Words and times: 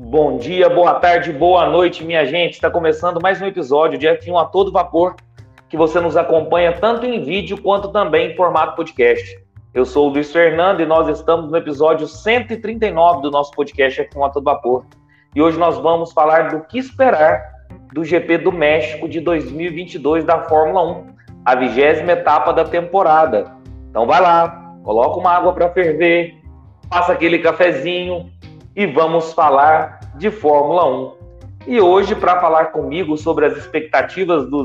Bom 0.00 0.36
dia, 0.36 0.70
boa 0.70 0.94
tarde, 0.94 1.32
boa 1.32 1.68
noite, 1.68 2.04
minha 2.04 2.24
gente. 2.24 2.52
Está 2.52 2.70
começando 2.70 3.20
mais 3.20 3.42
um 3.42 3.46
episódio 3.46 3.98
de 3.98 4.06
F1 4.06 4.40
a 4.40 4.44
todo 4.44 4.70
vapor, 4.70 5.16
que 5.68 5.76
você 5.76 5.98
nos 6.00 6.16
acompanha 6.16 6.70
tanto 6.70 7.04
em 7.04 7.20
vídeo 7.24 7.60
quanto 7.60 7.88
também 7.88 8.30
em 8.30 8.36
formato 8.36 8.76
podcast. 8.76 9.36
Eu 9.74 9.84
sou 9.84 10.06
o 10.06 10.12
Luiz 10.12 10.32
Fernando 10.32 10.80
e 10.80 10.86
nós 10.86 11.08
estamos 11.08 11.50
no 11.50 11.56
episódio 11.56 12.06
139 12.06 13.22
do 13.22 13.30
nosso 13.32 13.50
podcast 13.50 14.00
F1 14.04 14.24
a 14.24 14.30
todo 14.30 14.44
vapor. 14.44 14.86
E 15.34 15.42
hoje 15.42 15.58
nós 15.58 15.76
vamos 15.78 16.12
falar 16.12 16.50
do 16.50 16.60
que 16.60 16.78
esperar 16.78 17.50
do 17.92 18.04
GP 18.04 18.38
do 18.38 18.52
México 18.52 19.08
de 19.08 19.18
2022 19.18 20.24
da 20.24 20.44
Fórmula 20.44 20.92
1, 20.92 21.06
a 21.44 21.56
vigésima 21.56 22.12
etapa 22.12 22.52
da 22.52 22.64
temporada. 22.64 23.52
Então 23.90 24.06
vai 24.06 24.20
lá, 24.20 24.76
coloca 24.84 25.18
uma 25.18 25.32
água 25.32 25.52
para 25.52 25.68
ferver, 25.70 26.36
passa 26.88 27.14
aquele 27.14 27.40
cafezinho, 27.40 28.30
e 28.78 28.86
vamos 28.86 29.32
falar 29.32 29.98
de 30.14 30.30
Fórmula 30.30 30.86
1. 30.86 31.16
E 31.66 31.80
hoje, 31.80 32.14
para 32.14 32.40
falar 32.40 32.66
comigo 32.66 33.16
sobre 33.16 33.44
as 33.44 33.56
expectativas 33.56 34.48
do, 34.48 34.64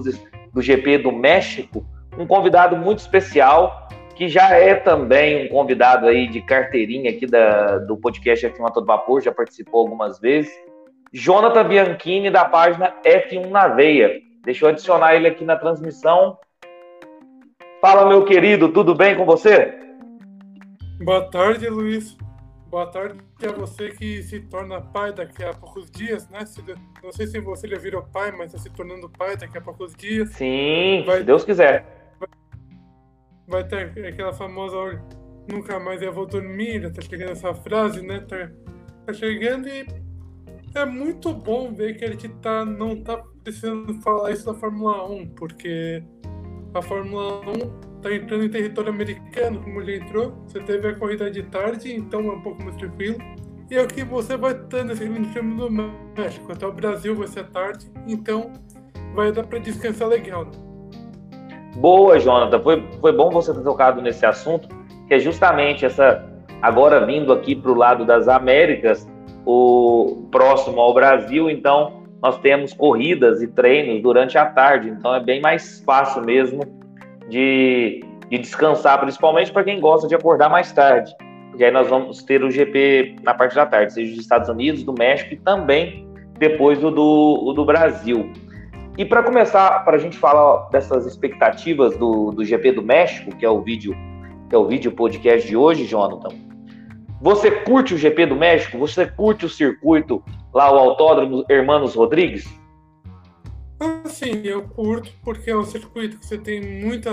do 0.54 0.62
GP 0.62 1.00
do 1.00 1.12
México, 1.12 1.84
um 2.16 2.28
convidado 2.28 2.78
muito 2.78 3.00
especial, 3.00 3.90
que 4.16 4.28
já 4.28 4.52
é 4.52 4.76
também 4.76 5.48
um 5.48 5.50
convidado 5.50 6.06
aí 6.06 6.28
de 6.28 6.44
carteirinha 6.44 7.10
aqui 7.10 7.26
da, 7.26 7.80
do 7.80 7.98
podcast 7.98 8.48
F1 8.50 8.68
a 8.68 8.70
todo 8.70 8.86
vapor, 8.86 9.20
já 9.20 9.32
participou 9.32 9.80
algumas 9.82 10.20
vezes. 10.20 10.54
Jonathan 11.12 11.68
Bianchini, 11.68 12.30
da 12.30 12.46
página 12.46 12.94
F1 13.04 13.50
na 13.50 13.68
Veia. 13.68 14.22
Deixa 14.46 14.64
eu 14.64 14.70
adicionar 14.70 15.16
ele 15.16 15.28
aqui 15.28 15.44
na 15.44 15.56
transmissão. 15.56 16.38
Fala, 17.82 18.08
meu 18.08 18.24
querido, 18.26 18.70
tudo 18.70 18.94
bem 18.94 19.18
com 19.18 19.26
você? 19.26 19.74
Boa 21.04 21.28
tarde, 21.32 21.68
Luiz. 21.68 22.16
Boa 22.74 22.88
tarde 22.88 23.20
a 23.48 23.52
você 23.52 23.92
que 23.92 24.24
se 24.24 24.40
torna 24.40 24.82
pai 24.82 25.14
daqui 25.14 25.44
a 25.44 25.54
poucos 25.54 25.92
dias, 25.92 26.28
né? 26.30 26.40
Não 27.04 27.12
sei 27.12 27.28
se 27.28 27.40
você 27.40 27.68
já 27.68 27.78
virou 27.78 28.02
pai, 28.02 28.32
mas 28.32 28.48
está 28.48 28.58
se 28.58 28.70
tornando 28.72 29.08
pai 29.08 29.38
daqui 29.38 29.56
a 29.56 29.62
poucos 29.62 29.94
dias. 29.94 30.32
Sim, 30.32 31.04
vai, 31.06 31.20
se 31.20 31.24
Deus 31.24 31.46
quiser. 31.46 32.16
Vai, 32.20 32.30
vai 33.48 33.64
ter 33.64 34.08
aquela 34.08 34.34
famosa 34.34 34.76
nunca 35.48 35.80
mais 35.80 36.02
eu 36.02 36.12
vou 36.12 36.26
dormir, 36.26 36.92
tá 36.92 37.00
chegando 37.00 37.34
essa 37.34 37.54
frase, 37.54 38.02
né? 38.02 38.22
Tá, 38.22 38.50
tá 39.06 39.14
chegando 39.14 39.68
e 39.68 39.86
é 40.74 40.84
muito 40.84 41.32
bom 41.32 41.72
ver 41.76 41.96
que 41.96 42.06
a 42.06 42.10
gente 42.10 42.28
tá, 42.28 42.66
não 42.66 43.04
tá 43.04 43.22
precisando 43.44 44.02
falar 44.02 44.32
isso 44.32 44.48
da 44.48 44.56
Fórmula 44.56 45.08
1, 45.12 45.28
porque 45.36 46.04
a 46.74 46.82
Fórmula 46.82 47.40
1 47.52 47.93
tá 48.04 48.14
entrando 48.14 48.44
em 48.44 48.50
território 48.50 48.92
americano, 48.92 49.62
como 49.62 49.82
ele 49.82 49.98
entrou. 49.98 50.34
Você 50.46 50.60
teve 50.60 50.88
a 50.90 50.96
corrida 50.96 51.32
de 51.32 51.44
tarde, 51.44 51.96
então 51.96 52.20
é 52.20 52.34
um 52.34 52.42
pouco 52.42 52.62
mais 52.62 52.76
tranquilo. 52.76 53.18
E 53.72 53.88
que 53.88 54.04
você 54.04 54.38
vai 54.38 54.54
ter 54.54 54.84
nesse 54.84 55.06
grande 55.06 55.30
prêmio 55.30 55.56
do 55.56 55.72
México. 55.72 56.52
Até 56.52 56.68
o 56.68 56.72
Brasil 56.72 57.16
vai 57.16 57.28
ser 57.28 57.46
tarde, 57.48 57.88
então 58.08 58.52
vai 59.16 59.32
dar 59.32 59.44
para 59.44 59.58
descansar 59.60 60.10
legal. 60.10 60.46
Né? 60.46 60.52
Boa, 61.78 62.20
Jonathan. 62.20 62.60
Foi, 62.60 62.84
foi 63.00 63.12
bom 63.14 63.32
você 63.32 63.54
ter 63.54 63.64
tocado 63.64 64.02
nesse 64.02 64.26
assunto, 64.26 64.68
que 65.08 65.14
é 65.14 65.20
justamente 65.20 65.86
essa. 65.86 66.30
Agora 66.62 67.06
vindo 67.06 67.34
aqui 67.34 67.56
para 67.56 67.72
o 67.72 67.76
lado 67.76 68.06
das 68.06 68.28
Américas, 68.28 69.08
o 69.46 70.28
próximo 70.32 70.80
ao 70.80 70.94
Brasil, 70.94 71.50
então 71.50 72.04
nós 72.22 72.38
temos 72.40 72.74
corridas 72.74 73.42
e 73.42 73.48
treinos 73.48 74.02
durante 74.02 74.38
a 74.38 74.46
tarde, 74.46 74.90
então 74.90 75.14
é 75.14 75.20
bem 75.20 75.42
mais 75.42 75.84
fácil 75.86 76.24
mesmo 76.24 76.83
de, 77.30 78.04
de 78.30 78.38
descansar, 78.38 79.00
principalmente 79.00 79.52
para 79.52 79.64
quem 79.64 79.80
gosta 79.80 80.08
de 80.08 80.16
acordar 80.16 80.50
mais 80.50 80.72
tarde. 80.72 81.14
E 81.58 81.64
aí 81.64 81.72
nós 81.72 81.88
vamos 81.88 82.24
ter 82.24 82.44
o 82.44 82.50
GP 82.50 83.18
na 83.24 83.34
parte 83.34 83.56
da 83.56 83.66
tarde, 83.66 83.94
seja 83.94 84.12
dos 84.12 84.22
Estados 84.22 84.50
Unidos, 84.50 84.84
do 84.84 84.94
México 84.94 85.34
e 85.34 85.38
também 85.38 86.08
depois 86.40 86.84
o 86.84 86.90
do, 86.90 87.44
o 87.46 87.54
do 87.54 87.64
Brasil. 87.64 88.32
E 88.98 89.06
para 89.06 89.24
começar, 89.24 89.84
para 89.84 89.96
a 89.98 90.00
gente 90.00 90.18
falar 90.18 90.70
dessas 90.70 91.06
expectativas 91.06 91.98
do, 91.98 92.32
do 92.32 92.44
GP 92.44 92.74
do 92.74 92.82
México, 92.82 93.36
que 93.36 93.46
é 93.46 93.50
o 93.50 93.62
vídeo, 93.62 93.96
que 94.50 94.56
é 94.56 94.58
o 94.58 94.66
vídeo 94.66 94.92
podcast 94.92 95.48
de 95.48 95.56
hoje, 95.56 95.86
Jonathan. 95.86 96.30
Você 97.22 97.50
curte 97.50 97.94
o 97.94 97.98
GP 97.98 98.26
do 98.28 98.36
México? 98.36 98.78
Você 98.78 99.06
curte 99.08 99.46
o 99.46 99.50
circuito 99.50 100.24
lá, 100.54 100.72
o 100.72 100.78
Autódromo 100.78 101.46
Hermanos 101.50 101.96
Rodrigues? 101.96 102.46
Sim, 104.06 104.42
eu 104.44 104.68
curto 104.68 105.12
porque 105.24 105.50
é 105.50 105.58
um 105.58 105.64
circuito 105.64 106.18
que 106.20 106.26
você 106.26 106.38
tem 106.38 106.62
muita. 106.62 107.12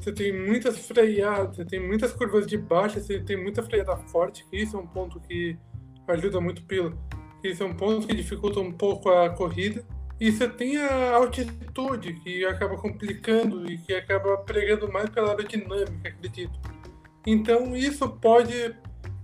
Você 0.00 0.12
tem 0.12 0.32
muitas 0.32 0.86
freadas, 0.86 1.56
você 1.56 1.64
tem 1.64 1.80
muitas 1.84 2.12
curvas 2.12 2.46
de 2.46 2.56
baixa, 2.56 3.00
você 3.00 3.20
tem 3.20 3.36
muita 3.36 3.62
freada 3.62 3.96
forte, 3.96 4.46
que 4.48 4.56
isso 4.56 4.76
é 4.76 4.80
um 4.80 4.86
ponto 4.86 5.20
que 5.20 5.58
ajuda 6.06 6.40
muito 6.40 6.62
pelo. 6.62 6.96
Isso 7.42 7.62
é 7.62 7.66
um 7.66 7.74
ponto 7.74 8.06
que 8.06 8.14
dificulta 8.14 8.60
um 8.60 8.72
pouco 8.72 9.10
a 9.10 9.30
corrida. 9.30 9.84
E 10.20 10.32
você 10.32 10.48
tem 10.48 10.76
a 10.78 11.14
altitude, 11.14 12.14
que 12.14 12.44
acaba 12.44 12.76
complicando 12.76 13.70
e 13.70 13.78
que 13.78 13.94
acaba 13.94 14.36
pregando 14.38 14.90
mais 14.90 15.08
pela 15.10 15.30
aerodinâmica, 15.30 16.08
acredito. 16.08 16.58
Então 17.24 17.76
isso 17.76 18.08
pode 18.08 18.74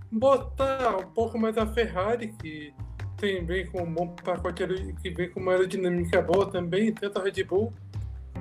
botar 0.09 0.95
um 0.97 1.11
pouco 1.11 1.37
mais 1.37 1.57
a 1.57 1.65
Ferrari, 1.65 2.33
que 2.41 2.73
tem, 3.17 3.45
vem 3.45 3.65
com 3.67 3.83
um 3.83 3.93
bom 3.93 4.07
pacote 4.07 4.63
que 5.01 5.09
vem 5.09 5.29
com 5.29 5.39
uma 5.39 5.53
aerodinâmica 5.53 6.21
boa 6.21 6.49
também, 6.49 6.93
tanto 6.93 7.19
a 7.19 7.23
Red 7.23 7.43
Bull. 7.43 7.73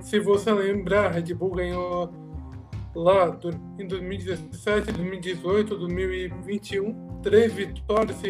Se 0.00 0.18
você 0.18 0.52
lembrar, 0.52 1.06
a 1.06 1.10
Red 1.10 1.34
Bull 1.34 1.52
ganhou 1.52 2.12
lá 2.94 3.38
em 3.78 3.86
2017, 3.86 4.92
2018, 4.92 5.76
2021, 5.76 7.20
três 7.22 7.52
vitórias, 7.52 8.20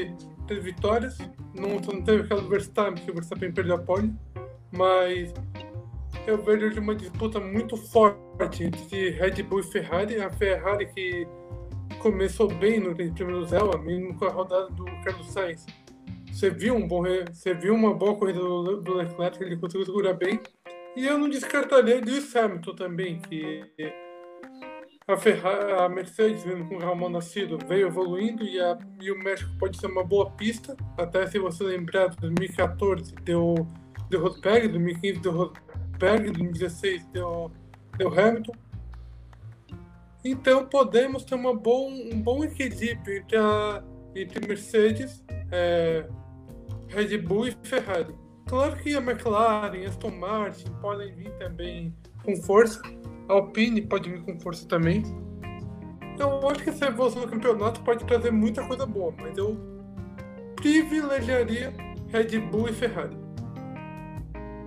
três 0.46 0.64
vitórias. 0.64 1.18
Não, 1.54 1.80
não 1.80 2.02
teve 2.02 2.22
aquela 2.22 2.40
do 2.40 2.48
Verstappen, 2.48 3.02
que 3.02 3.10
o 3.10 3.14
Verstappen 3.14 3.52
perdeu 3.52 3.76
a 3.76 3.78
pole, 3.78 4.12
mas 4.70 5.32
eu 6.26 6.42
vejo 6.42 6.80
uma 6.80 6.94
disputa 6.94 7.40
muito 7.40 7.76
forte 7.76 8.64
entre 8.64 9.10
Red 9.10 9.42
Bull 9.42 9.60
e 9.60 9.64
Ferrari. 9.64 10.20
A 10.20 10.30
Ferrari 10.30 10.86
que 10.86 11.26
começou 12.00 12.48
bem 12.48 12.80
no 12.80 12.94
Prêmio 12.94 13.40
do 13.40 13.46
Zéu, 13.46 13.70
mesmo 13.78 14.14
com 14.14 14.26
a 14.26 14.30
rodada 14.30 14.70
do 14.70 14.84
Carlos 15.02 15.30
Sainz 15.30 15.66
você 16.34 16.50
viu, 16.50 16.74
um 16.74 16.86
bom, 16.86 17.04
você 17.32 17.54
viu 17.54 17.72
uma 17.74 17.94
boa 17.94 18.16
corrida 18.16 18.40
do, 18.40 18.80
do 18.80 18.94
Leclerc, 18.94 19.40
ele 19.40 19.56
conseguiu 19.56 19.86
segurar 19.86 20.14
bem. 20.14 20.40
E 20.96 21.06
eu 21.06 21.16
não 21.16 21.28
descartaria 21.28 22.00
Lewis 22.00 22.34
Hamilton 22.34 22.74
também, 22.74 23.20
que 23.20 23.62
a, 25.06 25.16
Ferrari, 25.16 25.72
a 25.72 25.88
Mercedes, 25.88 26.42
vendo 26.42 26.68
com 26.68 26.74
o 26.74 26.78
Ramon 26.78 27.08
Nascido, 27.08 27.56
veio 27.68 27.86
evoluindo 27.86 28.42
e, 28.42 28.60
a, 28.60 28.76
e 29.00 29.12
o 29.12 29.18
México 29.18 29.50
pode 29.60 29.78
ser 29.78 29.86
uma 29.86 30.02
boa 30.02 30.28
pista. 30.32 30.76
Até 30.98 31.24
se 31.28 31.38
você 31.38 31.62
lembrar, 31.62 32.08
2014 32.16 33.14
deu, 33.22 33.54
deu 34.10 34.20
Rosberg, 34.20 34.68
2015 34.68 35.20
deu 35.20 35.32
Rosberg, 35.32 36.32
2016 36.32 37.06
deu, 37.12 37.52
deu 37.96 38.08
Hamilton. 38.08 38.52
Então 40.24 40.66
podemos 40.66 41.24
ter 41.24 41.36
uma 41.36 41.54
bom, 41.54 41.88
um 41.90 42.20
bom 42.20 42.42
equilíbrio 42.42 43.18
entre, 43.18 43.36
a, 43.36 43.84
entre 44.16 44.48
Mercedes, 44.48 45.24
é, 45.52 46.08
Red 46.94 47.18
Bull 47.18 47.48
e 47.48 47.56
Ferrari. 47.62 48.14
Claro 48.46 48.76
que 48.76 48.94
a 48.94 49.00
McLaren, 49.00 49.86
Aston 49.86 50.10
Martin 50.10 50.70
podem 50.80 51.12
vir 51.14 51.30
também 51.38 51.94
com 52.24 52.36
força. 52.36 52.80
A 53.28 53.32
Alpine 53.32 53.82
pode 53.82 54.10
vir 54.10 54.22
com 54.22 54.38
força 54.38 54.68
também. 54.68 55.02
Eu 56.18 56.48
acho 56.48 56.62
que 56.62 56.70
essa 56.70 56.86
evolução 56.86 57.22
do 57.22 57.28
campeonato 57.28 57.80
pode 57.80 58.04
trazer 58.04 58.30
muita 58.30 58.62
coisa 58.66 58.86
boa, 58.86 59.12
mas 59.20 59.36
eu 59.36 59.56
privilegiaria 60.54 61.72
Red 62.12 62.38
Bull 62.38 62.68
e 62.68 62.72
Ferrari. 62.72 63.16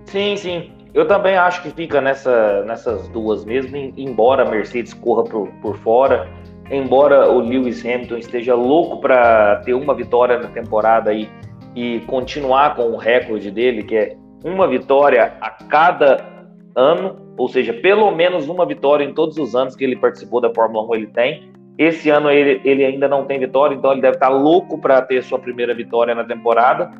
Sim, 0.04 0.36
sim. 0.36 0.72
Eu 0.92 1.06
também 1.06 1.36
acho 1.36 1.62
que 1.62 1.70
fica 1.70 2.00
nessa, 2.00 2.64
nessas 2.64 3.08
duas 3.08 3.44
mesmo, 3.44 3.76
embora 3.76 4.42
a 4.42 4.50
Mercedes 4.50 4.92
corra 4.92 5.24
por, 5.24 5.48
por 5.62 5.76
fora, 5.78 6.28
embora 6.70 7.30
o 7.30 7.40
Lewis 7.40 7.84
Hamilton 7.84 8.16
esteja 8.16 8.54
louco 8.54 9.00
para 9.00 9.56
ter 9.64 9.74
uma 9.74 9.94
vitória 9.94 10.38
na 10.38 10.48
temporada 10.48 11.10
aí 11.10 11.30
e 11.78 12.00
continuar 12.00 12.74
com 12.74 12.90
o 12.90 12.96
recorde 12.96 13.52
dele, 13.52 13.84
que 13.84 13.96
é 13.96 14.16
uma 14.44 14.66
vitória 14.66 15.34
a 15.40 15.48
cada 15.48 16.26
ano, 16.74 17.16
ou 17.36 17.46
seja, 17.46 17.72
pelo 17.72 18.10
menos 18.10 18.48
uma 18.48 18.66
vitória 18.66 19.04
em 19.04 19.14
todos 19.14 19.38
os 19.38 19.54
anos 19.54 19.76
que 19.76 19.84
ele 19.84 19.94
participou 19.94 20.40
da 20.40 20.52
Fórmula 20.52 20.84
1 20.88 20.94
ele 20.96 21.06
tem. 21.06 21.52
Esse 21.78 22.10
ano 22.10 22.32
ele, 22.32 22.60
ele 22.64 22.84
ainda 22.84 23.06
não 23.06 23.26
tem 23.26 23.38
vitória, 23.38 23.76
então 23.76 23.92
ele 23.92 24.00
deve 24.00 24.16
estar 24.16 24.28
louco 24.28 24.76
para 24.80 25.00
ter 25.02 25.22
sua 25.22 25.38
primeira 25.38 25.72
vitória 25.72 26.16
na 26.16 26.24
temporada. 26.24 26.90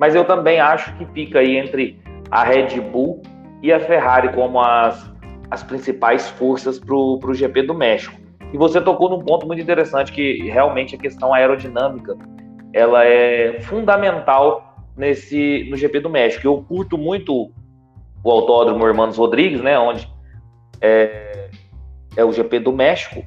Mas 0.00 0.16
eu 0.16 0.24
também 0.24 0.58
acho 0.58 0.92
que 0.96 1.06
fica 1.12 1.38
aí 1.38 1.56
entre 1.56 1.96
a 2.28 2.42
Red 2.42 2.80
Bull 2.80 3.22
e 3.62 3.72
a 3.72 3.78
Ferrari 3.78 4.32
como 4.32 4.60
as, 4.60 5.12
as 5.48 5.62
principais 5.62 6.28
forças 6.30 6.80
para 6.80 6.96
o 6.96 7.32
GP 7.32 7.62
do 7.62 7.74
México. 7.74 8.20
E 8.52 8.58
você 8.58 8.80
tocou 8.80 9.08
num 9.08 9.20
ponto 9.20 9.46
muito 9.46 9.62
interessante 9.62 10.10
que 10.10 10.42
realmente 10.50 10.96
a 10.96 10.98
questão 10.98 11.32
aerodinâmica 11.32 12.16
ela 12.74 13.04
é 13.04 13.60
fundamental 13.60 14.76
nesse 14.96 15.66
no 15.70 15.76
GP 15.76 16.00
do 16.00 16.10
México. 16.10 16.46
Eu 16.46 16.62
curto 16.68 16.98
muito 16.98 17.52
o 18.22 18.30
Autódromo 18.30 18.84
Hermanos 18.86 19.16
Rodrigues, 19.16 19.60
né, 19.60 19.78
onde 19.78 20.08
é, 20.80 21.50
é 22.16 22.24
o 22.24 22.32
GP 22.32 22.58
do 22.58 22.72
México 22.72 23.24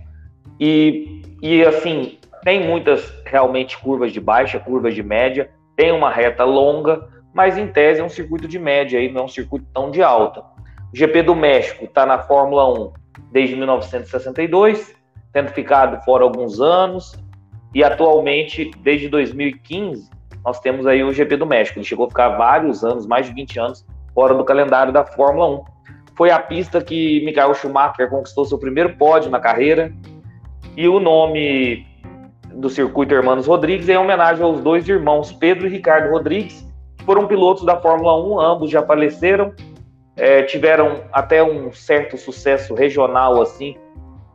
e, 0.59 1.21
e 1.41 1.63
assim 1.63 2.17
tem 2.43 2.65
muitas 2.65 3.13
realmente 3.25 3.77
curvas 3.77 4.11
de 4.11 4.19
baixa, 4.19 4.59
curvas 4.59 4.93
de 4.93 5.03
média, 5.03 5.49
tem 5.75 5.91
uma 5.91 6.09
reta 6.09 6.43
longa, 6.43 7.07
mas 7.33 7.57
em 7.57 7.67
tese 7.67 8.01
é 8.01 8.03
um 8.03 8.09
circuito 8.09 8.47
de 8.47 8.57
média, 8.57 8.99
aí, 8.99 9.11
não 9.11 9.21
é 9.21 9.23
um 9.25 9.29
circuito 9.29 9.65
tão 9.73 9.91
de 9.91 10.01
alta. 10.01 10.41
O 10.41 10.95
GP 10.95 11.23
do 11.23 11.35
México 11.35 11.85
está 11.85 12.05
na 12.05 12.19
Fórmula 12.19 12.71
1 12.73 12.93
desde 13.31 13.55
1962, 13.55 14.95
tendo 15.33 15.49
ficado 15.49 16.03
fora 16.03 16.23
alguns 16.23 16.59
anos, 16.59 17.15
e 17.73 17.83
atualmente, 17.83 18.71
desde 18.81 19.09
2015, 19.09 20.09
nós 20.43 20.59
temos 20.59 20.87
aí 20.87 21.03
o 21.03 21.11
GP 21.11 21.37
do 21.37 21.45
México. 21.45 21.77
Ele 21.77 21.85
chegou 21.85 22.05
a 22.05 22.09
ficar 22.09 22.29
vários 22.29 22.83
anos, 22.83 23.05
mais 23.05 23.25
de 23.25 23.33
20 23.33 23.59
anos, 23.59 23.85
fora 24.13 24.33
do 24.33 24.43
calendário 24.43 24.93
da 24.93 25.03
Fórmula 25.03 25.61
1. 25.61 25.63
Foi 26.15 26.31
a 26.31 26.39
pista 26.39 26.81
que 26.81 27.23
Michael 27.25 27.53
Schumacher 27.53 28.09
conquistou 28.09 28.45
seu 28.45 28.57
primeiro 28.57 28.95
pódio 28.97 29.29
na 29.29 29.39
carreira, 29.39 29.93
e 30.75 30.87
o 30.87 30.99
nome 30.99 31.85
do 32.53 32.69
circuito 32.69 33.13
Hermanos 33.13 33.45
Rodrigues 33.45 33.89
é 33.89 33.93
em 33.93 33.97
homenagem 33.97 34.43
aos 34.43 34.61
dois 34.61 34.87
irmãos, 34.87 35.31
Pedro 35.31 35.67
e 35.67 35.69
Ricardo 35.69 36.09
Rodrigues, 36.11 36.65
que 36.97 37.03
foram 37.03 37.27
pilotos 37.27 37.65
da 37.65 37.75
Fórmula 37.79 38.15
1, 38.23 38.39
ambos 38.39 38.71
já 38.71 38.81
faleceram, 38.81 39.53
é, 40.15 40.43
tiveram 40.43 41.03
até 41.11 41.43
um 41.43 41.71
certo 41.71 42.17
sucesso 42.17 42.73
regional 42.73 43.41
assim 43.41 43.75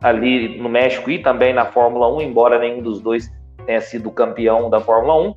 ali 0.03 0.59
no 0.59 0.67
México 0.67 1.09
e 1.09 1.17
também 1.17 1.53
na 1.53 1.65
Fórmula 1.65 2.13
1, 2.13 2.21
embora 2.21 2.59
nenhum 2.59 2.81
dos 2.81 3.01
dois 3.01 3.31
tenha 3.65 3.79
sido 3.79 4.11
campeão 4.11 4.69
da 4.69 4.81
Fórmula 4.81 5.29
1. 5.29 5.33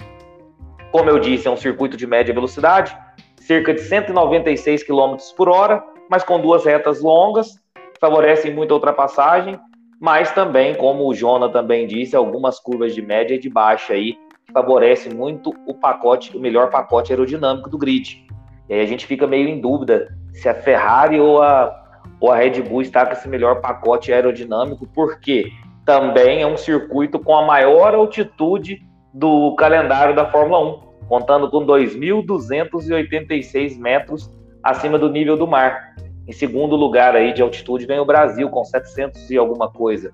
Como 0.90 1.08
eu 1.08 1.20
disse, 1.20 1.46
é 1.46 1.50
um 1.50 1.56
circuito 1.56 1.96
de 1.96 2.06
média 2.06 2.34
velocidade, 2.34 2.96
cerca 3.36 3.72
de 3.72 3.80
196 3.80 4.82
km 4.82 5.16
por 5.36 5.48
hora, 5.48 5.82
mas 6.10 6.24
com 6.24 6.40
duas 6.40 6.64
retas 6.64 7.00
longas, 7.00 7.60
favorecem 8.00 8.52
muito 8.52 8.72
a 8.72 8.74
ultrapassagem, 8.74 9.58
mas 10.00 10.32
também, 10.32 10.74
como 10.74 11.08
o 11.08 11.14
Jona 11.14 11.48
também 11.48 11.86
disse, 11.86 12.16
algumas 12.16 12.58
curvas 12.58 12.94
de 12.94 13.00
média 13.00 13.34
e 13.34 13.38
de 13.38 13.48
baixa 13.48 13.92
aí 13.92 14.18
favorecem 14.52 15.14
muito 15.14 15.54
o 15.66 15.74
pacote, 15.74 16.36
o 16.36 16.40
melhor 16.40 16.70
pacote 16.70 17.12
aerodinâmico 17.12 17.70
do 17.70 17.78
grid. 17.78 18.26
E 18.68 18.74
aí 18.74 18.80
a 18.80 18.86
gente 18.86 19.06
fica 19.06 19.26
meio 19.26 19.48
em 19.48 19.60
dúvida 19.60 20.08
se 20.32 20.48
a 20.48 20.54
Ferrari 20.54 21.20
ou 21.20 21.42
a, 21.42 21.85
ou 22.26 22.32
a 22.32 22.36
Red 22.36 22.60
Bull 22.60 22.82
está 22.82 23.06
com 23.06 23.12
esse 23.12 23.28
melhor 23.28 23.60
pacote 23.60 24.12
aerodinâmico, 24.12 24.84
porque 24.88 25.52
também 25.84 26.42
é 26.42 26.46
um 26.46 26.56
circuito 26.56 27.20
com 27.20 27.36
a 27.36 27.46
maior 27.46 27.94
altitude 27.94 28.82
do 29.14 29.54
calendário 29.54 30.16
da 30.16 30.26
Fórmula 30.26 30.58
1, 30.58 30.80
contando 31.08 31.48
com 31.48 31.64
2.286 31.64 33.78
metros 33.78 34.28
acima 34.60 34.98
do 34.98 35.08
nível 35.08 35.36
do 35.36 35.46
mar. 35.46 35.94
Em 36.26 36.32
segundo 36.32 36.74
lugar 36.74 37.14
aí 37.14 37.32
de 37.32 37.42
altitude 37.42 37.86
vem 37.86 38.00
o 38.00 38.04
Brasil, 38.04 38.50
com 38.50 38.64
700 38.64 39.30
e 39.30 39.36
alguma 39.36 39.70
coisa, 39.70 40.12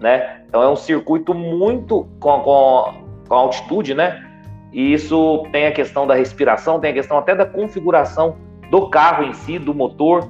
né? 0.00 0.40
Então 0.48 0.62
é 0.62 0.68
um 0.68 0.76
circuito 0.76 1.34
muito 1.34 2.08
com, 2.18 2.40
com, 2.40 2.94
com 3.28 3.34
altitude, 3.34 3.92
né? 3.92 4.26
E 4.72 4.94
isso 4.94 5.44
tem 5.52 5.66
a 5.66 5.72
questão 5.72 6.06
da 6.06 6.14
respiração, 6.14 6.80
tem 6.80 6.92
a 6.92 6.94
questão 6.94 7.18
até 7.18 7.34
da 7.34 7.44
configuração 7.44 8.38
do 8.70 8.88
carro 8.88 9.24
em 9.24 9.34
si, 9.34 9.58
do 9.58 9.74
motor. 9.74 10.26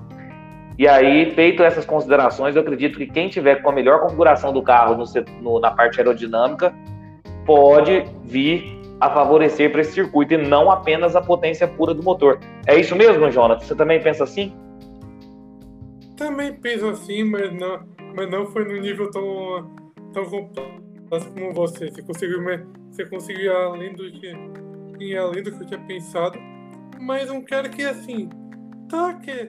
E 0.81 0.89
aí, 0.89 1.31
feito 1.35 1.63
essas 1.63 1.85
considerações, 1.85 2.57
eu 2.57 2.63
acredito 2.63 2.97
que 2.97 3.07
quem 3.07 3.29
tiver 3.29 3.57
com 3.57 3.69
a 3.69 3.73
melhor 3.75 4.01
configuração 4.01 4.51
do 4.51 4.63
carro 4.63 4.97
no, 4.97 5.05
no, 5.43 5.61
na 5.61 5.71
parte 5.73 6.01
aerodinâmica 6.01 6.75
pode 7.45 8.03
vir 8.25 8.81
a 8.99 9.11
favorecer 9.11 9.71
para 9.71 9.83
esse 9.83 9.93
circuito 9.93 10.33
e 10.33 10.39
não 10.39 10.71
apenas 10.71 11.15
a 11.15 11.21
potência 11.21 11.69
pura 11.69 11.93
do 11.93 12.03
motor. 12.03 12.41
É 12.67 12.81
isso 12.81 12.97
mesmo, 12.97 13.31
Jonathan? 13.31 13.63
Você 13.63 13.75
também 13.75 14.03
pensa 14.03 14.25
assim? 14.25 14.55
Também 16.17 16.55
penso 16.55 16.87
assim, 16.87 17.25
mas 17.25 17.53
não, 17.53 17.81
mas 18.17 18.31
não 18.31 18.47
foi 18.47 18.65
no 18.65 18.81
nível 18.81 19.11
tão, 19.11 19.71
tão 20.15 20.25
complexo 20.25 21.31
como 21.35 21.53
você. 21.53 21.91
Você 21.91 22.03
conseguiu, 22.03 22.41
você 22.91 23.05
conseguiu 23.05 23.45
ir 23.45 23.55
além 23.55 23.93
do 23.93 24.11
que, 24.11 24.35
ir 24.99 25.19
além 25.19 25.43
do 25.43 25.53
que 25.53 25.63
eu 25.63 25.67
tinha 25.67 25.81
pensado 25.81 26.39
mas 26.99 27.31
um 27.31 27.43
cara 27.43 27.69
que 27.69 27.83
assim, 27.83 28.29
tá 28.89 29.15
que 29.15 29.49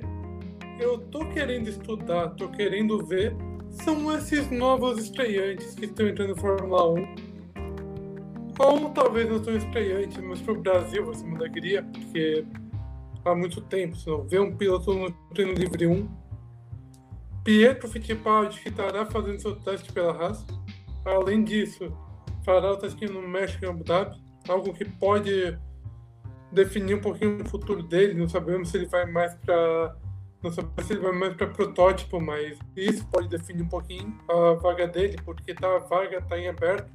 eu 0.81 0.98
tô 0.98 1.25
querendo 1.30 1.68
estudar, 1.68 2.30
tô 2.31 2.50
querendo 2.50 3.06
ver, 3.06 3.36
são 3.69 4.12
esses 4.18 4.50
novos 4.50 4.98
estreantes 5.00 5.75
que 5.75 5.86
estão 5.86 6.07
entrando 6.07 6.36
na 6.36 6.42
Fórmula 6.42 6.92
1. 6.94 7.16
Ou 8.60 8.89
talvez 8.89 9.30
não 9.30 9.44
são 9.44 9.56
estreantes, 9.56 10.18
mas 10.18 10.42
pro 10.42 10.60
Brasil 10.60 11.06
vai 11.06 11.16
ser 11.16 11.25
uma 11.25 11.38
alegria, 11.38 11.83
porque 11.83 12.45
há 13.24 13.36
muito 13.36 13.62
tempo, 13.62 13.95
se 13.95 14.07
não 14.07 14.24
vê 14.24 14.39
um 14.39 14.56
piloto 14.56 14.94
no 14.94 15.12
treino 15.33 15.54
livre 15.54 15.88
1. 15.88 16.07
Pietro 17.44 17.88
Fittipaldi, 17.88 18.60
que 18.60 18.69
estará 18.69 19.06
fazendo 19.06 19.39
seu 19.39 19.56
teste 19.56 19.92
pela 19.92 20.12
Haas. 20.12 20.45
Além 21.06 21.44
disso, 21.44 21.92
fará 22.45 22.72
o 22.72 22.78
teste 22.78 23.06
no 23.07 23.28
México 23.28 23.66
e 23.66 23.68
Abu 23.68 23.83
Dhabi, 23.83 24.16
algo 24.48 24.74
que 24.74 24.86
pode 24.86 25.57
definir 26.51 26.95
um 26.95 27.01
pouquinho 27.01 27.42
o 27.42 27.50
futuro 27.50 27.81
dele. 27.81 28.13
Não 28.13 28.30
sabemos 28.30 28.69
se 28.69 28.78
ele 28.78 28.86
vai 28.86 29.07
mais 29.07 29.33
para 29.36 29.95
não 30.43 30.51
se 30.51 30.59
ele 30.89 31.01
vai 31.01 31.11
mais 31.11 31.33
para 31.35 31.47
protótipo, 31.47 32.19
mas 32.19 32.57
isso 32.75 33.05
pode 33.07 33.27
definir 33.27 33.63
um 33.63 33.67
pouquinho 33.67 34.17
a 34.29 34.53
vaga 34.53 34.88
dele, 34.88 35.17
porque 35.23 35.53
tá, 35.53 35.75
a 35.75 35.79
vaga 35.79 36.17
está 36.17 36.38
em 36.38 36.47
aberto. 36.47 36.89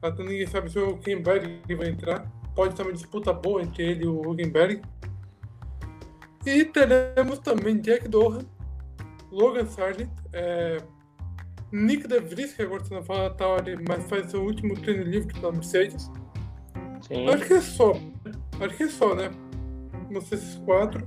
Até 0.00 0.22
ninguém 0.22 0.46
sabe 0.46 0.70
se 0.70 0.78
o 0.78 0.90
Huckenberg 0.90 1.62
vai 1.74 1.88
entrar. 1.88 2.30
Pode 2.54 2.72
estar 2.72 2.84
uma 2.84 2.92
disputa 2.92 3.32
boa 3.32 3.62
entre 3.62 3.82
ele 3.82 4.04
e 4.04 4.06
o 4.06 4.20
Huckenberg. 4.20 4.82
E 6.46 6.64
teremos 6.64 7.38
também 7.40 7.80
Jack 7.80 8.08
Dohan, 8.08 8.46
Logan 9.30 9.66
Sargent, 9.66 10.10
é, 10.32 10.78
Nick 11.72 12.08
De 12.08 12.18
Vries, 12.20 12.54
que 12.54 12.62
agora 12.62 12.82
está 12.82 12.94
na 12.94 13.00
AlphaTauri, 13.00 13.76
mas 13.86 14.08
faz 14.08 14.30
seu 14.30 14.42
último 14.42 14.74
treino 14.74 15.04
livre 15.04 15.32
pela 15.34 15.52
Mercedes. 15.52 16.10
Sim. 17.06 17.28
Acho 17.28 17.46
que 17.46 17.54
é 17.54 17.60
só. 17.60 17.92
Acho 18.60 18.76
que 18.76 18.82
é 18.84 18.88
só, 18.88 19.14
né? 19.14 19.30
Vocês 20.10 20.42
esses 20.42 20.56
quatro. 20.64 21.06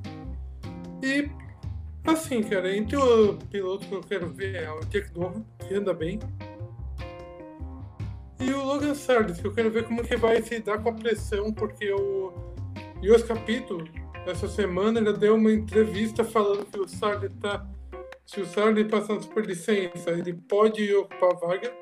E, 1.01 1.29
assim, 2.05 2.43
cara, 2.43 2.75
entre 2.75 2.97
o 2.97 3.37
piloto 3.49 3.87
que 3.87 3.93
eu 3.93 4.01
quero 4.01 4.27
ver 4.27 4.55
é 4.55 4.71
o 4.71 4.79
Jack 4.85 5.11
Dohan, 5.11 5.43
que 5.59 5.73
anda 5.73 5.93
bem. 5.93 6.19
E 8.39 8.51
o 8.51 8.63
Logan 8.63 8.93
Sardes, 8.93 9.39
que 9.39 9.47
eu 9.47 9.53
quero 9.53 9.71
ver 9.71 9.85
como 9.85 10.03
que 10.03 10.17
vai 10.17 10.41
se 10.41 10.59
dar 10.59 10.77
com 10.79 10.89
a 10.89 10.93
pressão, 10.93 11.53
porque 11.53 11.91
o 11.93 12.33
Yos 13.01 13.23
Capito, 13.23 13.77
essa 14.27 14.47
semana, 14.47 14.99
ele 14.99 15.13
deu 15.13 15.35
uma 15.35 15.51
entrevista 15.51 16.23
falando 16.23 16.65
que 16.65 16.79
o 16.79 16.87
Sardes 16.87 17.31
tá. 17.39 17.65
Se 18.25 18.41
o 18.41 18.45
Sardes 18.45 18.87
passar 18.87 19.15
na 19.15 19.21
superlicença, 19.21 20.11
ele 20.11 20.33
pode 20.33 20.93
ocupar 20.93 21.31
a 21.31 21.47
vaga. 21.47 21.73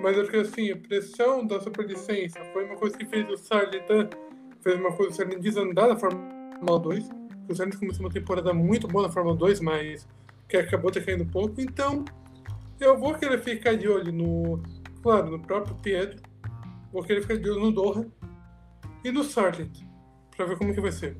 Mas 0.00 0.18
acho 0.18 0.30
que 0.30 0.36
assim, 0.36 0.70
a 0.70 0.76
pressão 0.76 1.46
da 1.46 1.60
superlicença 1.60 2.40
foi 2.52 2.64
uma 2.64 2.76
coisa 2.76 2.96
que 2.96 3.04
fez 3.04 3.28
o 3.28 3.36
Sardes 3.36 3.82
fez 4.62 4.78
uma 4.78 4.92
coisa 4.92 5.24
desandar 5.24 5.88
na 5.88 5.96
Fórmula 5.96 6.78
2. 6.80 7.08
O 7.48 7.54
Sainz 7.54 7.76
começou 7.76 8.04
uma 8.04 8.12
temporada 8.12 8.52
muito 8.52 8.86
boa 8.86 9.06
na 9.06 9.12
Fórmula 9.12 9.34
2, 9.34 9.60
mas 9.60 10.06
que 10.46 10.56
acabou 10.56 10.92
caindo 10.92 11.24
um 11.24 11.28
pouco. 11.28 11.58
Então, 11.60 12.04
eu 12.78 12.98
vou 12.98 13.14
querer 13.14 13.38
ficar 13.38 13.74
de 13.74 13.88
olho 13.88 14.12
no, 14.12 14.62
claro, 15.02 15.30
no 15.30 15.40
próprio 15.40 15.74
Pietro. 15.76 16.20
Vou 16.92 17.02
querer 17.02 17.22
ficar 17.22 17.38
de 17.38 17.48
olho 17.48 17.60
no 17.60 17.72
Doha 17.72 18.06
e 19.02 19.10
no 19.10 19.24
Sargent, 19.24 19.70
para 20.36 20.44
ver 20.44 20.58
como 20.58 20.74
que 20.74 20.80
vai 20.80 20.92
ser. 20.92 21.16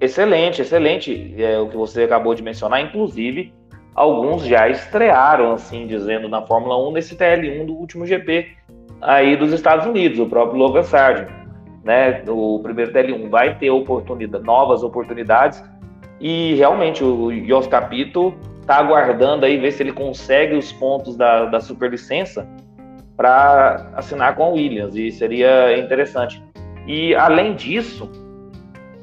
Excelente, 0.00 0.62
excelente 0.62 1.40
é, 1.40 1.60
o 1.60 1.68
que 1.68 1.76
você 1.76 2.02
acabou 2.02 2.34
de 2.34 2.42
mencionar. 2.42 2.80
Inclusive, 2.80 3.54
alguns 3.94 4.44
já 4.44 4.68
estrearam, 4.68 5.52
assim, 5.52 5.86
dizendo 5.86 6.28
na 6.28 6.44
Fórmula 6.44 6.76
1 6.88 6.92
nesse 6.92 7.16
TL1 7.16 7.66
do 7.66 7.74
último 7.74 8.04
GP 8.04 8.56
aí 9.00 9.36
dos 9.36 9.52
Estados 9.52 9.86
Unidos, 9.86 10.18
o 10.18 10.26
próprio 10.26 10.58
Logan 10.58 10.82
Sargent 10.82 11.41
né, 11.84 12.22
o 12.28 12.60
primeiro 12.62 12.92
TL1 12.92 13.28
vai 13.28 13.58
ter 13.58 13.70
oportunidade, 13.70 14.44
novas 14.44 14.82
oportunidades 14.82 15.62
e 16.20 16.54
realmente 16.54 17.02
o 17.02 17.32
Jos 17.46 17.66
Capito 17.66 18.32
está 18.60 18.76
aguardando 18.76 19.44
aí 19.44 19.56
ver 19.56 19.72
se 19.72 19.82
ele 19.82 19.92
consegue 19.92 20.54
os 20.54 20.72
pontos 20.72 21.16
da, 21.16 21.46
da 21.46 21.60
superlicença 21.60 22.48
para 23.16 23.90
assinar 23.94 24.36
com 24.36 24.44
a 24.44 24.48
Williams 24.48 24.94
e 24.94 25.10
seria 25.10 25.76
interessante. 25.76 26.42
E 26.86 27.14
além 27.14 27.54
disso, 27.54 28.08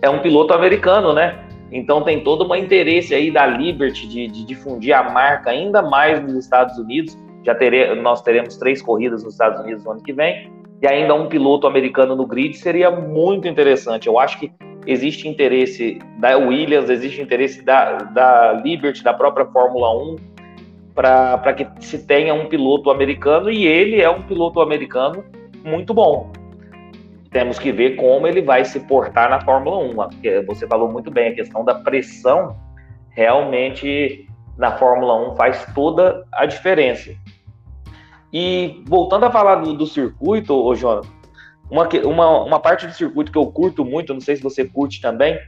é 0.02 0.10
um 0.10 0.20
piloto 0.20 0.54
americano, 0.54 1.14
né? 1.14 1.38
Então 1.72 2.02
tem 2.02 2.24
todo 2.24 2.50
um 2.50 2.56
interesse 2.56 3.14
aí 3.14 3.30
da 3.30 3.46
Liberty 3.46 4.08
de, 4.08 4.28
de 4.28 4.46
difundir 4.46 4.96
a 4.96 5.04
marca 5.10 5.52
ainda 5.52 5.82
mais 5.82 6.22
nos 6.22 6.34
Estados 6.34 6.78
Unidos. 6.78 7.18
Já 7.46 7.54
tere, 7.54 7.96
nós 7.96 8.22
teremos 8.22 8.58
três 8.58 8.82
corridas 8.82 9.24
nos 9.24 9.34
Estados 9.34 9.60
Unidos 9.60 9.84
no 9.84 9.92
ano 9.92 10.02
que 10.02 10.14
vem 10.14 10.59
e 10.82 10.88
ainda 10.88 11.14
um 11.14 11.28
piloto 11.28 11.68
americano 11.68 12.16
no 12.16 12.26
grid 12.26 12.56
seria 12.58 12.90
muito 12.90 13.48
interessante. 13.48 14.08
Eu 14.08 14.18
acho 14.18 14.40
que 14.40 14.52
existe 14.86 15.28
interesse 15.28 16.00
da 16.18 16.38
Williams, 16.38 16.90
existe 16.90 17.22
interesse 17.22 17.62
da, 17.64 17.98
da 17.98 18.54
Liberty, 18.54 19.04
da 19.04 19.14
própria 19.14 19.46
Fórmula 19.46 19.94
1, 20.14 20.16
para 20.94 21.54
que 21.54 21.68
se 21.80 22.06
tenha 22.06 22.34
um 22.34 22.48
piloto 22.48 22.90
americano 22.90 23.50
e 23.50 23.66
ele 23.66 24.02
é 24.02 24.10
um 24.10 24.22
piloto 24.22 24.62
americano 24.62 25.24
muito 25.64 25.94
bom. 25.94 26.32
Temos 27.32 27.60
que 27.60 27.72
ver 27.72 27.96
como 27.96 28.26
ele 28.26 28.42
vai 28.42 28.66
se 28.66 28.80
portar 28.80 29.30
na 29.30 29.40
Fórmula 29.42 29.78
1. 29.78 30.46
Você 30.48 30.66
falou 30.66 30.92
muito 30.92 31.12
bem, 31.12 31.30
a 31.30 31.36
questão 31.36 31.64
da 31.64 31.76
pressão 31.76 32.56
realmente 33.12 34.28
na 34.58 34.72
Fórmula 34.78 35.32
1 35.32 35.36
faz 35.36 35.66
toda 35.74 36.26
a 36.34 36.46
diferença. 36.46 37.12
E 38.32 38.84
voltando 38.86 39.26
a 39.26 39.32
falar 39.32 39.56
do, 39.56 39.74
do 39.74 39.88
circuito, 39.88 40.54
ô 40.54 40.76
Jonathan, 40.76 41.08
Uma, 41.70 41.88
uma, 42.04 42.44
uma 42.44 42.60
parte 42.60 42.88
do 42.88 42.94
circuito 42.94 43.32
que 43.32 43.38
eu 43.38 43.46
curto 43.52 43.86
muito, 43.86 44.14
não 44.14 44.22
sei 44.22 44.36
se 44.36 44.44
você 44.44 44.66
curte 44.66 45.02
também, 45.02 45.40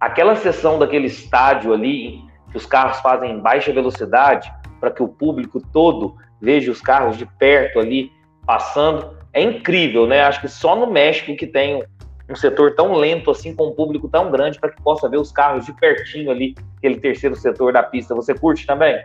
aquela 0.00 0.34
sessão 0.36 0.78
daquele 0.78 1.06
estádio 1.06 1.72
ali, 1.72 2.20
que 2.50 2.56
os 2.56 2.66
carros 2.66 2.98
fazem 3.00 3.32
em 3.32 3.40
baixa 3.40 3.72
velocidade, 3.72 4.50
para 4.80 4.90
que 4.90 5.02
o 5.02 5.08
público 5.08 5.60
todo 5.72 6.14
veja 6.40 6.70
os 6.70 6.80
carros 6.80 7.16
de 7.16 7.26
perto 7.38 7.78
ali 7.78 8.10
passando, 8.46 9.16
é 9.32 9.42
incrível, 9.42 10.06
né? 10.06 10.22
Acho 10.22 10.40
que 10.40 10.48
só 10.48 10.76
no 10.76 10.86
México 10.86 11.36
que 11.36 11.46
tem 11.46 11.84
um 12.28 12.34
setor 12.34 12.74
tão 12.74 12.94
lento 12.94 13.30
assim, 13.30 13.54
com 13.54 13.68
um 13.68 13.74
público 13.74 14.08
tão 14.08 14.30
grande, 14.30 14.58
para 14.58 14.70
que 14.70 14.82
possa 14.82 15.08
ver 15.08 15.18
os 15.18 15.30
carros 15.30 15.66
de 15.66 15.72
pertinho 15.72 16.30
ali, 16.30 16.54
aquele 16.78 16.98
terceiro 16.98 17.36
setor 17.36 17.72
da 17.72 17.82
pista. 17.82 18.14
Você 18.14 18.34
curte 18.34 18.66
também? 18.66 18.96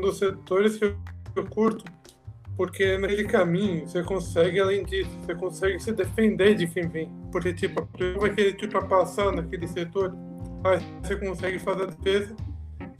Dos 0.00 0.18
setores 0.18 0.78
que 0.78 0.94
eu 1.34 1.46
curto, 1.46 1.84
porque 2.56 2.98
naquele 2.98 3.24
caminho 3.24 3.86
você 3.86 4.02
consegue, 4.02 4.60
além 4.60 4.84
disso, 4.84 5.10
você 5.20 5.34
consegue 5.34 5.80
se 5.80 5.92
defender 5.92 6.54
de 6.54 6.66
quem 6.66 6.88
vem. 6.88 7.10
Porque, 7.32 7.52
tipo, 7.52 7.80
a 7.80 7.86
pessoa 7.86 8.20
vai 8.20 8.34
querer 8.34 8.52
te 8.54 8.64
ultrapassar 8.64 9.32
naquele 9.32 9.66
setor, 9.66 10.14
aí 10.64 10.78
você 11.02 11.16
consegue 11.16 11.58
fazer 11.58 11.84
a 11.84 11.86
defesa 11.86 12.36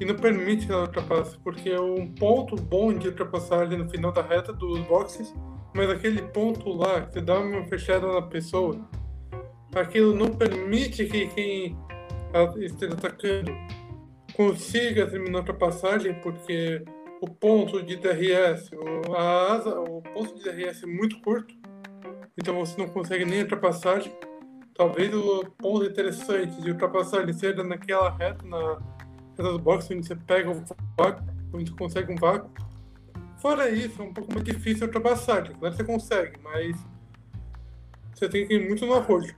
e 0.01 0.05
não 0.05 0.15
permite 0.15 0.67
que 0.67 0.73
ela 0.73 0.83
ultrapasse. 0.83 1.39
Porque 1.39 1.71
é 1.71 1.81
um 1.81 2.07
ponto 2.13 2.57
bom 2.57 2.93
de 2.93 3.09
ultrapassar 3.09 3.61
ali 3.61 3.77
no 3.77 3.89
final 3.89 4.13
da 4.13 4.23
reta 4.23 4.53
dos 4.53 4.81
boxes, 4.81 5.35
mas 5.75 5.89
aquele 5.91 6.23
ponto 6.23 6.69
lá, 6.73 7.03
que 7.03 7.13
você 7.13 7.21
dá 7.21 7.39
uma 7.39 7.65
fechada 7.65 8.07
na 8.13 8.23
pessoa, 8.23 8.81
aquilo 9.75 10.15
não 10.15 10.31
permite 10.31 11.05
que 11.07 11.27
quem 11.29 11.79
esteja 12.59 12.95
atacando 12.95 13.53
consiga 14.41 15.07
terminar 15.07 15.37
a 15.37 15.41
ultrapassagem, 15.41 16.15
porque 16.23 16.83
o 17.21 17.29
ponto 17.29 17.83
de 17.83 17.97
DRS, 17.97 18.71
a 19.15 19.53
asa, 19.53 19.79
o 19.79 20.01
ponto 20.01 20.35
de 20.35 20.45
DRS 20.45 20.83
é 20.83 20.87
muito 20.87 21.21
curto, 21.21 21.55
então 22.39 22.55
você 22.55 22.81
não 22.81 22.89
consegue 22.89 23.27
nem 23.27 23.43
ultrapassagem. 23.43 24.11
Talvez 24.75 25.13
o 25.13 25.45
ponto 25.59 25.85
interessante 25.85 26.59
de 26.63 26.71
ultrapassagem 26.71 27.35
seja 27.35 27.63
naquela 27.63 28.17
reta, 28.17 28.43
na 28.47 28.79
reta 29.37 29.53
do 29.53 29.59
box, 29.59 29.91
onde 29.93 30.07
você 30.07 30.17
pega 30.17 30.51
o 30.51 30.65
vácuo, 30.99 31.23
onde 31.53 31.71
você 31.71 31.77
consegue 31.77 32.11
um 32.11 32.17
vácuo. 32.17 32.51
Fora 33.43 33.69
isso, 33.69 34.01
é 34.01 34.05
um 34.07 34.15
pouco 34.15 34.33
mais 34.33 34.43
difícil 34.43 34.85
a 34.85 34.87
ultrapassagem. 34.87 35.55
Claro 35.55 35.77
você 35.77 35.85
consegue, 35.85 36.39
mas 36.43 36.83
você 38.15 38.27
tem 38.27 38.47
que 38.47 38.55
ir 38.55 38.67
muito 38.67 38.87
no 38.87 38.95
arrojo. 38.95 39.35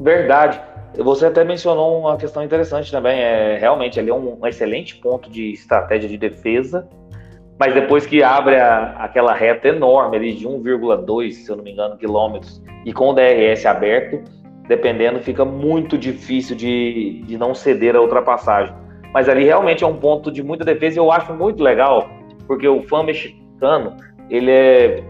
Verdade. 0.00 0.73
Você 0.96 1.26
até 1.26 1.42
mencionou 1.42 2.00
uma 2.00 2.16
questão 2.16 2.42
interessante 2.42 2.90
também. 2.90 3.18
É, 3.18 3.58
realmente, 3.58 3.98
ali 3.98 4.10
é 4.10 4.14
um, 4.14 4.38
um 4.40 4.46
excelente 4.46 4.96
ponto 4.96 5.28
de 5.28 5.52
estratégia 5.52 6.08
de 6.08 6.16
defesa, 6.16 6.88
mas 7.58 7.74
depois 7.74 8.06
que 8.06 8.22
abre 8.22 8.56
a, 8.56 8.96
aquela 8.98 9.32
reta 9.32 9.68
enorme 9.68 10.16
ali 10.16 10.34
de 10.34 10.46
1,2, 10.46 11.32
se 11.32 11.50
eu 11.50 11.56
não 11.56 11.64
me 11.64 11.72
engano, 11.72 11.96
quilômetros, 11.96 12.62
e 12.84 12.92
com 12.92 13.10
o 13.10 13.12
DRS 13.12 13.66
aberto, 13.66 14.22
dependendo, 14.68 15.20
fica 15.20 15.44
muito 15.44 15.98
difícil 15.98 16.56
de, 16.56 17.22
de 17.26 17.36
não 17.36 17.54
ceder 17.54 17.96
a 17.96 18.00
ultrapassagem. 18.00 18.74
Mas 19.12 19.28
ali 19.28 19.44
realmente 19.44 19.84
é 19.84 19.86
um 19.86 19.96
ponto 19.96 20.30
de 20.30 20.42
muita 20.42 20.64
defesa 20.64 20.96
e 20.96 20.98
eu 20.98 21.10
acho 21.10 21.32
muito 21.34 21.62
legal, 21.62 22.08
porque 22.46 22.66
o 22.66 22.82
fã 22.82 23.02
mexicano, 23.02 23.96
ele 24.30 24.50
é 24.50 25.04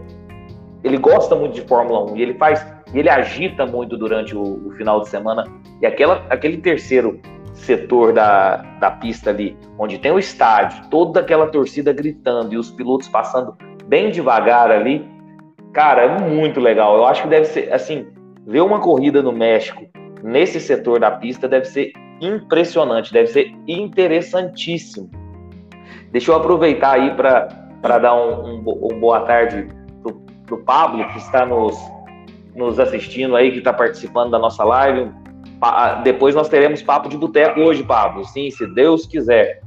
ele 0.83 0.97
gosta 0.97 1.35
muito 1.35 1.53
de 1.53 1.61
Fórmula 1.61 2.11
1 2.11 2.15
e 2.15 2.21
ele 2.21 2.35
faz 2.35 2.63
ele 2.99 3.09
agita 3.09 3.65
muito 3.65 3.97
durante 3.97 4.35
o, 4.35 4.67
o 4.67 4.71
final 4.71 5.01
de 5.01 5.09
semana. 5.09 5.43
E 5.81 5.85
aquela, 5.85 6.25
aquele 6.29 6.57
terceiro 6.57 7.19
setor 7.53 8.13
da, 8.13 8.57
da 8.79 8.91
pista 8.91 9.29
ali, 9.29 9.57
onde 9.79 9.97
tem 9.97 10.11
o 10.11 10.19
estádio, 10.19 10.87
toda 10.89 11.21
aquela 11.21 11.47
torcida 11.47 11.93
gritando 11.93 12.53
e 12.53 12.57
os 12.57 12.69
pilotos 12.71 13.07
passando 13.07 13.55
bem 13.85 14.11
devagar 14.11 14.69
ali, 14.69 15.07
cara, 15.73 16.03
é 16.03 16.19
muito 16.19 16.59
legal. 16.59 16.97
Eu 16.97 17.05
acho 17.05 17.23
que 17.23 17.29
deve 17.29 17.45
ser, 17.45 17.71
assim, 17.73 18.07
ver 18.45 18.61
uma 18.61 18.79
corrida 18.79 19.21
no 19.21 19.31
México 19.31 19.85
nesse 20.25 20.59
setor 20.59 20.99
da 20.99 21.11
pista 21.11 21.47
deve 21.47 21.65
ser 21.65 21.93
impressionante, 22.19 23.13
deve 23.13 23.27
ser 23.27 23.53
interessantíssimo. 23.67 25.09
Deixa 26.11 26.31
eu 26.31 26.35
aproveitar 26.35 26.93
aí 26.93 27.13
para 27.15 27.99
dar 27.99 28.15
um, 28.15 28.45
um, 28.45 28.89
um, 28.91 28.99
boa 28.99 29.21
tarde 29.21 29.67
para 30.45 30.55
o 30.55 30.63
Pablo, 30.63 31.07
que 31.09 31.17
está 31.19 31.45
nos, 31.45 31.77
nos 32.55 32.79
assistindo 32.79 33.35
aí, 33.35 33.51
que 33.51 33.57
está 33.57 33.73
participando 33.73 34.31
da 34.31 34.39
nossa 34.39 34.63
live. 34.63 35.11
Depois 36.03 36.33
nós 36.33 36.47
teremos 36.47 36.81
papo 36.81 37.09
de 37.09 37.17
boteco 37.17 37.59
hoje, 37.59 37.83
Pablo. 37.83 38.23
Sim, 38.25 38.49
se 38.49 38.65
Deus 38.73 39.05
quiser. 39.05 39.61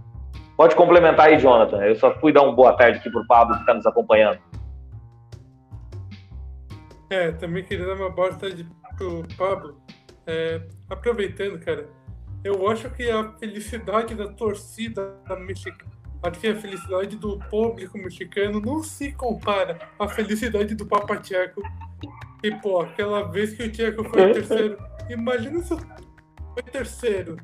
Pode 0.57 0.75
complementar 0.75 1.29
aí, 1.29 1.39
Jonathan. 1.39 1.79
Eu 1.85 1.95
só 1.95 2.13
fui 2.19 2.33
dar 2.33 2.43
uma 2.43 2.53
boa 2.53 2.73
tarde 2.73 2.99
aqui 2.99 3.11
para 3.11 3.21
o 3.21 3.27
Pablo 3.27 3.55
que 3.55 3.61
está 3.61 3.75
nos 3.75 3.87
acompanhando. 3.87 4.39
É, 7.11 7.31
também 7.33 7.63
queria 7.63 7.87
dar 7.87 7.95
uma 7.95 8.11
boa 8.11 8.35
tarde 8.35 8.67
para 8.97 9.07
o 9.07 9.23
Pablo. 9.37 9.81
É, 10.27 10.61
aproveitando, 10.91 11.59
cara, 11.59 11.89
eu 12.43 12.69
acho 12.69 12.91
que 12.91 13.09
a 13.11 13.33
felicidade 13.39 14.15
da 14.15 14.29
torcida 14.29 15.17
mexicana, 15.41 15.91
a 16.23 16.33
felicidade 16.33 17.17
do 17.17 17.39
público 17.51 17.97
mexicano 17.97 18.61
não 18.61 18.83
se 18.83 19.13
compara 19.13 19.79
à 19.99 20.09
felicidade 20.09 20.75
do 20.75 20.87
Papa 20.87 21.17
Tcheco 21.17 21.63
e, 22.43 22.55
pô, 22.57 22.81
aquela 22.81 23.23
vez 23.31 23.55
que 23.55 23.65
o 23.65 23.73
Tcheco 23.73 24.05
foi 24.05 24.33
terceiro. 24.33 24.79
Imagina 25.09 25.61
se 25.63 25.77
foi 25.77 26.63
terceiro. 26.71 27.37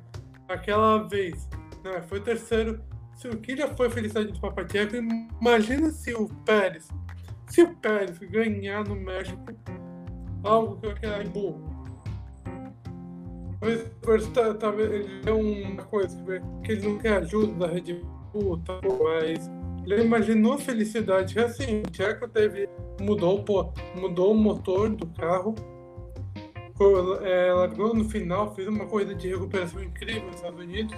Aquela 0.49 0.99
vez. 1.09 1.49
Não, 1.83 2.03
foi 2.03 2.21
terceiro. 2.21 2.81
Se 3.17 3.29
o 3.29 3.39
que 3.39 3.57
foi 3.69 3.91
felicidade 3.91 4.33
do 4.33 4.41
Papa 4.41 4.65
Tcheco, 4.65 4.97
imagina 5.41 5.91
se 5.91 6.15
o 6.15 6.29
Pérez. 6.45 6.89
Se 7.49 7.63
o 7.63 7.75
Pérez 7.77 8.19
ganhar 8.19 8.85
no 8.85 8.97
México, 8.97 9.41
algo 10.43 10.77
que 10.77 10.87
eu 10.87 10.95
quero 10.95 11.29
burro. 11.31 11.75
Tá, 14.35 14.53
tá, 14.55 14.69
ele 14.75 15.23
é 15.25 15.33
uma 15.33 15.83
coisa 15.85 16.23
que 16.63 16.73
ele 16.73 16.87
não 16.87 16.99
quer 16.99 17.17
ajuda 17.19 17.67
da 17.67 17.73
Red 17.73 17.95
Bull, 18.33 18.59
tá, 18.59 18.79
mas 18.83 19.51
ele 19.87 20.05
imaginou 20.05 20.59
felicidade. 20.59 21.39
Assim, 21.39 21.81
o 21.81 21.91
Tcheco 21.91 22.29
teve. 22.29 22.69
Mudou, 23.01 23.43
pô, 23.45 23.73
mudou 23.95 24.33
o 24.33 24.37
motor 24.37 24.89
do 24.91 25.07
carro. 25.09 25.55
É, 27.23 27.53
largou 27.53 27.95
no 27.95 28.09
final, 28.09 28.55
fez 28.55 28.67
uma 28.67 28.87
corrida 28.87 29.15
de 29.15 29.29
recuperação 29.29 29.83
incrível 29.83 30.27
nos 30.27 30.37
Estados 30.37 30.61
Unidos. 30.61 30.95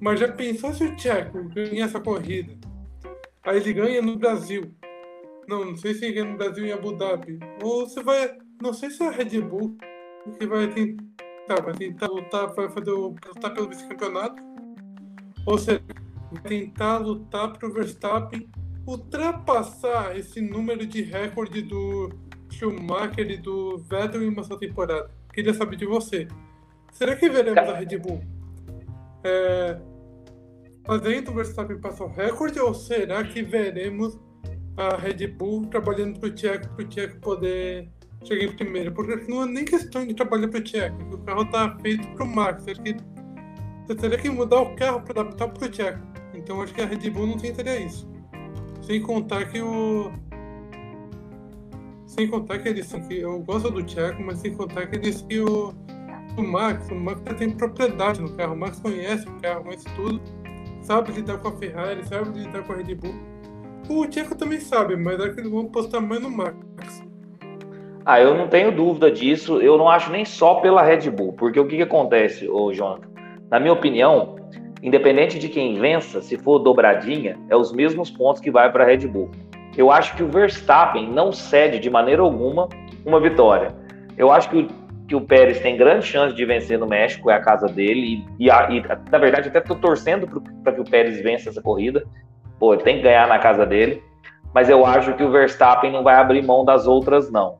Mas 0.00 0.20
já 0.20 0.28
pensou 0.28 0.72
se 0.74 0.84
o 0.84 0.96
Tcheco 0.96 1.42
ganha 1.44 1.84
essa 1.84 2.00
corrida? 2.00 2.54
Aí 3.42 3.56
ele 3.56 3.72
ganha 3.72 4.02
no 4.02 4.16
Brasil. 4.16 4.74
Não, 5.48 5.64
não 5.64 5.76
sei 5.76 5.94
se 5.94 6.12
ganha 6.12 6.26
no 6.26 6.36
Brasil 6.36 6.66
em 6.66 6.72
Abu 6.72 6.92
Dhabi. 6.92 7.38
Ou 7.62 7.88
você 7.88 8.02
vai. 8.02 8.36
Não 8.60 8.74
sei 8.74 8.90
se 8.90 9.02
é 9.02 9.08
a 9.08 9.10
Red 9.10 9.40
Bull 9.40 9.76
que 10.38 10.46
vai 10.46 10.68
tentar, 10.68 11.62
vai 11.62 11.72
tentar 11.74 12.06
lutar, 12.08 12.52
vai 12.54 12.68
fazer 12.68 12.90
o, 12.90 13.08
lutar 13.08 13.54
pelo 13.54 13.68
vice-campeonato. 13.68 14.42
Ou 15.46 15.56
seja, 15.56 15.82
tentar 16.36 16.98
lutar 16.98 17.52
para 17.52 17.68
o 17.68 17.72
Verstappen 17.72 18.48
ultrapassar 18.86 20.16
esse 20.16 20.40
número 20.40 20.86
de 20.86 21.02
recorde 21.02 21.62
do 21.62 22.10
Schumacher 22.50 23.30
e 23.30 23.36
do 23.36 23.78
Vettel 23.78 24.22
em 24.22 24.28
uma 24.28 24.42
só 24.42 24.56
temporada. 24.56 25.10
Queria 25.32 25.52
saber 25.52 25.76
de 25.76 25.86
você. 25.86 26.26
Será 26.92 27.14
que 27.14 27.28
veremos 27.28 27.68
a 27.68 27.76
Red 27.76 27.98
Bull 27.98 28.20
é, 29.22 29.78
fazendo 30.86 31.30
o 31.30 31.34
Verstappen 31.34 31.78
passar 31.78 32.04
o 32.04 32.08
recorde 32.08 32.58
ou 32.58 32.72
será 32.72 33.22
que 33.24 33.42
veremos 33.42 34.18
a 34.76 34.96
Red 34.96 35.26
Bull 35.26 35.66
trabalhando 35.66 36.18
para 36.18 36.28
o 36.28 36.32
Tcheco 36.32 36.68
para 36.68 36.84
o 36.84 36.88
Tcheco 36.88 37.20
poder 37.20 37.90
chegar 38.24 38.44
em 38.44 38.56
primeiro? 38.56 38.92
Porque 38.92 39.30
não 39.30 39.42
é 39.42 39.46
nem 39.46 39.64
questão 39.64 40.06
de 40.06 40.14
trabalhar 40.14 40.48
para 40.48 40.60
o 40.60 40.62
Tcheco, 40.62 40.96
o 41.14 41.18
carro 41.18 41.42
está 41.42 41.76
feito 41.80 42.08
para 42.14 42.24
o 42.24 42.26
Max. 42.26 42.62
Será 42.64 42.82
que, 42.82 42.96
teria 43.94 44.18
que 44.18 44.30
mudar 44.30 44.60
o 44.60 44.74
carro 44.76 45.02
para 45.02 45.20
adaptar 45.20 45.48
para 45.48 45.66
o 45.66 45.70
Tcheco. 45.70 46.17
Então 46.48 46.62
acho 46.62 46.72
que 46.72 46.80
a 46.80 46.86
Red 46.86 47.10
Bull 47.10 47.26
não 47.26 47.36
tentaria 47.36 47.78
isso. 47.78 48.08
Sem 48.80 49.02
contar 49.02 49.44
que 49.50 49.60
o. 49.60 50.10
Sem 52.06 52.26
contar 52.26 52.58
que 52.60 52.70
eles 52.70 52.90
que 52.90 53.18
eu 53.18 53.40
gosto 53.40 53.70
do 53.70 53.82
Tcheco, 53.82 54.22
mas 54.22 54.38
sem 54.38 54.54
contar 54.54 54.86
que 54.86 54.96
eles 54.96 55.20
que 55.20 55.40
o, 55.40 55.74
o 56.38 56.42
Max, 56.42 56.88
o 56.90 56.94
Max 56.94 57.20
tem 57.36 57.50
propriedade 57.50 58.22
no 58.22 58.32
carro, 58.32 58.54
o 58.54 58.56
Max 58.56 58.80
conhece 58.80 59.28
o 59.28 59.32
carro, 59.42 59.64
conhece 59.64 59.84
tudo, 59.94 60.22
sabe 60.80 61.12
lidar 61.12 61.36
com 61.36 61.48
a 61.48 61.52
Ferrari, 61.58 62.02
sabe 62.06 62.38
lidar 62.38 62.62
com 62.62 62.72
a 62.72 62.76
Red 62.76 62.94
Bull. 62.94 63.14
O 63.90 64.06
Tcheco 64.06 64.34
também 64.34 64.58
sabe, 64.58 64.96
mas 64.96 65.20
acho 65.20 65.34
que 65.34 65.40
eles 65.40 65.52
vão 65.52 65.66
postar 65.66 66.00
mais 66.00 66.22
no 66.22 66.30
Max. 66.30 66.56
Ah, 68.06 68.22
eu 68.22 68.34
não 68.34 68.48
tenho 68.48 68.74
dúvida 68.74 69.10
disso. 69.10 69.60
Eu 69.60 69.76
não 69.76 69.86
acho 69.86 70.10
nem 70.10 70.24
só 70.24 70.54
pela 70.60 70.82
Red 70.82 71.10
Bull, 71.10 71.34
porque 71.34 71.60
o 71.60 71.66
que, 71.66 71.76
que 71.76 71.82
acontece, 71.82 72.48
ô 72.48 72.72
Jonathan? 72.72 73.06
Na 73.50 73.60
minha 73.60 73.74
opinião, 73.74 74.37
independente 74.82 75.38
de 75.38 75.48
quem 75.48 75.78
vença, 75.78 76.20
se 76.22 76.36
for 76.36 76.58
dobradinha, 76.58 77.36
é 77.48 77.56
os 77.56 77.72
mesmos 77.72 78.10
pontos 78.10 78.40
que 78.40 78.50
vai 78.50 78.70
para 78.70 78.84
a 78.84 78.86
Red 78.86 79.06
Bull. 79.06 79.30
Eu 79.76 79.90
acho 79.90 80.14
que 80.16 80.22
o 80.22 80.28
Verstappen 80.28 81.08
não 81.10 81.32
cede 81.32 81.78
de 81.78 81.90
maneira 81.90 82.22
alguma 82.22 82.68
uma 83.04 83.20
vitória. 83.20 83.74
Eu 84.16 84.30
acho 84.32 84.50
que 84.50 84.58
o, 84.58 84.68
que 85.06 85.14
o 85.14 85.20
Pérez 85.20 85.60
tem 85.60 85.76
grande 85.76 86.04
chance 86.04 86.34
de 86.34 86.44
vencer 86.44 86.78
no 86.78 86.86
México, 86.86 87.30
é 87.30 87.34
a 87.34 87.40
casa 87.40 87.66
dele, 87.66 88.24
e, 88.38 88.46
e, 88.46 88.50
a, 88.50 88.68
e 88.70 88.82
na 89.10 89.18
verdade 89.18 89.48
até 89.48 89.58
estou 89.58 89.76
torcendo 89.76 90.26
para 90.62 90.72
que 90.72 90.80
o 90.80 90.84
Pérez 90.84 91.20
vença 91.22 91.48
essa 91.48 91.62
corrida. 91.62 92.04
Pô, 92.58 92.74
ele 92.74 92.82
tem 92.82 92.96
que 92.96 93.02
ganhar 93.02 93.28
na 93.28 93.38
casa 93.38 93.64
dele. 93.64 94.02
mas 94.52 94.68
eu 94.68 94.84
acho 94.84 95.14
que 95.14 95.22
o 95.22 95.30
Verstappen 95.30 95.92
não 95.92 96.02
vai 96.02 96.16
abrir 96.16 96.42
mão 96.42 96.64
das 96.64 96.86
outras, 96.86 97.30
não. 97.30 97.56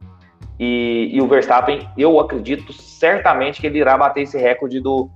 E, 0.58 1.10
e 1.12 1.20
o 1.20 1.28
Verstappen, 1.28 1.88
eu 1.96 2.18
acredito 2.18 2.72
certamente 2.72 3.60
que 3.60 3.66
ele 3.68 3.78
irá 3.78 3.96
bater 3.96 4.22
esse 4.22 4.36
recorde 4.36 4.80
do, 4.80 5.08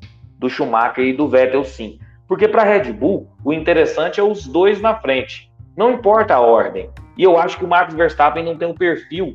do 0.43 0.51
Schumacher 0.51 1.05
e 1.05 1.13
do 1.13 1.29
Vettel, 1.29 1.65
sim. 1.65 1.99
Porque 2.27 2.49
para 2.49 2.63
a 2.63 2.65
Red 2.65 2.93
Bull, 2.93 3.31
o 3.45 3.53
interessante 3.53 4.19
é 4.19 4.23
os 4.23 4.47
dois 4.47 4.81
na 4.81 4.97
frente. 4.97 5.51
Não 5.77 5.93
importa 5.93 6.35
a 6.35 6.41
ordem. 6.41 6.91
E 7.17 7.23
eu 7.23 7.39
acho 7.39 7.57
que 7.57 7.65
o 7.65 7.69
Max 7.69 7.95
Verstappen 7.95 8.45
não 8.45 8.59
tem 8.59 8.69
o 8.69 8.75
perfil 8.75 9.33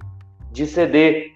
de 0.51 0.67
ceder, 0.67 1.31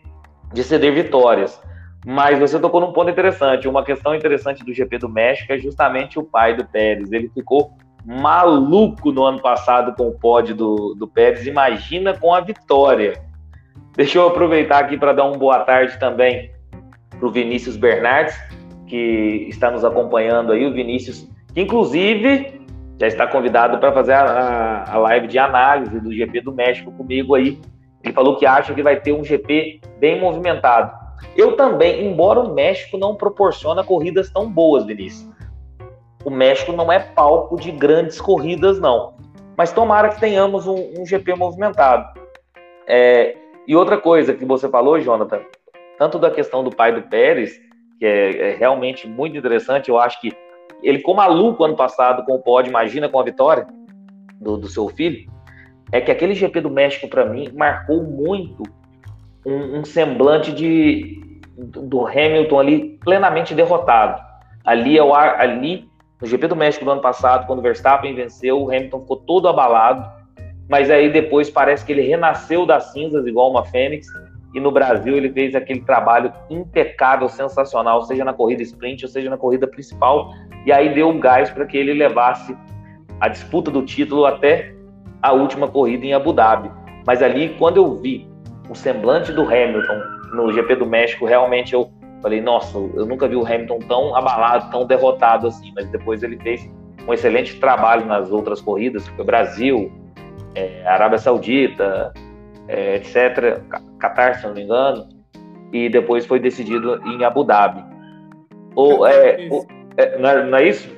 de 0.53 0.63
ceder 0.63 0.93
vitórias. 0.93 1.61
Mas 2.05 2.37
você 2.37 2.59
tocou 2.59 2.81
num 2.81 2.91
ponto 2.91 3.09
interessante. 3.09 3.67
Uma 3.67 3.83
questão 3.83 4.13
interessante 4.13 4.63
do 4.65 4.73
GP 4.73 4.97
do 4.97 5.09
México 5.09 5.53
é 5.53 5.57
justamente 5.57 6.19
o 6.19 6.23
pai 6.23 6.55
do 6.55 6.65
Pérez. 6.65 7.11
Ele 7.11 7.29
ficou 7.29 7.71
maluco 8.05 9.11
no 9.11 9.23
ano 9.23 9.39
passado 9.39 9.93
com 9.95 10.09
o 10.09 10.19
pódio 10.19 10.55
do, 10.55 10.95
do 10.95 11.07
Pérez. 11.07 11.47
Imagina 11.47 12.13
com 12.13 12.33
a 12.33 12.41
vitória. 12.41 13.13
Deixa 13.95 14.17
eu 14.17 14.27
aproveitar 14.27 14.79
aqui 14.79 14.97
para 14.97 15.13
dar 15.13 15.25
uma 15.25 15.37
boa 15.37 15.59
tarde 15.59 15.97
também 15.99 16.51
para 17.21 17.27
o 17.27 17.31
Vinícius 17.31 17.77
Bernardes, 17.77 18.35
que 18.91 19.47
está 19.47 19.71
nos 19.71 19.85
acompanhando 19.85 20.51
aí. 20.51 20.65
O 20.65 20.73
Vinícius, 20.73 21.25
que 21.53 21.61
inclusive 21.61 22.59
já 22.99 23.07
está 23.07 23.25
convidado 23.25 23.77
para 23.77 23.93
fazer 23.93 24.11
a, 24.11 24.83
a, 24.85 24.97
live 24.97 25.27
de 25.27 25.39
análise 25.39 25.97
do 26.01 26.11
GP 26.11 26.41
do 26.41 26.51
México 26.51 26.91
comigo 26.91 27.33
aí. 27.33 27.57
Ele 28.03 28.13
falou 28.13 28.35
que 28.35 28.45
acha 28.45 28.73
que 28.73 28.83
vai 28.83 28.99
ter 28.99 29.13
um 29.13 29.23
GP 29.23 29.79
bem 29.97 30.19
movimentado. 30.19 30.91
Eu 31.37 31.55
também, 31.55 32.05
embora 32.05 32.41
o 32.41 32.53
México 32.53 32.97
não 32.97 33.15
proporciona 33.15 33.81
corridas 33.81 34.29
tão 34.29 34.51
boas, 34.51 34.85
Vinícius. 34.85 35.31
O 36.25 36.29
México 36.29 36.73
não 36.73 36.91
é 36.91 36.99
palco 36.99 37.55
de 37.55 37.71
grandes 37.71 38.19
corridas, 38.19 38.77
não. 38.77 39.13
Mas 39.55 39.71
tomara 39.71 40.09
que 40.09 40.19
tenhamos 40.19 40.67
um, 40.67 40.99
um 40.99 41.05
GP 41.05 41.35
movimentado. 41.35 42.19
É, 42.85 43.37
e 43.65 43.73
outra 43.73 43.97
coisa 43.97 44.33
que 44.33 44.43
você 44.43 44.67
falou, 44.67 44.99
Jonathan, 44.99 45.39
tanto 45.97 46.19
da 46.19 46.29
questão 46.29 46.61
do 46.61 46.71
pai 46.71 46.93
do 46.93 47.03
Pérez, 47.03 47.57
que 48.01 48.05
é, 48.07 48.49
é 48.49 48.55
realmente 48.55 49.07
muito 49.07 49.37
interessante, 49.37 49.89
eu 49.89 49.99
acho 49.99 50.19
que 50.19 50.35
ele 50.81 50.97
ficou 50.97 51.13
maluco 51.13 51.63
ano 51.63 51.75
passado 51.75 52.25
com 52.25 52.33
o 52.33 52.39
pódio, 52.39 52.71
imagina 52.71 53.07
com 53.07 53.19
a 53.19 53.23
vitória 53.23 53.67
do, 54.39 54.57
do 54.57 54.67
seu 54.67 54.89
filho, 54.89 55.31
é 55.91 56.01
que 56.01 56.09
aquele 56.09 56.33
GP 56.33 56.61
do 56.61 56.69
México, 56.71 57.07
para 57.07 57.25
mim, 57.25 57.49
marcou 57.53 58.01
muito 58.01 58.63
um, 59.45 59.81
um 59.81 59.85
semblante 59.85 60.51
de, 60.51 61.21
do 61.55 62.07
Hamilton 62.07 62.59
ali 62.59 62.97
plenamente 63.05 63.53
derrotado. 63.53 64.19
Ali, 64.65 64.97
ali, 64.99 65.87
no 66.19 66.27
GP 66.27 66.47
do 66.47 66.55
México 66.55 66.83
do 66.83 66.89
ano 66.89 67.01
passado, 67.01 67.45
quando 67.45 67.59
o 67.59 67.61
Verstappen 67.61 68.15
venceu, 68.15 68.63
o 68.63 68.67
Hamilton 68.67 69.01
ficou 69.01 69.17
todo 69.17 69.47
abalado, 69.47 70.09
mas 70.67 70.89
aí 70.89 71.07
depois 71.11 71.51
parece 71.51 71.85
que 71.85 71.91
ele 71.91 72.01
renasceu 72.01 72.65
das 72.65 72.85
cinzas 72.93 73.27
igual 73.27 73.51
uma 73.51 73.63
fênix, 73.63 74.07
e 74.53 74.59
no 74.59 74.71
Brasil 74.71 75.15
ele 75.15 75.31
fez 75.31 75.55
aquele 75.55 75.81
trabalho 75.81 76.31
impecável, 76.49 77.29
sensacional, 77.29 78.01
seja 78.03 78.25
na 78.25 78.33
corrida 78.33 78.61
sprint, 78.63 79.05
ou 79.05 79.09
seja 79.09 79.29
na 79.29 79.37
corrida 79.37 79.67
principal, 79.67 80.33
e 80.65 80.71
aí 80.71 80.93
deu 80.93 81.09
um 81.09 81.19
gás 81.19 81.49
para 81.49 81.65
que 81.65 81.77
ele 81.77 81.93
levasse 81.93 82.55
a 83.19 83.27
disputa 83.27 83.71
do 83.71 83.83
título 83.83 84.25
até 84.25 84.73
a 85.21 85.31
última 85.31 85.67
corrida 85.67 86.05
em 86.05 86.13
Abu 86.13 86.33
Dhabi. 86.33 86.71
Mas 87.05 87.21
ali, 87.21 87.55
quando 87.57 87.77
eu 87.77 87.95
vi 87.95 88.27
o 88.69 88.75
semblante 88.75 89.31
do 89.31 89.43
Hamilton 89.43 90.01
no 90.33 90.51
GP 90.51 90.75
do 90.75 90.85
México, 90.85 91.25
realmente 91.25 91.73
eu 91.73 91.91
falei, 92.21 92.41
nossa, 92.41 92.77
eu 92.77 93.05
nunca 93.05 93.27
vi 93.27 93.35
o 93.35 93.45
Hamilton 93.45 93.79
tão 93.87 94.15
abalado, 94.15 94.69
tão 94.71 94.85
derrotado 94.85 95.47
assim. 95.47 95.71
Mas 95.75 95.87
depois 95.89 96.23
ele 96.23 96.37
fez 96.37 96.69
um 97.07 97.13
excelente 97.13 97.59
trabalho 97.59 98.05
nas 98.05 98.31
outras 98.31 98.61
corridas, 98.61 99.07
foi 99.07 99.25
Brasil, 99.25 99.91
é, 100.55 100.85
Arábia 100.85 101.17
Saudita, 101.17 102.13
é, 102.71 102.95
etc., 102.95 103.61
Qatar, 103.99 104.39
se 104.39 104.47
não 104.47 104.53
me 104.53 104.63
engano, 104.63 105.09
e 105.73 105.89
depois 105.89 106.25
foi 106.25 106.39
decidido 106.39 107.01
em 107.05 107.23
Abu 107.25 107.43
Dhabi. 107.43 107.83
Ou, 108.75 109.05
é, 109.05 109.49
ou, 109.51 109.67
é, 109.97 110.17
não, 110.17 110.29
é, 110.29 110.45
não 110.45 110.57
é 110.57 110.69
isso? 110.69 110.89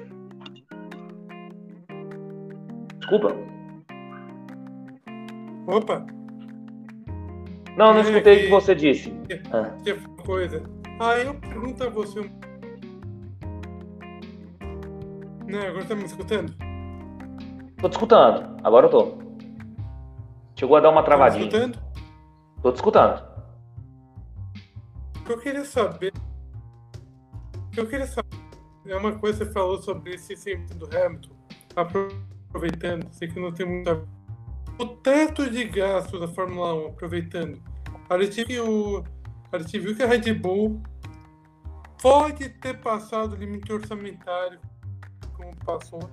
Desculpa. 2.99 3.36
Opa! 5.65 6.05
Não, 7.75 7.91
não 7.91 8.01
escutei 8.01 8.38
o 8.38 8.41
que 8.41 8.49
você 8.49 8.75
disse. 8.75 9.09
Que, 9.27 9.41
ah. 9.51 9.75
que 9.83 9.95
coisa. 10.23 10.62
Ah, 10.99 11.17
eu 11.17 11.33
pergunto 11.33 11.83
a 11.83 11.89
você. 11.89 12.21
Não, 15.47 15.59
agora 15.59 15.86
tá 15.86 15.95
me 15.95 16.03
escutando? 16.03 16.53
Tô 17.81 17.89
te 17.89 17.93
escutando. 17.93 18.55
Agora 18.63 18.86
eu 18.86 18.91
tô. 18.91 19.22
Chegou 20.63 20.78
a 20.78 20.80
dar 20.80 20.91
uma 20.91 21.04
travadinha. 21.04 21.49
Tá 21.49 21.58
escutando? 21.58 21.84
Tô 22.62 22.71
te 22.71 22.76
escutando. 22.78 23.21
O 25.28 25.32
eu 25.34 25.38
queria 25.38 25.65
saber. 25.65 26.13
O 27.76 27.80
eu 27.82 27.86
queria 27.86 28.08
saber. 28.08 28.38
É 28.86 28.95
uma 28.95 29.12
coisa 29.12 29.39
que 29.39 29.43
você 29.43 29.52
falou 29.52 29.82
sobre 29.82 30.15
esse 30.15 30.38
sempre 30.38 30.73
do 30.76 30.86
Hamilton. 30.86 31.32
Aproveitando, 31.76 33.12
sei 33.12 33.28
que 33.28 33.41
não 33.41 33.52
tem 33.52 33.65
muita 33.65 34.08
o 34.80 34.86
teto 34.88 35.49
de 35.49 35.65
gastos 35.65 36.21
da 36.21 36.30
Fórmula 36.30 36.73
1, 36.76 36.88
aproveitando, 36.88 37.62
a 38.10 38.17
gente 38.23 38.45
viu, 38.45 39.04
a 39.52 39.60
gente 39.60 39.80
viu 39.80 39.95
que 39.97 40.02
a 40.02 40.08
Red 40.08 40.34
Bull 40.34 40.82
pode 42.02 42.47
ter 42.47 42.80
passado 42.80 43.34
o 43.34 43.36
limite 43.36 43.71
orçamentário, 43.71 44.62
como 45.36 45.54
passou, 45.58 46.10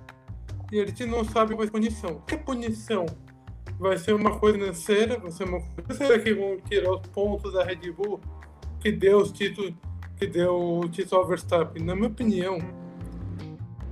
e 0.73 0.81
a 0.81 0.85
gente 0.85 1.05
não 1.05 1.23
sabe 1.23 1.55
qual 1.55 1.63
é 1.63 1.67
a 1.69 1.71
punição. 1.71 2.19
Que 2.27 2.37
punição? 2.37 3.05
Vai 3.81 3.97
ser 3.97 4.13
uma 4.13 4.37
coisa 4.37 4.59
financeira? 4.59 5.17
Vai 5.17 5.31
ser 5.31 5.43
uma 5.45 5.59
coisa 5.59 5.93
será 5.95 6.19
que 6.19 6.35
vão 6.35 6.59
tirar 6.69 6.91
os 6.91 7.01
pontos 7.07 7.51
da 7.51 7.63
Red 7.63 7.91
Bull 7.91 8.21
que 8.79 8.91
deu 8.91 9.17
os 9.17 9.31
títulos 9.31 9.73
que 10.17 10.27
deu 10.27 10.55
o 10.55 10.87
título 10.87 11.21
ao 11.21 11.27
Verstappen? 11.27 11.83
Na 11.83 11.95
minha 11.95 12.07
opinião, 12.07 12.59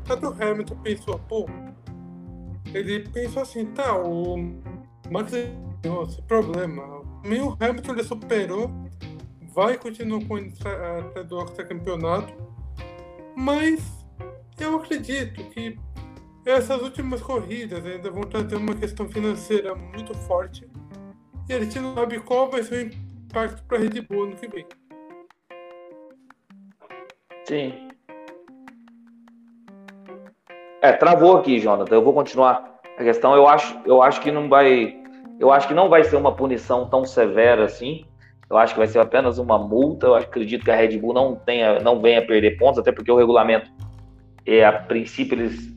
a 0.07 0.13
o 0.13 0.43
Hamilton 0.43 0.75
pensou, 0.83 1.17
pô, 1.27 1.49
ele 2.71 3.09
pensou 3.09 3.41
assim, 3.41 3.65
tá, 3.65 3.97
o 3.97 4.37
Max 5.09 5.31
ganhou 5.81 6.03
esse 6.03 6.21
problema. 6.21 7.01
Nem 7.23 7.41
o 7.41 7.57
Hamilton 7.59 7.93
ele 7.93 8.03
superou, 8.03 8.69
vai 9.55 9.75
continuar 9.75 10.23
com 10.25 10.37
até 10.37 11.23
do 11.23 11.43
campeonato, 11.45 12.31
mas 13.35 14.05
eu 14.59 14.75
acredito 14.75 15.43
que 15.49 15.79
essas 16.49 16.81
últimas 16.81 17.21
corridas 17.21 17.85
ainda 17.85 18.09
vão 18.09 18.23
trazer 18.23 18.55
uma 18.55 18.75
questão 18.75 19.07
financeira 19.07 19.75
muito 19.75 20.13
forte 20.13 20.67
e 21.49 21.53
a 21.53 21.59
gente 21.59 21.79
não 21.79 21.95
sabe 21.95 22.19
qual 22.19 22.49
vai 22.49 22.61
ser 22.61 22.75
o 22.75 22.89
impacto 23.25 23.63
para 23.63 23.77
a 23.77 23.81
Red 23.81 24.01
Bull 24.01 24.27
no 24.27 24.35
que 24.35 24.47
vem. 24.47 24.67
Sim. 27.45 27.89
É, 30.81 30.93
travou 30.93 31.37
aqui, 31.37 31.59
Jonathan. 31.59 31.95
Eu 31.95 32.03
vou 32.03 32.13
continuar 32.13 32.79
a 32.97 33.03
questão. 33.03 33.33
Eu 33.35 33.47
acho, 33.47 33.75
eu 33.83 34.03
acho 34.03 34.21
que 34.21 34.31
não 34.31 34.47
vai, 34.47 34.95
eu 35.39 35.51
acho 35.51 35.67
que 35.67 35.73
não 35.73 35.89
vai 35.89 36.03
ser 36.03 36.17
uma 36.17 36.35
punição 36.35 36.87
tão 36.87 37.03
severa 37.03 37.65
assim. 37.65 38.05
Eu 38.47 38.57
acho 38.57 38.73
que 38.73 38.79
vai 38.79 38.87
ser 38.87 38.99
apenas 38.99 39.39
uma 39.39 39.57
multa. 39.57 40.05
Eu 40.05 40.15
acredito 40.15 40.63
que 40.63 40.69
a 40.69 40.75
Red 40.75 40.99
Bull 40.99 41.15
não 41.15 41.35
tenha, 41.35 41.79
não 41.79 41.99
venha 41.99 42.25
perder 42.25 42.57
pontos, 42.57 42.79
até 42.79 42.91
porque 42.91 43.11
o 43.11 43.17
regulamento, 43.17 43.71
é, 44.45 44.63
a 44.63 44.71
princípio 44.71 45.35
eles, 45.35 45.75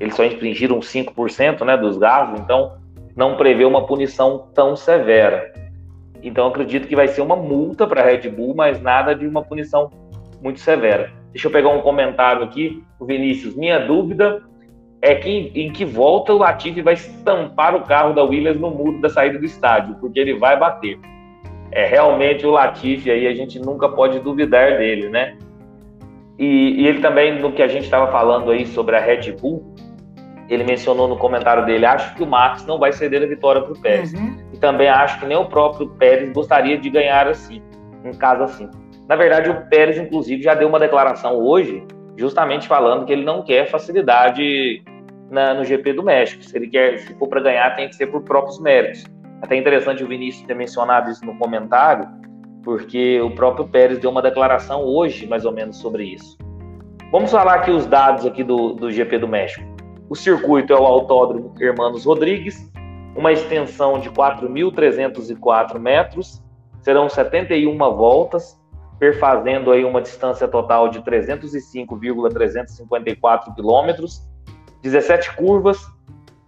eles 0.00 0.14
só 0.14 0.24
infringiram 0.24 0.80
5%, 0.80 1.64
né, 1.64 1.76
dos 1.76 1.98
gastos. 1.98 2.40
Então 2.40 2.72
não 3.14 3.36
prevê 3.36 3.64
uma 3.64 3.86
punição 3.86 4.48
tão 4.54 4.74
severa. 4.74 5.52
Então 6.22 6.48
acredito 6.48 6.88
que 6.88 6.96
vai 6.96 7.06
ser 7.06 7.20
uma 7.20 7.36
multa 7.36 7.86
para 7.86 8.00
a 8.00 8.04
Red 8.04 8.28
Bull, 8.30 8.54
mas 8.54 8.80
nada 8.80 9.14
de 9.14 9.26
uma 9.26 9.42
punição 9.42 9.90
muito 10.42 10.60
severa. 10.60 11.12
Deixa 11.32 11.46
eu 11.46 11.52
pegar 11.52 11.68
um 11.68 11.82
comentário 11.82 12.42
aqui, 12.42 12.82
o 12.98 13.04
Vinícius. 13.04 13.54
Minha 13.54 13.78
dúvida 13.78 14.42
é 15.02 15.14
que 15.14 15.52
em 15.54 15.72
que 15.72 15.84
volta 15.84 16.32
o 16.32 16.38
Latifi 16.38 16.82
vai 16.82 16.94
estampar 16.94 17.74
o 17.74 17.82
carro 17.82 18.12
da 18.14 18.22
Williams 18.22 18.58
no 18.58 18.70
muro 18.70 19.00
da 19.00 19.08
saída 19.08 19.38
do 19.38 19.44
estádio, 19.44 19.96
porque 20.00 20.18
ele 20.18 20.34
vai 20.34 20.58
bater. 20.58 20.98
É 21.72 21.86
realmente 21.86 22.46
o 22.46 22.50
Latifi 22.50 23.10
aí 23.10 23.26
a 23.26 23.34
gente 23.34 23.58
nunca 23.58 23.88
pode 23.88 24.18
duvidar 24.18 24.78
dele, 24.78 25.08
né? 25.08 25.36
E, 26.38 26.82
e 26.82 26.86
ele 26.86 27.00
também 27.00 27.38
no 27.38 27.52
que 27.52 27.62
a 27.62 27.68
gente 27.68 27.84
estava 27.84 28.10
falando 28.10 28.50
aí 28.50 28.66
sobre 28.66 28.96
a 28.96 29.00
Red 29.00 29.32
Bull, 29.40 29.74
ele 30.50 30.64
mencionou 30.64 31.06
no 31.06 31.16
comentário 31.16 31.64
dele, 31.64 31.86
acho 31.86 32.14
que 32.16 32.22
o 32.24 32.26
Max 32.26 32.66
não 32.66 32.76
vai 32.76 32.92
ceder 32.92 33.22
a 33.22 33.26
vitória 33.26 33.62
para 33.62 33.72
o 33.72 33.80
Pérez. 33.80 34.12
Uhum. 34.12 34.36
E 34.52 34.58
também 34.58 34.88
acho 34.88 35.20
que 35.20 35.26
nem 35.26 35.36
o 35.36 35.44
próprio 35.44 35.88
Pérez 35.90 36.32
gostaria 36.32 36.76
de 36.76 36.90
ganhar 36.90 37.28
assim, 37.28 37.62
em 38.04 38.12
caso 38.12 38.42
assim. 38.42 38.68
Na 39.08 39.14
verdade, 39.14 39.48
o 39.48 39.68
Pérez, 39.68 39.96
inclusive, 39.96 40.42
já 40.42 40.54
deu 40.54 40.68
uma 40.68 40.80
declaração 40.80 41.36
hoje, 41.36 41.86
justamente 42.16 42.66
falando 42.66 43.06
que 43.06 43.12
ele 43.12 43.24
não 43.24 43.42
quer 43.42 43.66
facilidade 43.70 44.82
na, 45.30 45.54
no 45.54 45.64
GP 45.64 45.92
do 45.92 46.02
México. 46.02 46.42
Se 46.42 46.56
ele 46.56 46.66
quer, 46.66 46.98
se 46.98 47.14
for 47.14 47.28
para 47.28 47.40
ganhar, 47.40 47.70
tem 47.76 47.88
que 47.88 47.94
ser 47.94 48.08
por 48.08 48.22
próprios 48.22 48.60
méritos. 48.60 49.04
Até 49.40 49.56
interessante 49.56 50.02
o 50.02 50.08
Vinícius 50.08 50.44
ter 50.46 50.54
mencionado 50.54 51.10
isso 51.10 51.24
no 51.24 51.38
comentário, 51.38 52.08
porque 52.64 53.20
o 53.20 53.30
próprio 53.30 53.68
Pérez 53.68 54.00
deu 54.00 54.10
uma 54.10 54.20
declaração 54.20 54.82
hoje, 54.82 55.28
mais 55.28 55.44
ou 55.44 55.52
menos, 55.52 55.76
sobre 55.76 56.04
isso. 56.04 56.36
Vamos 57.12 57.30
falar 57.30 57.54
aqui 57.54 57.70
os 57.70 57.86
dados 57.86 58.26
aqui 58.26 58.42
do, 58.44 58.74
do 58.74 58.90
GP 58.90 59.18
do 59.18 59.28
México. 59.28 59.64
O 60.10 60.14
circuito 60.16 60.72
é 60.72 60.76
o 60.76 60.84
Autódromo 60.84 61.54
Hermanos 61.60 62.04
Rodrigues, 62.04 62.68
uma 63.14 63.30
extensão 63.30 64.00
de 64.00 64.10
4.304 64.10 65.78
metros, 65.78 66.42
serão 66.82 67.08
71 67.08 67.78
voltas, 67.78 68.58
perfazendo 68.98 69.70
aí 69.70 69.84
uma 69.84 70.02
distância 70.02 70.48
total 70.48 70.88
de 70.88 71.00
305,354 71.04 73.54
quilômetros, 73.54 74.28
17 74.82 75.36
curvas 75.36 75.78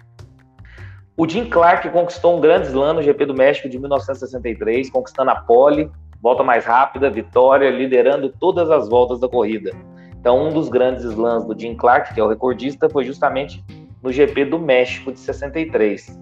O 1.16 1.26
Jim 1.26 1.48
Clark 1.48 1.88
conquistou 1.90 2.36
um 2.36 2.40
grande 2.40 2.66
slam 2.66 2.94
no 2.94 3.02
GP 3.02 3.24
do 3.26 3.34
México 3.34 3.68
de 3.68 3.78
1963, 3.78 4.90
conquistando 4.90 5.30
a 5.30 5.36
pole, 5.36 5.90
volta 6.20 6.42
mais 6.42 6.66
rápida, 6.66 7.08
vitória, 7.08 7.70
liderando 7.70 8.28
todas 8.28 8.70
as 8.70 8.88
voltas 8.88 9.20
da 9.20 9.28
corrida. 9.28 9.70
Então, 10.18 10.48
um 10.48 10.52
dos 10.52 10.68
grandes 10.68 11.04
slams 11.04 11.44
do 11.44 11.58
Jim 11.58 11.74
Clark, 11.74 12.12
que 12.12 12.20
é 12.20 12.24
o 12.24 12.28
recordista, 12.28 12.88
foi 12.90 13.04
justamente 13.04 13.64
no 14.02 14.12
GP 14.12 14.46
do 14.46 14.58
México 14.58 15.12
de 15.12 15.20
63. 15.20 16.18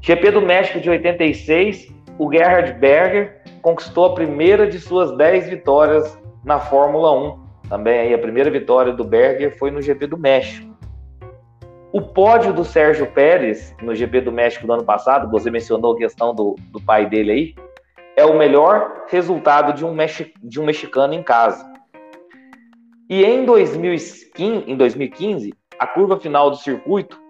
GP 0.00 0.30
do 0.30 0.42
México 0.42 0.78
de 0.78 0.90
86, 0.90 1.88
o 2.18 2.30
Gerhard 2.30 2.72
Berger 2.74 3.40
conquistou 3.66 4.04
a 4.04 4.14
primeira 4.14 4.64
de 4.64 4.78
suas 4.78 5.10
10 5.16 5.48
vitórias 5.48 6.16
na 6.44 6.60
Fórmula 6.60 7.10
1. 7.12 7.68
Também 7.68 7.98
aí 7.98 8.14
a 8.14 8.18
primeira 8.18 8.48
vitória 8.48 8.92
do 8.92 9.02
Berger 9.02 9.58
foi 9.58 9.72
no 9.72 9.82
GP 9.82 10.06
do 10.06 10.16
México. 10.16 10.72
O 11.92 12.00
pódio 12.00 12.52
do 12.52 12.64
Sérgio 12.64 13.08
Pérez 13.08 13.74
no 13.82 13.92
GP 13.92 14.20
do 14.20 14.30
México 14.30 14.68
do 14.68 14.72
ano 14.72 14.84
passado, 14.84 15.28
você 15.32 15.50
mencionou 15.50 15.94
a 15.94 15.98
questão 15.98 16.32
do, 16.32 16.54
do 16.70 16.80
pai 16.80 17.06
dele 17.10 17.32
aí, 17.32 17.54
é 18.14 18.24
o 18.24 18.38
melhor 18.38 19.06
resultado 19.08 19.72
de 19.72 19.84
um, 19.84 19.92
mexi, 19.92 20.32
de 20.40 20.60
um 20.60 20.64
mexicano 20.64 21.12
em 21.12 21.22
casa. 21.24 21.68
E 23.10 23.24
em 23.24 23.44
2015, 23.44 24.70
em 24.70 24.76
2015, 24.76 25.52
a 25.76 25.88
curva 25.88 26.20
final 26.20 26.50
do 26.50 26.56
circuito, 26.56 27.20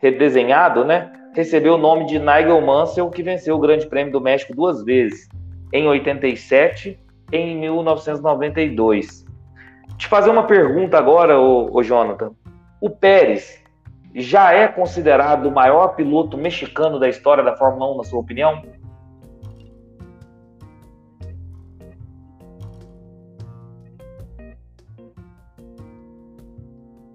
redesenhado, 0.00 0.84
né, 0.84 1.10
recebeu 1.34 1.74
o 1.74 1.78
nome 1.78 2.06
de 2.06 2.20
Nigel 2.20 2.60
Mansell, 2.60 3.10
que 3.10 3.24
venceu 3.24 3.56
o 3.56 3.60
Grande 3.60 3.88
Prêmio 3.88 4.12
do 4.12 4.20
México 4.20 4.54
duas 4.54 4.84
vezes, 4.84 5.28
em 5.72 5.86
87 5.86 6.98
e 7.32 7.36
em 7.36 7.60
1992. 7.60 9.24
Te 9.96 10.06
fazer 10.06 10.30
uma 10.30 10.44
pergunta 10.44 10.98
agora, 10.98 11.38
ô, 11.38 11.68
ô 11.72 11.82
Jonathan. 11.82 12.32
O 12.80 12.88
Pérez 12.88 13.62
já 14.14 14.52
é 14.52 14.66
considerado 14.66 15.46
o 15.46 15.52
maior 15.52 15.94
piloto 15.94 16.36
mexicano 16.36 16.98
da 16.98 17.08
história 17.08 17.44
da 17.44 17.56
Fórmula 17.56 17.92
1, 17.92 17.96
na 17.98 18.04
sua 18.04 18.18
opinião? 18.18 18.62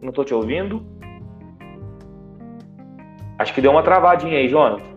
Não 0.02 0.10
estou 0.10 0.24
te 0.24 0.34
ouvindo. 0.34 0.86
Acho 3.40 3.54
que 3.54 3.62
deu 3.62 3.72
uma 3.72 3.84
travadinha 3.84 4.38
aí, 4.38 4.48
Jonathan. 4.48 4.95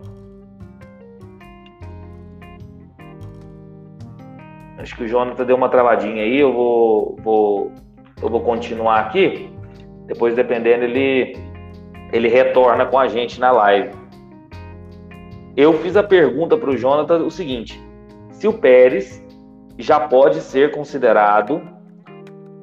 Acho 4.79 4.95
que 4.95 5.03
o 5.03 5.07
Jonathan 5.07 5.45
deu 5.45 5.57
uma 5.57 5.67
travadinha 5.67 6.23
aí. 6.23 6.39
Eu 6.39 6.53
vou, 6.53 7.17
vou, 7.21 7.71
eu 8.21 8.29
vou 8.29 8.41
continuar 8.41 9.01
aqui. 9.01 9.51
Depois, 10.07 10.35
dependendo, 10.35 10.85
ele, 10.85 11.37
ele 12.13 12.29
retorna 12.29 12.85
com 12.85 12.97
a 12.97 13.07
gente 13.07 13.39
na 13.39 13.51
live. 13.51 13.91
Eu 15.55 15.73
fiz 15.73 15.97
a 15.97 16.03
pergunta 16.03 16.57
para 16.57 16.69
o 16.69 16.77
Jonathan 16.77 17.17
o 17.23 17.29
seguinte: 17.29 17.79
se 18.31 18.47
o 18.47 18.53
Pérez 18.53 19.21
já 19.77 19.99
pode 19.99 20.39
ser 20.39 20.71
considerado 20.71 21.61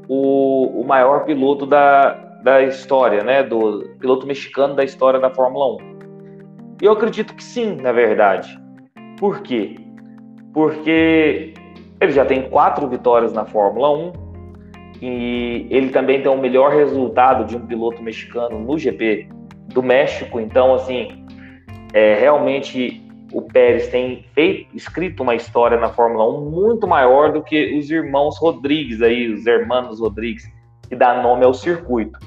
o, 0.09 0.81
o 0.81 0.87
maior 0.87 1.24
piloto 1.24 1.66
da, 1.66 2.14
da 2.42 2.62
história, 2.62 3.22
né? 3.22 3.42
Do 3.42 3.90
piloto 3.98 4.26
mexicano 4.26 4.74
da 4.74 4.85
história 4.85 5.20
da 5.20 5.29
Fórmula 5.31 5.76
1. 5.76 5.96
E 6.81 6.85
eu 6.87 6.92
acredito 6.92 7.35
que 7.35 7.44
sim, 7.44 7.76
na 7.76 7.92
verdade. 7.92 8.59
Por 9.18 9.40
quê? 9.42 9.76
Porque 10.52 11.52
ele 12.00 12.12
já 12.12 12.24
tem 12.24 12.48
quatro 12.48 12.87
vitórias 12.88 13.32
na 13.32 13.44
Fórmula 13.44 13.90
1 13.90 14.12
e 15.00 15.66
ele 15.70 15.90
também 15.90 16.22
tem 16.22 16.30
o 16.30 16.37
melhor 16.37 16.72
resultado 16.72 17.44
de 17.44 17.56
um 17.56 17.66
piloto 17.66 18.02
mexicano 18.02 18.59
no 18.59 18.78
GP 18.78 19.28
do 19.68 19.82
México. 19.82 20.40
Então, 20.40 20.74
assim, 20.74 21.24
é, 21.92 22.14
realmente 22.14 23.02
o 23.32 23.42
Pérez 23.42 23.88
tem 23.88 24.24
feito, 24.35 24.74
escrito 24.74 25.22
uma 25.22 25.35
história 25.35 25.78
na 25.78 25.88
Fórmula 25.88 26.26
1 26.38 26.50
muito 26.50 26.87
maior 26.87 27.32
do 27.32 27.42
que 27.42 27.78
os 27.78 27.90
irmãos 27.90 28.38
Rodrigues 28.38 29.02
aí, 29.02 29.32
os 29.32 29.46
hermanos 29.46 30.00
Rodrigues, 30.00 30.44
que 30.88 30.94
dá 30.94 31.20
nome 31.22 31.44
ao 31.44 31.52
circuito. 31.52 32.18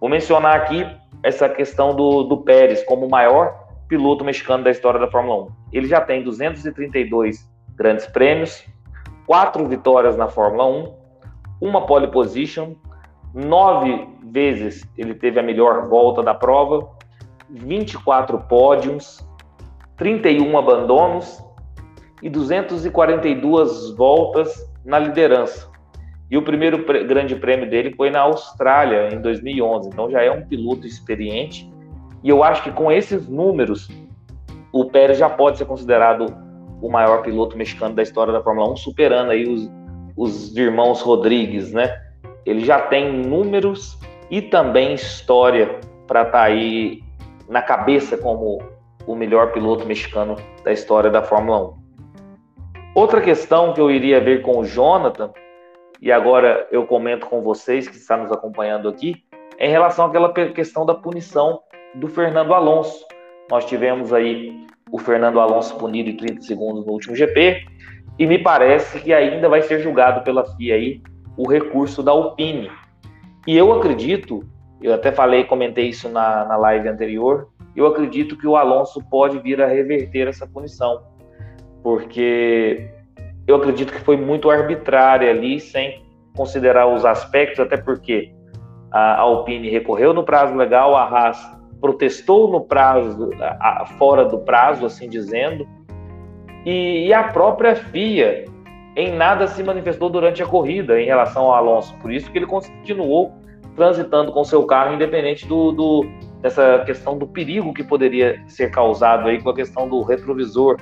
Vou 0.00 0.08
mencionar 0.10 0.56
aqui 0.56 0.86
essa 1.22 1.48
questão 1.48 1.94
do, 1.94 2.24
do 2.24 2.38
Pérez 2.38 2.82
como 2.84 3.06
o 3.06 3.10
maior 3.10 3.66
piloto 3.88 4.24
mexicano 4.24 4.64
da 4.64 4.70
história 4.70 4.98
da 4.98 5.10
Fórmula 5.10 5.44
1. 5.44 5.48
Ele 5.72 5.86
já 5.86 6.00
tem 6.00 6.22
232 6.22 7.48
grandes 7.76 8.06
prêmios, 8.06 8.64
quatro 9.26 9.66
vitórias 9.66 10.16
na 10.16 10.28
Fórmula 10.28 10.66
1, 10.66 10.94
uma 11.60 11.86
pole 11.86 12.08
position, 12.08 12.74
nove 13.34 14.08
vezes 14.24 14.88
ele 14.96 15.14
teve 15.14 15.40
a 15.40 15.42
melhor 15.42 15.88
volta 15.88 16.22
da 16.22 16.34
prova, 16.34 16.88
24 17.50 18.38
pódios, 18.40 19.26
31 19.96 20.56
abandonos 20.56 21.42
e 22.22 22.28
242 22.28 23.90
voltas 23.96 24.70
na 24.84 24.98
liderança. 24.98 25.68
E 26.30 26.36
o 26.36 26.42
primeiro 26.42 26.84
grande 27.06 27.36
prêmio 27.36 27.70
dele 27.70 27.94
foi 27.94 28.10
na 28.10 28.20
Austrália, 28.20 29.14
em 29.14 29.20
2011. 29.20 29.88
Então 29.88 30.10
já 30.10 30.22
é 30.22 30.30
um 30.30 30.44
piloto 30.44 30.86
experiente. 30.86 31.70
E 32.22 32.28
eu 32.28 32.42
acho 32.42 32.64
que 32.64 32.72
com 32.72 32.90
esses 32.90 33.28
números, 33.28 33.88
o 34.72 34.86
Pérez 34.86 35.18
já 35.18 35.30
pode 35.30 35.58
ser 35.58 35.66
considerado 35.66 36.26
o 36.80 36.90
maior 36.90 37.22
piloto 37.22 37.56
mexicano 37.56 37.94
da 37.94 38.02
história 38.02 38.32
da 38.32 38.42
Fórmula 38.42 38.72
1, 38.72 38.76
superando 38.76 39.30
aí 39.30 39.48
os, 39.48 39.70
os 40.16 40.56
irmãos 40.56 41.00
Rodrigues, 41.00 41.72
né? 41.72 42.00
Ele 42.44 42.64
já 42.64 42.80
tem 42.80 43.12
números 43.12 43.98
e 44.30 44.40
também 44.42 44.94
história 44.94 45.80
para 46.06 46.22
estar 46.22 46.32
tá 46.32 46.42
aí 46.44 47.02
na 47.48 47.62
cabeça 47.62 48.16
como 48.16 48.58
o 49.06 49.14
melhor 49.14 49.52
piloto 49.52 49.86
mexicano 49.86 50.36
da 50.64 50.72
história 50.72 51.10
da 51.10 51.22
Fórmula 51.22 51.70
1. 51.70 51.86
Outra 52.94 53.20
questão 53.20 53.72
que 53.72 53.80
eu 53.80 53.90
iria 53.90 54.20
ver 54.20 54.42
com 54.42 54.58
o 54.58 54.64
Jonathan 54.64 55.30
e 56.00 56.12
agora 56.12 56.66
eu 56.70 56.86
comento 56.86 57.26
com 57.26 57.42
vocês 57.42 57.88
que 57.88 57.96
está 57.96 58.16
nos 58.16 58.30
acompanhando 58.30 58.88
aqui, 58.88 59.24
em 59.58 59.70
relação 59.70 60.06
àquela 60.06 60.32
questão 60.32 60.84
da 60.84 60.94
punição 60.94 61.60
do 61.94 62.08
Fernando 62.08 62.52
Alonso. 62.52 63.06
Nós 63.50 63.64
tivemos 63.64 64.12
aí 64.12 64.66
o 64.90 64.98
Fernando 64.98 65.40
Alonso 65.40 65.76
punido 65.76 66.10
em 66.10 66.16
30 66.16 66.42
segundos 66.42 66.86
no 66.86 66.92
último 66.92 67.16
GP, 67.16 67.66
e 68.18 68.26
me 68.26 68.38
parece 68.38 69.00
que 69.00 69.12
ainda 69.12 69.48
vai 69.48 69.62
ser 69.62 69.80
julgado 69.80 70.22
pela 70.22 70.44
FIA 70.44 70.74
aí 70.74 71.02
o 71.36 71.48
recurso 71.50 72.02
da 72.02 72.12
Alpine. 72.12 72.70
E 73.46 73.56
eu 73.56 73.72
acredito, 73.72 74.42
eu 74.80 74.94
até 74.94 75.12
falei, 75.12 75.44
comentei 75.44 75.88
isso 75.88 76.08
na, 76.08 76.44
na 76.44 76.56
live 76.56 76.88
anterior, 76.88 77.48
eu 77.74 77.86
acredito 77.86 78.38
que 78.38 78.46
o 78.46 78.56
Alonso 78.56 79.02
pode 79.10 79.38
vir 79.40 79.60
a 79.60 79.66
reverter 79.66 80.28
essa 80.28 80.46
punição, 80.46 81.02
porque 81.82 82.90
eu 83.46 83.56
acredito 83.56 83.92
que 83.92 84.00
foi 84.00 84.16
muito 84.16 84.50
arbitrária 84.50 85.30
ali, 85.30 85.60
sem 85.60 86.02
considerar 86.34 86.86
os 86.86 87.04
aspectos, 87.04 87.60
até 87.60 87.76
porque 87.76 88.32
a 88.90 89.20
Alpine 89.20 89.68
recorreu 89.68 90.14
no 90.14 90.24
prazo 90.24 90.54
legal, 90.54 90.96
a 90.96 91.04
Haas 91.04 91.56
protestou 91.80 92.50
no 92.50 92.60
prazo, 92.60 93.30
a, 93.40 93.82
a, 93.82 93.86
fora 93.98 94.24
do 94.24 94.38
prazo, 94.38 94.86
assim 94.86 95.08
dizendo, 95.08 95.66
e, 96.64 97.06
e, 97.06 97.12
a 97.12 97.24
própria 97.24 97.76
FIA 97.76 98.44
em 98.96 99.14
nada 99.14 99.46
se 99.46 99.62
manifestou 99.62 100.08
durante 100.08 100.42
a 100.42 100.46
corrida 100.46 101.00
em 101.00 101.06
relação 101.06 101.44
ao 101.44 101.54
Alonso, 101.54 101.94
por 101.98 102.12
isso 102.12 102.30
que 102.30 102.38
ele 102.38 102.46
continuou 102.46 103.32
transitando 103.76 104.32
com 104.32 104.42
seu 104.42 104.64
carro, 104.64 104.94
independente 104.94 105.46
do, 105.46 105.70
do 105.70 106.06
dessa 106.40 106.82
questão 106.84 107.18
do 107.18 107.26
perigo 107.26 107.74
que 107.74 107.84
poderia 107.84 108.42
ser 108.46 108.70
causado 108.70 109.28
aí 109.28 109.40
com 109.40 109.50
a 109.50 109.54
questão 109.54 109.88
do 109.88 110.02
retrovisor 110.02 110.76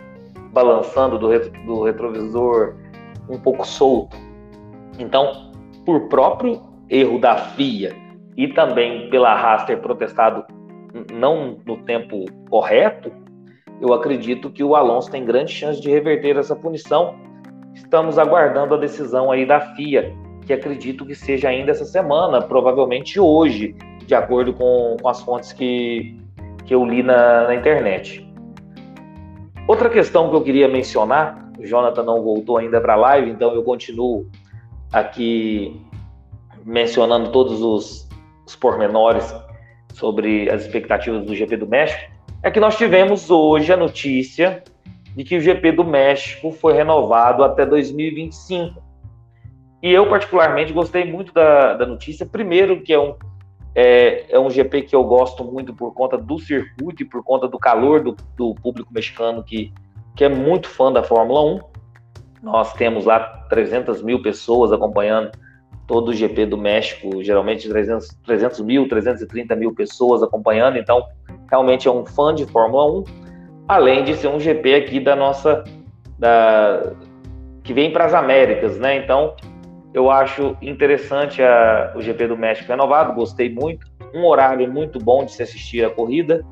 balançando 0.52 1.18
do, 1.18 1.28
retro, 1.28 1.52
do 1.66 1.82
retrovisor 1.82 2.76
um 3.28 3.38
pouco 3.38 3.66
solto. 3.66 4.16
Então, 4.98 5.50
por 5.84 6.08
próprio 6.08 6.62
erro 6.88 7.18
da 7.18 7.36
FIA 7.36 7.94
e 8.36 8.48
também 8.48 9.10
pela 9.10 9.32
Haas 9.32 9.64
ter 9.64 9.80
protestado 9.80 10.44
não 11.12 11.58
no 11.66 11.76
tempo 11.78 12.24
correto, 12.48 13.10
eu 13.80 13.92
acredito 13.92 14.50
que 14.50 14.62
o 14.62 14.76
Alonso 14.76 15.10
tem 15.10 15.24
grande 15.24 15.52
chance 15.52 15.80
de 15.80 15.90
reverter 15.90 16.36
essa 16.36 16.54
punição. 16.54 17.16
Estamos 17.74 18.18
aguardando 18.18 18.74
a 18.74 18.78
decisão 18.78 19.30
aí 19.30 19.44
da 19.44 19.60
FIA, 19.60 20.14
que 20.46 20.52
acredito 20.52 21.04
que 21.04 21.14
seja 21.14 21.48
ainda 21.48 21.72
essa 21.72 21.84
semana, 21.84 22.40
provavelmente 22.40 23.18
hoje. 23.18 23.74
de 24.06 24.14
acordo 24.14 24.52
com, 24.52 24.96
com 25.00 25.08
as 25.08 25.22
fontes 25.22 25.52
que, 25.52 26.20
que 26.66 26.74
eu 26.74 26.84
li 26.84 27.02
na, 27.02 27.44
na 27.48 27.54
internet. 27.54 28.24
Outra 29.66 29.88
questão 29.88 30.28
que 30.28 30.36
eu 30.36 30.42
queria 30.42 30.68
mencionar, 30.68 31.50
o 31.58 31.64
Jonathan 31.64 32.02
não 32.02 32.22
voltou 32.22 32.58
ainda 32.58 32.80
para 32.82 32.92
a 32.92 32.96
live, 32.96 33.30
então 33.30 33.54
eu 33.54 33.62
continuo 33.62 34.26
aqui 34.92 35.80
mencionando 36.66 37.32
todos 37.32 37.62
os, 37.62 38.08
os 38.46 38.54
pormenores 38.54 39.34
sobre 39.94 40.50
as 40.50 40.62
expectativas 40.62 41.24
do 41.24 41.34
GP 41.34 41.56
do 41.56 41.66
México, 41.66 42.12
é 42.42 42.50
que 42.50 42.60
nós 42.60 42.76
tivemos 42.76 43.30
hoje 43.30 43.72
a 43.72 43.76
notícia 43.76 44.62
de 45.16 45.24
que 45.24 45.36
o 45.36 45.40
GP 45.40 45.72
do 45.72 45.84
México 45.84 46.50
foi 46.52 46.74
renovado 46.74 47.44
até 47.44 47.64
2025. 47.64 48.82
E 49.82 49.92
eu, 49.92 50.08
particularmente, 50.08 50.72
gostei 50.72 51.10
muito 51.10 51.32
da, 51.32 51.74
da 51.74 51.86
notícia. 51.86 52.26
Primeiro, 52.26 52.80
que 52.82 52.92
é 52.92 52.98
um, 52.98 53.14
é, 53.74 54.34
é, 54.34 54.38
um 54.38 54.50
GP 54.50 54.82
que 54.82 54.96
eu 54.96 55.04
gosto 55.04 55.44
muito 55.44 55.72
por 55.74 55.94
conta 55.94 56.18
do 56.18 56.38
circuito 56.38 57.02
e 57.02 57.04
por 57.04 57.22
conta 57.22 57.46
do 57.46 57.58
calor 57.58 58.02
do, 58.02 58.16
do 58.36 58.54
público 58.56 58.92
mexicano 58.92 59.42
que, 59.42 59.72
que 60.16 60.24
é 60.24 60.28
muito 60.28 60.68
fã 60.68 60.92
da 60.92 61.02
Fórmula 61.02 61.42
1. 61.42 61.60
Nós 62.42 62.72
temos 62.74 63.04
lá 63.04 63.20
300 63.48 64.02
mil 64.02 64.20
pessoas 64.22 64.72
acompanhando 64.72 65.30
todo 65.86 66.08
o 66.08 66.14
GP 66.14 66.46
do 66.46 66.56
México, 66.56 67.22
geralmente 67.22 67.68
300, 67.68 68.08
300 68.24 68.60
mil, 68.60 68.88
330 68.88 69.54
mil 69.56 69.74
pessoas 69.74 70.22
acompanhando, 70.22 70.78
então 70.78 71.04
realmente 71.50 71.86
é 71.86 71.90
um 71.90 72.06
fã 72.06 72.34
de 72.34 72.46
Fórmula 72.46 73.00
1, 73.00 73.04
além 73.68 74.04
de 74.04 74.14
ser 74.14 74.28
um 74.28 74.40
GP 74.40 74.74
aqui 74.74 75.00
da 75.00 75.14
nossa, 75.14 75.62
da, 76.18 76.92
que 77.62 77.72
vem 77.72 77.92
para 77.92 78.06
as 78.06 78.14
Américas, 78.14 78.78
né? 78.78 78.96
Então 78.96 79.34
eu 79.92 80.10
acho 80.10 80.56
interessante 80.60 81.42
a, 81.42 81.92
o 81.94 82.00
GP 82.00 82.28
do 82.28 82.36
México 82.36 82.68
renovado, 82.68 83.12
gostei 83.14 83.48
muito. 83.48 83.86
Um 84.14 84.24
horário 84.26 84.70
muito 84.70 84.98
bom 84.98 85.24
de 85.24 85.32
se 85.32 85.42
assistir 85.42 85.84
a 85.84 85.90
corrida. 85.90 86.44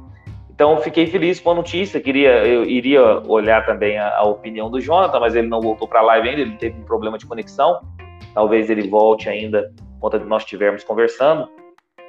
Então 0.50 0.76
fiquei 0.78 1.06
feliz 1.06 1.40
com 1.40 1.50
a 1.50 1.54
notícia. 1.54 2.00
Queria, 2.00 2.46
eu 2.46 2.64
iria 2.64 3.02
olhar 3.26 3.64
também 3.66 3.98
a, 3.98 4.16
a 4.18 4.22
opinião 4.24 4.70
do 4.70 4.80
Jonathan, 4.80 5.18
mas 5.18 5.34
ele 5.34 5.48
não 5.48 5.60
voltou 5.60 5.88
para 5.88 6.00
a 6.00 6.02
live 6.02 6.28
ainda, 6.28 6.40
ele 6.42 6.56
teve 6.56 6.78
um 6.78 6.84
problema 6.84 7.18
de 7.18 7.26
conexão. 7.26 7.80
Talvez 8.34 8.70
ele 8.70 8.88
volte 8.88 9.28
ainda 9.28 9.72
quando 10.00 10.24
nós 10.24 10.42
estivermos 10.42 10.84
conversando. 10.84 11.48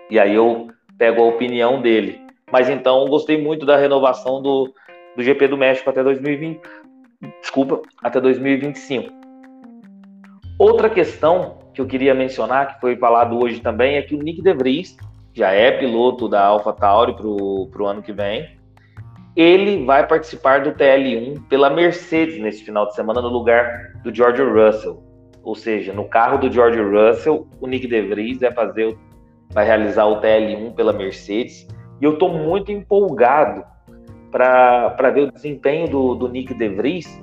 E 0.09 0.19
aí 0.19 0.33
eu 0.35 0.67
pego 0.97 1.21
a 1.21 1.27
opinião 1.27 1.81
dele. 1.81 2.21
Mas 2.51 2.69
então 2.69 3.05
gostei 3.05 3.41
muito 3.41 3.65
da 3.65 3.77
renovação 3.77 4.41
do, 4.41 4.73
do 5.15 5.23
GP 5.23 5.47
do 5.47 5.57
México 5.57 5.89
até 5.89 6.03
2020. 6.03 6.61
Desculpa, 7.41 7.81
até 8.03 8.19
2025. 8.19 9.11
Outra 10.59 10.89
questão 10.89 11.59
que 11.73 11.81
eu 11.81 11.87
queria 11.87 12.13
mencionar, 12.13 12.75
que 12.75 12.81
foi 12.81 12.95
falado 12.95 13.41
hoje 13.43 13.59
também, 13.59 13.95
é 13.95 14.01
que 14.01 14.13
o 14.13 14.19
Nick 14.21 14.41
De 14.41 14.53
Vries 14.53 14.95
já 15.33 15.51
é 15.51 15.71
piloto 15.71 16.29
da 16.29 16.45
AlphaTauri 16.45 17.15
para 17.15 17.27
o 17.27 17.85
ano 17.85 18.03
que 18.03 18.13
vem. 18.13 18.57
Ele 19.35 19.83
vai 19.83 20.05
participar 20.05 20.61
do 20.61 20.73
TL1 20.73 21.47
pela 21.47 21.71
Mercedes 21.71 22.39
nesse 22.39 22.63
final 22.63 22.87
de 22.87 22.93
semana 22.93 23.19
no 23.19 23.29
lugar 23.29 23.93
do 24.03 24.13
George 24.13 24.43
Russell. 24.43 25.03
Ou 25.43 25.55
seja, 25.55 25.91
no 25.91 26.05
carro 26.05 26.37
do 26.37 26.51
George 26.51 26.79
Russell, 26.81 27.47
o 27.59 27.67
Nick 27.67 27.85
De 27.85 28.01
Vries 28.01 28.39
vai 28.39 28.51
fazer, 28.51 28.97
vai 29.51 29.65
realizar 29.65 30.05
o 30.05 30.21
TL1 30.21 30.73
pela 30.73 30.93
Mercedes. 30.93 31.67
E 31.99 32.05
eu 32.05 32.13
estou 32.13 32.29
muito 32.29 32.71
empolgado 32.71 33.63
para 34.31 35.11
ver 35.13 35.27
o 35.27 35.31
desempenho 35.31 35.87
do, 35.89 36.15
do 36.15 36.29
Nick 36.29 36.53
De 36.53 36.69
Vries 36.69 37.21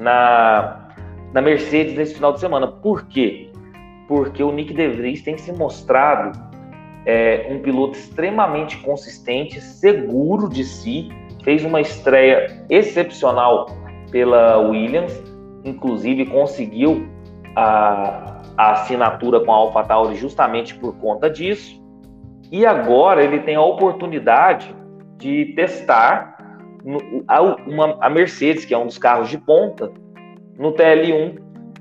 na, 0.00 0.88
na 1.32 1.42
Mercedes 1.42 1.94
nesse 1.94 2.14
final 2.14 2.32
de 2.32 2.40
semana. 2.40 2.66
Por 2.66 3.06
quê? 3.06 3.50
Porque 4.08 4.42
o 4.42 4.50
Nick 4.50 4.72
De 4.72 4.88
Vries 4.88 5.22
tem 5.22 5.36
se 5.36 5.52
mostrado 5.52 6.32
é, 7.04 7.46
um 7.50 7.60
piloto 7.60 7.98
extremamente 7.98 8.78
consistente, 8.78 9.60
seguro 9.60 10.48
de 10.48 10.64
si, 10.64 11.10
fez 11.44 11.64
uma 11.64 11.80
estreia 11.80 12.64
excepcional 12.70 13.66
pela 14.10 14.58
Williams, 14.58 15.22
inclusive 15.64 16.26
conseguiu 16.26 17.06
a, 17.56 18.42
a 18.56 18.72
assinatura 18.72 19.40
com 19.40 19.50
a 19.50 19.56
AlphaTauri 19.56 20.14
justamente 20.14 20.74
por 20.74 20.94
conta 20.98 21.30
disso. 21.30 21.82
E 22.52 22.64
agora 22.66 23.24
ele 23.24 23.40
tem 23.40 23.56
a 23.56 23.62
oportunidade 23.62 24.76
de 25.16 25.46
testar 25.56 26.36
a, 27.26 27.42
uma, 27.42 27.96
a 28.00 28.10
Mercedes, 28.10 28.64
que 28.64 28.74
é 28.74 28.78
um 28.78 28.86
dos 28.86 28.98
carros 28.98 29.28
de 29.30 29.38
ponta, 29.38 29.90
no 30.58 30.72
TL1 30.72 31.38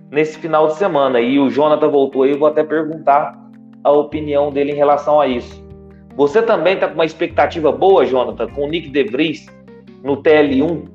nesse 0.09 0.39
final 0.39 0.67
de 0.67 0.75
semana. 0.75 1.19
E 1.19 1.37
o 1.37 1.49
Jonathan 1.49 1.89
voltou 1.89 2.23
aí, 2.23 2.31
eu 2.31 2.39
vou 2.39 2.47
até 2.47 2.63
perguntar 2.63 3.37
a 3.83 3.91
opinião 3.91 4.49
dele 4.49 4.71
em 4.71 4.75
relação 4.75 5.19
a 5.19 5.27
isso. 5.27 5.63
Você 6.15 6.41
também 6.41 6.75
está 6.75 6.87
com 6.87 6.95
uma 6.95 7.05
expectativa 7.05 7.71
boa, 7.71 8.05
Jonathan, 8.05 8.47
com 8.47 8.63
o 8.63 8.67
Nick 8.67 8.89
De 8.89 9.03
Vries 9.03 9.45
no 10.01 10.23
TL1 10.23 10.87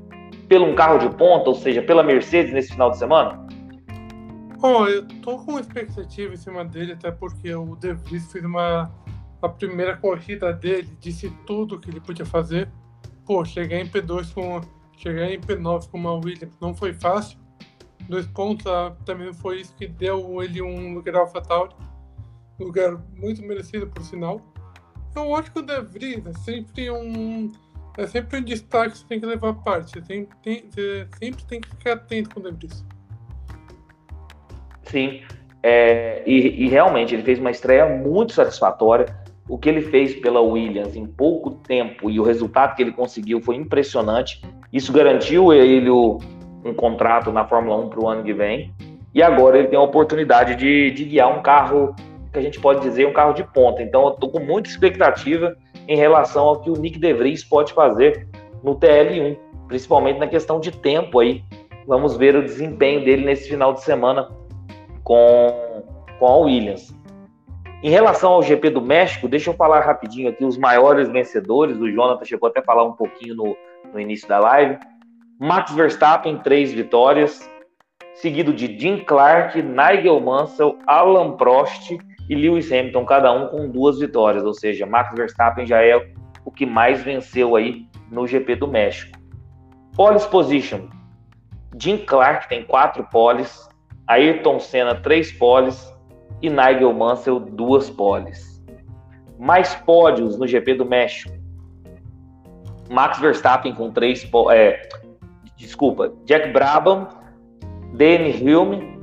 pelo 0.49 0.67
um 0.67 0.75
carro 0.75 0.99
de 0.99 1.09
ponta, 1.11 1.51
ou 1.51 1.55
seja, 1.55 1.83
pela 1.83 2.03
Mercedes 2.03 2.53
nesse 2.53 2.73
final 2.73 2.91
de 2.91 2.99
semana? 2.99 3.47
Oh, 4.63 4.87
eu 4.87 5.07
tô 5.23 5.39
com 5.39 5.59
expectativa 5.59 6.35
em 6.35 6.37
cima 6.37 6.65
dele, 6.65 6.93
até 6.93 7.11
porque 7.11 7.55
o 7.55 7.77
De 7.77 7.95
Vries 7.95 8.31
fez 8.31 8.45
uma 8.45 8.91
a 9.41 9.49
primeira 9.49 9.97
corrida 9.97 10.53
dele, 10.53 10.89
disse 11.01 11.31
tudo 11.47 11.81
que 11.81 11.89
ele 11.89 12.01
podia 12.01 12.27
fazer. 12.27 12.71
Pô, 13.25 13.45
chegar 13.45 13.79
em 13.79 13.89
P2 13.89 14.35
com 14.35 14.61
chegar 14.99 15.31
em 15.31 15.41
P9 15.41 15.89
com 15.89 15.97
uma 15.97 16.13
Williams 16.13 16.59
não 16.61 16.75
foi 16.75 16.93
fácil 16.93 17.39
dois 18.11 18.27
pontos, 18.27 18.67
ah, 18.67 18.95
também 19.07 19.33
foi 19.33 19.61
isso 19.61 19.75
que 19.77 19.87
deu 19.87 20.43
ele 20.43 20.61
um 20.61 20.95
lugar 20.95 21.15
AlphaTauri, 21.15 21.75
lugar 22.59 22.99
muito 23.17 23.41
merecido 23.43 23.87
por 23.87 24.03
sinal. 24.03 24.41
Eu 25.15 25.35
acho 25.37 25.51
que 25.53 25.61
o 25.61 25.63
De 25.63 25.81
Vries 25.81 26.27
é 26.27 26.33
sempre 26.33 26.91
um 26.91 27.51
é 27.97 28.07
sempre 28.07 28.39
um 28.39 28.45
destaque 28.45 28.93
que 28.93 28.99
você 28.99 29.07
tem 29.07 29.21
que 29.21 29.27
levar 29.27 29.55
parte. 29.55 29.93
Você, 29.93 30.01
tem, 30.01 30.29
tem, 30.43 30.69
você 30.71 31.09
sempre 31.19 31.45
tem 31.45 31.61
que 31.61 31.69
ficar 31.71 31.95
atento 31.95 32.31
com 32.31 32.41
o 32.41 32.43
De 32.43 32.51
Vries. 32.51 32.85
Sim, 34.91 35.21
é, 35.63 36.23
e, 36.27 36.65
e, 36.65 36.69
realmente 36.69 37.15
ele 37.15 37.23
fez 37.23 37.39
uma 37.39 37.51
estreia 37.51 37.87
muito 37.87 38.33
satisfatória. 38.33 39.07
O 39.49 39.59
que 39.59 39.69
ele 39.69 39.83
fez 39.83 40.15
pela 40.15 40.41
Williams 40.41 40.97
em 40.97 41.07
pouco 41.07 41.51
tempo 41.51 42.11
e 42.11 42.19
o 42.19 42.23
resultado 42.23 42.75
que 42.75 42.83
ele 42.83 42.93
conseguiu 42.93 43.41
foi 43.41 43.57
impressionante. 43.57 44.43
Isso 44.73 44.93
garantiu 44.93 45.53
ele 45.53 45.91
um 45.91 46.75
contrato 46.77 47.33
na 47.33 47.45
Fórmula 47.45 47.77
1 47.85 47.89
para 47.89 48.01
o 48.01 48.09
ano 48.09 48.23
que 48.23 48.33
vem. 48.33 48.73
E 49.15 49.23
agora 49.23 49.59
ele 49.59 49.69
tem 49.69 49.79
a 49.79 49.83
oportunidade 49.83 50.55
de, 50.55 50.91
de 50.93 51.05
guiar 51.05 51.37
um 51.37 51.43
carro 51.43 51.95
que 52.33 52.39
a 52.39 52.43
gente 52.43 52.61
pode 52.61 52.81
dizer 52.81 53.07
um 53.07 53.13
carro 53.13 53.33
de 53.33 53.43
ponta. 53.43 53.83
Então 53.83 54.05
eu 54.05 54.11
estou 54.11 54.31
com 54.31 54.39
muita 54.39 54.71
expectativa 54.71 55.57
em 55.89 55.97
relação 55.97 56.45
ao 56.47 56.61
que 56.61 56.71
o 56.71 56.75
Nick 56.75 56.99
De 56.99 57.13
Vries 57.13 57.43
pode 57.43 57.73
fazer 57.73 58.29
no 58.63 58.77
TL1, 58.77 59.37
principalmente 59.67 60.19
na 60.19 60.29
questão 60.29 60.61
de 60.61 60.71
tempo 60.71 61.19
aí. 61.19 61.43
Vamos 61.89 62.17
ver 62.17 62.37
o 62.37 62.43
desempenho 62.43 63.05
dele 63.05 63.25
nesse 63.25 63.49
final 63.49 63.75
de 63.75 63.83
semana 63.83 64.29
com, 65.05 65.83
com 66.19 66.27
a 66.27 66.37
Williams. 66.37 66.95
Em 67.83 67.91
relação 67.91 68.33
ao 68.33 68.43
GP 68.43 68.71
do 68.71 68.83
México, 68.83 69.27
deixa 69.27 69.51
eu 69.51 69.55
falar 69.55 69.81
rapidinho 69.81 70.29
aqui 70.29 70.45
os 70.45 70.59
maiores 70.59 71.09
vencedores. 71.09 71.79
O 71.79 71.91
Jonathan 71.91 72.25
chegou 72.25 72.49
até 72.49 72.61
a 72.61 72.65
falar 72.65 72.85
um 72.85 72.93
pouquinho 72.93 73.35
no, 73.35 73.57
no 73.93 73.99
início 73.99 74.29
da 74.29 74.39
live. 74.39 74.79
Max 75.39 75.73
Verstappen, 75.73 76.37
três 76.39 76.71
vitórias, 76.71 77.51
seguido 78.13 78.53
de 78.53 78.79
Jim 78.79 78.99
Clark, 78.99 79.63
Nigel 79.63 80.21
Mansell, 80.21 80.79
Alan 80.87 81.33
Prost 81.39 81.97
e 82.29 82.35
Lewis 82.35 82.71
Hamilton, 82.71 83.05
cada 83.07 83.33
um 83.33 83.49
com 83.49 83.71
duas 83.71 83.99
vitórias, 83.99 84.45
ou 84.45 84.53
seja, 84.53 84.85
Max 84.85 85.15
Verstappen 85.15 85.67
já 85.67 85.83
é 85.83 85.97
o 86.45 86.51
que 86.51 86.67
mais 86.67 87.03
venceu 87.03 87.57
aí 87.57 87.87
no 88.11 88.27
GP 88.27 88.57
do 88.57 88.69
México. 88.69 89.19
Poles 89.97 90.27
position, 90.27 90.89
Jim 91.79 91.97
Clark 91.97 92.47
tem 92.49 92.63
quatro 92.63 93.03
poles, 93.05 93.67
Ayrton 94.11 94.59
Senna 94.59 94.97
três 94.97 95.31
poles 95.31 95.89
e 96.43 96.51
Nigel 96.51 96.93
Mansell 96.93 97.39
duas 97.39 97.89
poles. 97.89 98.61
Mais 99.39 99.77
pódios 99.77 100.37
no 100.37 100.49
GP 100.49 100.75
do 100.75 100.85
México. 100.85 101.33
Max 102.91 103.21
Verstappen 103.21 103.73
com 103.73 103.93
três 103.93 104.29
é, 104.51 104.83
desculpa, 105.57 106.13
Jack 106.25 106.51
Brabham, 106.51 107.07
Danny 107.95 108.33
Hilme, 108.33 108.99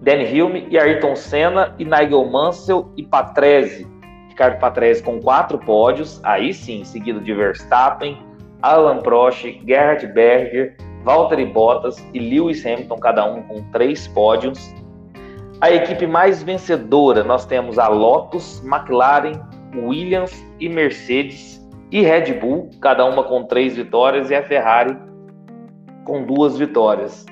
Danny 0.00 0.24
Hilme 0.24 0.66
e 0.70 0.78
Ayrton 0.78 1.14
Senna 1.14 1.74
e 1.78 1.84
Nigel 1.84 2.24
Mansell 2.24 2.90
e 2.96 3.02
Patrese. 3.02 3.86
Ricardo 4.30 4.58
Patrese 4.58 5.02
com 5.02 5.20
quatro 5.20 5.58
pódios, 5.58 6.18
aí 6.24 6.54
sim, 6.54 6.82
seguido 6.82 7.20
de 7.20 7.34
Verstappen, 7.34 8.16
Alan 8.62 9.02
Prost, 9.02 9.44
Gerhard 9.66 10.06
Berger, 10.14 10.78
Valtteri 11.06 11.46
Bottas 11.46 12.04
e 12.12 12.18
Lewis 12.18 12.66
Hamilton, 12.66 12.96
cada 12.96 13.24
um 13.24 13.40
com 13.42 13.62
três 13.70 14.08
pódios. 14.08 14.74
A 15.60 15.70
equipe 15.70 16.04
mais 16.04 16.42
vencedora, 16.42 17.22
nós 17.22 17.46
temos 17.46 17.78
a 17.78 17.86
Lotus, 17.86 18.60
McLaren, 18.66 19.40
Williams 19.72 20.44
e 20.58 20.68
Mercedes 20.68 21.64
e 21.92 22.02
Red 22.02 22.34
Bull, 22.40 22.70
cada 22.80 23.04
uma 23.04 23.22
com 23.22 23.44
três 23.44 23.76
vitórias, 23.76 24.30
e 24.30 24.34
a 24.34 24.42
Ferrari 24.42 24.98
com 26.04 26.24
duas 26.26 26.58
vitórias. 26.58 27.24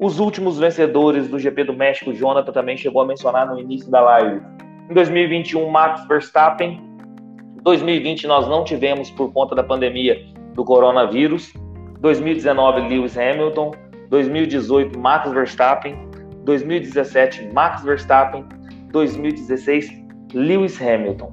Os 0.00 0.18
últimos 0.18 0.58
vencedores 0.58 1.28
do 1.28 1.38
GP 1.38 1.62
do 1.62 1.72
México, 1.72 2.12
Jonathan 2.12 2.50
também 2.50 2.76
chegou 2.76 3.02
a 3.02 3.06
mencionar 3.06 3.46
no 3.46 3.56
início 3.56 3.88
da 3.88 4.00
live. 4.00 4.42
Em 4.90 4.94
2021, 4.94 5.70
Max 5.70 6.04
Verstappen, 6.08 6.82
2020 7.62 8.26
nós 8.26 8.48
não 8.48 8.64
tivemos 8.64 9.12
por 9.12 9.32
conta 9.32 9.54
da 9.54 9.62
pandemia 9.62 10.20
do 10.54 10.64
coronavírus. 10.64 11.52
2019 12.02 12.88
Lewis 12.88 13.16
Hamilton, 13.16 13.70
2018 14.10 14.98
Max 14.98 15.30
Verstappen, 15.30 15.96
2017 16.44 17.52
Max 17.52 17.82
Verstappen, 17.84 18.44
2016 18.90 20.02
Lewis 20.34 20.82
Hamilton. 20.82 21.32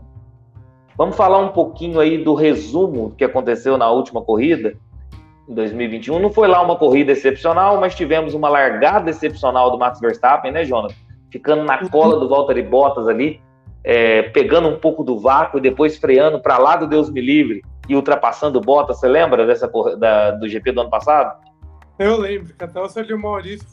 Vamos 0.95 1.15
falar 1.15 1.39
um 1.39 1.49
pouquinho 1.49 1.99
aí 1.99 2.23
do 2.23 2.35
resumo 2.35 3.15
que 3.17 3.23
aconteceu 3.23 3.79
na 3.79 3.89
última 3.89 4.21
corrida 4.21 4.75
em 5.49 5.55
2021. 5.55 6.19
Não 6.19 6.29
foi 6.29 6.47
lá 6.47 6.61
uma 6.61 6.75
corrida 6.75 7.13
excepcional, 7.13 7.79
mas 7.79 7.95
tivemos 7.95 8.35
uma 8.35 8.47
largada 8.47 9.09
excepcional 9.09 9.71
do 9.71 9.79
Max 9.79 9.99
Verstappen, 9.99 10.51
né, 10.51 10.65
Jonathan? 10.65 10.93
Ficando 11.31 11.63
na 11.63 11.89
cola 11.89 12.19
do 12.19 12.29
Valtteri 12.29 12.61
Bottas 12.61 13.07
ali, 13.07 13.41
é, 13.83 14.23
pegando 14.23 14.67
um 14.67 14.77
pouco 14.77 15.03
do 15.03 15.17
vácuo 15.17 15.57
e 15.57 15.61
depois 15.61 15.97
freando 15.97 16.39
para 16.39 16.59
lá 16.59 16.75
do 16.75 16.85
Deus 16.85 17.09
me 17.09 17.21
livre 17.21 17.63
e 17.89 17.95
ultrapassando 17.95 18.59
o 18.59 18.61
Bottas. 18.61 18.99
Você 18.99 19.07
lembra 19.07 19.45
dessa 19.45 19.67
da, 19.97 20.31
do 20.31 20.47
GP 20.47 20.71
do 20.71 20.81
ano 20.81 20.89
passado? 20.91 21.43
Eu 21.97 22.17
lembro, 22.17 22.53
que 22.53 22.63
até 22.63 22.79
o 22.79 22.87
Sérgio 22.87 23.19
Maurício, 23.19 23.67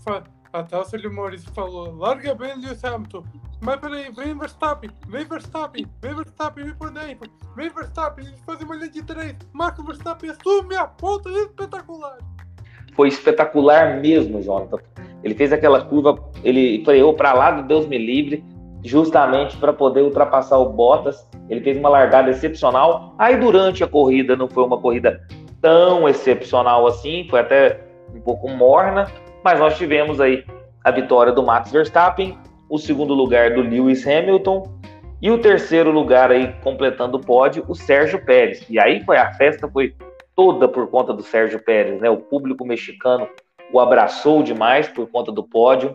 até 0.52 0.76
o 0.76 0.84
Sérgio 0.84 1.14
Maurício 1.14 1.52
falou: 1.52 1.94
larga 1.94 2.34
bem 2.34 2.58
Lewis 2.58 2.82
Hamilton. 2.82 3.22
Mas 3.60 3.76
peraí, 3.76 4.10
vem 4.12 4.36
Verstappen, 4.36 4.90
vem 5.08 5.24
Verstappen, 5.24 5.86
vem 6.02 6.14
Verstappen, 6.14 6.64
vem 6.64 6.74
por 6.74 6.90
dentro, 6.90 7.30
vem 7.54 7.70
Verstappen, 7.70 8.26
eles 8.26 8.40
fazem 8.44 8.66
uma 8.66 8.74
linha 8.74 8.90
de 8.90 9.02
três. 9.02 9.36
Marco 9.52 9.82
Verstappen 9.84 10.30
assume 10.30 10.76
a 10.76 10.86
ponta 10.86 11.30
espetacular. 11.30 12.18
Foi 12.94 13.08
espetacular 13.08 14.00
mesmo, 14.00 14.42
Jonathan. 14.42 14.78
Ele 15.22 15.34
fez 15.34 15.52
aquela 15.52 15.84
curva, 15.84 16.18
ele 16.44 16.84
freou 16.84 17.14
para 17.14 17.32
lá 17.32 17.50
do 17.50 17.66
Deus 17.66 17.86
me 17.86 17.98
livre, 17.98 18.44
justamente 18.86 19.56
para 19.56 19.72
poder 19.72 20.02
ultrapassar 20.02 20.58
o 20.58 20.70
Bottas. 20.70 21.28
Ele 21.48 21.60
fez 21.60 21.76
uma 21.76 21.88
largada 21.88 22.30
excepcional. 22.30 23.14
Aí 23.18 23.36
durante 23.36 23.82
a 23.82 23.88
corrida 23.88 24.36
não 24.36 24.48
foi 24.48 24.64
uma 24.64 24.78
corrida 24.78 25.20
tão 25.60 26.08
excepcional 26.08 26.86
assim, 26.86 27.26
foi 27.28 27.40
até 27.40 27.80
um 28.14 28.20
pouco 28.20 28.48
morna, 28.48 29.10
mas 29.42 29.58
nós 29.58 29.76
tivemos 29.76 30.20
aí 30.20 30.44
a 30.84 30.90
vitória 30.92 31.32
do 31.32 31.42
Max 31.42 31.72
Verstappen, 31.72 32.38
o 32.70 32.78
segundo 32.78 33.12
lugar 33.12 33.54
do 33.54 33.60
Lewis 33.60 34.06
Hamilton 34.06 34.62
e 35.20 35.30
o 35.30 35.38
terceiro 35.38 35.90
lugar 35.90 36.30
aí 36.30 36.54
completando 36.62 37.16
o 37.16 37.20
pódio, 37.20 37.64
o 37.66 37.74
Sérgio 37.74 38.24
Pérez. 38.24 38.64
E 38.70 38.78
aí 38.78 39.02
foi 39.04 39.16
a 39.16 39.32
festa 39.34 39.68
foi 39.68 39.94
toda 40.36 40.68
por 40.68 40.88
conta 40.88 41.12
do 41.12 41.22
Sérgio 41.22 41.58
Pérez, 41.58 42.00
né? 42.00 42.08
O 42.08 42.18
público 42.18 42.64
mexicano 42.64 43.26
o 43.72 43.80
abraçou 43.80 44.44
demais 44.44 44.86
por 44.86 45.08
conta 45.08 45.32
do 45.32 45.42
pódio 45.42 45.94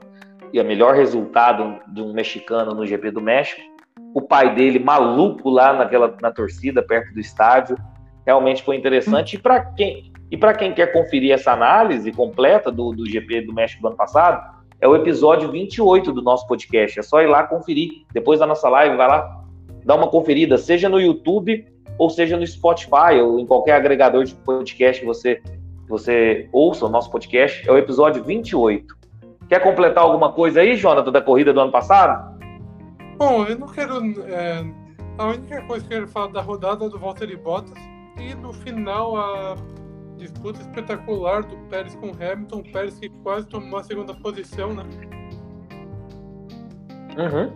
e 0.53 0.59
o 0.59 0.65
melhor 0.65 0.95
resultado 0.95 1.79
de 1.87 2.01
um 2.01 2.13
mexicano 2.13 2.73
no 2.73 2.85
GP 2.85 3.11
do 3.11 3.21
México. 3.21 3.61
O 4.13 4.21
pai 4.21 4.53
dele 4.53 4.79
maluco 4.79 5.49
lá 5.49 5.73
naquela 5.73 6.15
na 6.21 6.31
torcida 6.31 6.81
perto 6.81 7.13
do 7.13 7.19
estádio. 7.19 7.77
Realmente 8.25 8.63
foi 8.63 8.75
interessante. 8.75 9.35
E 9.35 9.39
para 9.39 9.61
quem 9.61 10.11
e 10.29 10.37
para 10.37 10.53
quem 10.53 10.73
quer 10.73 10.93
conferir 10.93 11.33
essa 11.33 11.51
análise 11.51 12.09
completa 12.13 12.71
do, 12.71 12.93
do 12.93 13.05
GP 13.05 13.41
do 13.41 13.53
México 13.53 13.81
do 13.81 13.89
ano 13.89 13.97
passado, 13.97 14.61
é 14.79 14.87
o 14.87 14.95
episódio 14.95 15.51
28 15.51 16.11
do 16.13 16.21
nosso 16.21 16.47
podcast. 16.47 16.97
É 16.97 17.03
só 17.03 17.21
ir 17.21 17.27
lá 17.27 17.43
conferir. 17.43 18.05
Depois 18.13 18.39
da 18.39 18.47
nossa 18.47 18.69
live, 18.69 18.95
vai 18.95 19.07
lá, 19.07 19.43
dá 19.83 19.95
uma 19.95 20.07
conferida, 20.07 20.57
seja 20.57 20.87
no 20.87 20.99
YouTube 20.99 21.65
ou 21.97 22.09
seja 22.09 22.37
no 22.37 22.47
Spotify 22.47 23.19
ou 23.21 23.39
em 23.39 23.45
qualquer 23.45 23.73
agregador 23.73 24.23
de 24.23 24.33
podcast 24.33 25.01
que 25.01 25.05
você, 25.05 25.41
você 25.87 26.47
ouça 26.53 26.85
o 26.85 26.89
nosso 26.89 27.11
podcast. 27.11 27.67
É 27.67 27.71
o 27.71 27.77
episódio 27.77 28.23
28. 28.23 29.00
Quer 29.51 29.59
completar 29.59 30.01
alguma 30.05 30.31
coisa 30.31 30.61
aí, 30.61 30.77
Jonathan, 30.77 31.11
da 31.11 31.21
corrida 31.21 31.51
do 31.51 31.59
ano 31.59 31.73
passado? 31.73 32.39
Bom, 33.17 33.43
eu 33.43 33.59
não 33.59 33.67
quero. 33.67 33.99
É, 34.21 34.63
a 35.17 35.25
única 35.25 35.61
coisa 35.63 35.85
que 35.85 35.93
eu 35.93 35.97
quero 35.97 36.07
falar 36.07 36.27
da 36.27 36.41
rodada 36.41 36.87
do 36.87 36.97
Valtteri 36.97 37.35
Bottas 37.35 37.77
e 38.17 38.33
no 38.33 38.53
final 38.53 39.17
a 39.17 39.57
disputa 40.15 40.61
espetacular 40.61 41.43
do 41.43 41.57
Pérez 41.67 41.93
com 41.95 42.11
Hamilton, 42.11 42.59
o 42.59 42.71
Pérez 42.71 42.97
que 42.97 43.09
quase 43.23 43.45
tomou 43.45 43.77
a 43.77 43.83
segunda 43.83 44.13
posição, 44.13 44.73
né? 44.73 44.83
Uhum. 47.17 47.51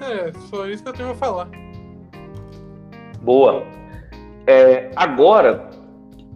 É, 0.00 0.32
só 0.48 0.68
isso 0.68 0.84
que 0.84 0.88
eu 0.88 0.92
tenho 0.92 1.10
a 1.10 1.14
falar. 1.16 1.48
Boa. 3.22 3.64
É, 4.46 4.92
agora, 4.94 5.67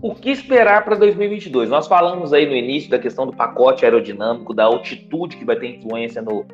o 0.03 0.17
que 0.17 0.31
esperar 0.31 0.85
para 0.85 0.97
2022? 0.97 1.71
Nós 1.71 1.87
falamos 1.87 2.33
aí 2.33 2.45
no 2.45 2.57
início 2.57 2.91
da 2.91 2.99
questão 2.99 3.25
do 3.25 3.33
pacote 3.33 3.85
aerodinâmico, 3.85 4.53
da 4.53 4.65
altitude 4.65 5.37
que 5.37 5.45
vai 5.45 5.55
ter 5.55 5.77
influência 5.77 6.21
no, 6.21 6.45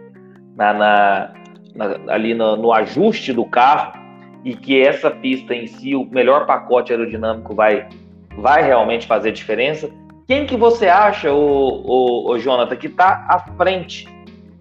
na, 0.55 0.75
na, 0.75 1.35
na 1.75 2.13
ali 2.13 2.35
no, 2.35 2.57
no 2.57 2.71
ajuste 2.71 3.33
do 3.33 3.47
carro 3.47 3.99
e 4.45 4.55
que 4.55 4.79
essa 4.79 5.11
pista 5.11 5.55
em 5.55 5.67
si, 5.67 5.95
o 5.95 6.05
melhor 6.05 6.45
pacote 6.45 6.93
aerodinâmico 6.93 7.55
vai, 7.55 7.89
vai 8.37 8.63
realmente 8.63 9.07
fazer 9.07 9.33
diferença. 9.33 9.89
Quem 10.27 10.45
que 10.45 10.57
você 10.57 10.87
acha, 10.87 11.33
o, 11.33 11.39
o, 11.39 12.31
o 12.33 12.39
Jonathan, 12.39 12.77
que 12.77 12.87
está 12.87 13.27
à 13.31 13.39
frente 13.57 14.07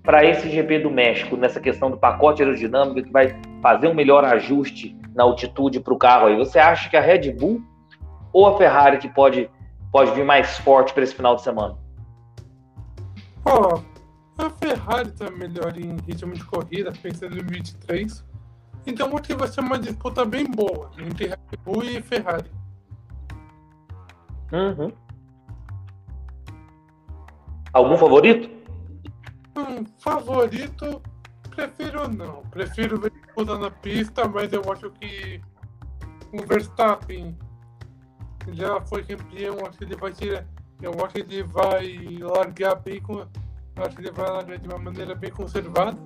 para 0.02 0.24
esse 0.24 0.50
GP 0.50 0.80
do 0.80 0.90
México, 0.90 1.36
nessa 1.36 1.60
questão 1.60 1.92
do 1.92 1.98
pacote 1.98 2.42
aerodinâmico, 2.42 3.04
que 3.04 3.12
vai 3.12 3.36
fazer 3.62 3.90
um 3.90 3.94
melhor 3.94 4.24
ajuste 4.24 4.96
na 5.14 5.24
altitude 5.24 5.82
para 5.82 5.94
o 5.94 5.98
carro 5.98 6.28
aí? 6.28 6.38
Você 6.38 6.58
acha 6.58 6.90
que 6.90 6.96
a 6.96 7.02
Red 7.02 7.34
Bull 7.34 7.62
ou 8.38 8.46
a 8.46 8.56
Ferrari 8.56 9.00
que 9.00 9.10
pode, 9.10 9.50
pode 9.92 10.12
vir 10.12 10.24
mais 10.24 10.60
forte 10.60 10.94
para 10.94 11.02
esse 11.02 11.16
final 11.16 11.36
de 11.36 11.42
semana? 11.42 11.76
Oh, 13.44 13.82
a 14.38 14.50
Ferrari 14.52 15.10
está 15.10 15.32
melhor 15.32 15.76
em 15.76 15.98
ritmo 16.06 16.36
de 16.36 16.46
corrida, 16.46 16.94
pensando 17.02 17.36
em 17.36 17.44
23. 17.44 18.24
Então 18.86 19.08
acho 19.08 19.24
que 19.24 19.34
vai 19.34 19.48
ser 19.48 19.62
uma 19.62 19.80
disputa 19.80 20.24
bem 20.24 20.46
boa 20.46 20.92
entre 21.00 21.30
Red 21.30 21.58
Bull 21.66 21.84
e 21.84 22.00
Ferrari. 22.00 22.52
Uhum. 24.52 24.94
Algum 27.74 27.98
favorito? 27.98 28.52
Um 29.58 29.84
favorito, 29.98 31.02
prefiro 31.50 32.08
não. 32.08 32.44
Prefiro 32.52 33.02
ver 33.02 33.10
disputa 33.10 33.58
na 33.58 33.72
pista, 33.72 34.28
mas 34.28 34.54
eu 34.54 34.62
acho 34.72 34.92
que 34.92 35.42
o 36.32 36.46
Verstappen 36.46 37.36
já 38.54 38.82
foi 38.82 39.04
campeão, 39.04 39.58
acho 39.68 39.78
que 39.78 39.84
ele 39.84 39.96
vai 39.96 40.12
tirar. 40.12 40.46
Eu 40.82 40.92
acho 41.04 41.14
que 41.16 41.20
ele 41.22 41.44
vai 41.44 42.18
largar 42.20 42.76
bem 42.76 43.02
com. 43.02 43.26
Acho 43.76 43.96
que 43.96 44.02
ele 44.02 44.12
vai 44.12 44.30
largar 44.30 44.58
de 44.58 44.68
uma 44.68 44.78
maneira 44.78 45.16
bem 45.16 45.32
conservada 45.32 45.98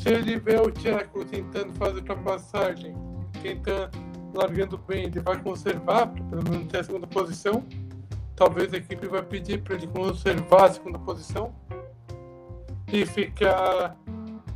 se 0.00 0.08
ele 0.08 0.38
vê 0.38 0.56
o 0.56 0.70
Tcheco 0.70 1.22
tentando 1.26 1.74
fazer 1.74 1.98
ultrapassagem, 1.98 2.94
tentando, 3.42 3.90
largando 4.34 4.78
bem, 4.78 5.04
ele 5.04 5.20
vai 5.20 5.38
conservar, 5.42 6.06
pelo 6.06 6.42
menos 6.48 6.68
ter 6.68 6.78
a 6.78 6.84
segunda 6.84 7.06
posição. 7.06 7.62
Talvez 8.34 8.72
a 8.72 8.78
equipe 8.78 9.06
vai 9.06 9.22
pedir 9.22 9.62
para 9.62 9.74
ele 9.74 9.86
conservar 9.88 10.64
a 10.64 10.72
segunda 10.72 10.98
posição 11.00 11.54
e 12.90 13.04
ficar 13.04 13.94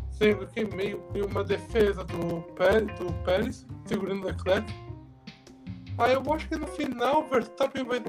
sendo 0.08 0.46
que 0.46 0.64
meio 0.64 1.02
que 1.12 1.20
uma 1.20 1.44
defesa 1.44 2.02
do 2.04 2.40
Pérez, 2.54 2.98
do 2.98 3.12
Pérez 3.24 3.66
segurando 3.84 4.22
o 4.22 4.26
Leclerc. 4.28 4.72
Aí 5.98 6.12
eu 6.14 6.32
acho 6.32 6.48
que 6.48 6.56
no 6.56 6.66
final 6.66 7.20
o 7.22 7.28
Verstappen 7.28 7.84
vai. 7.84 8.02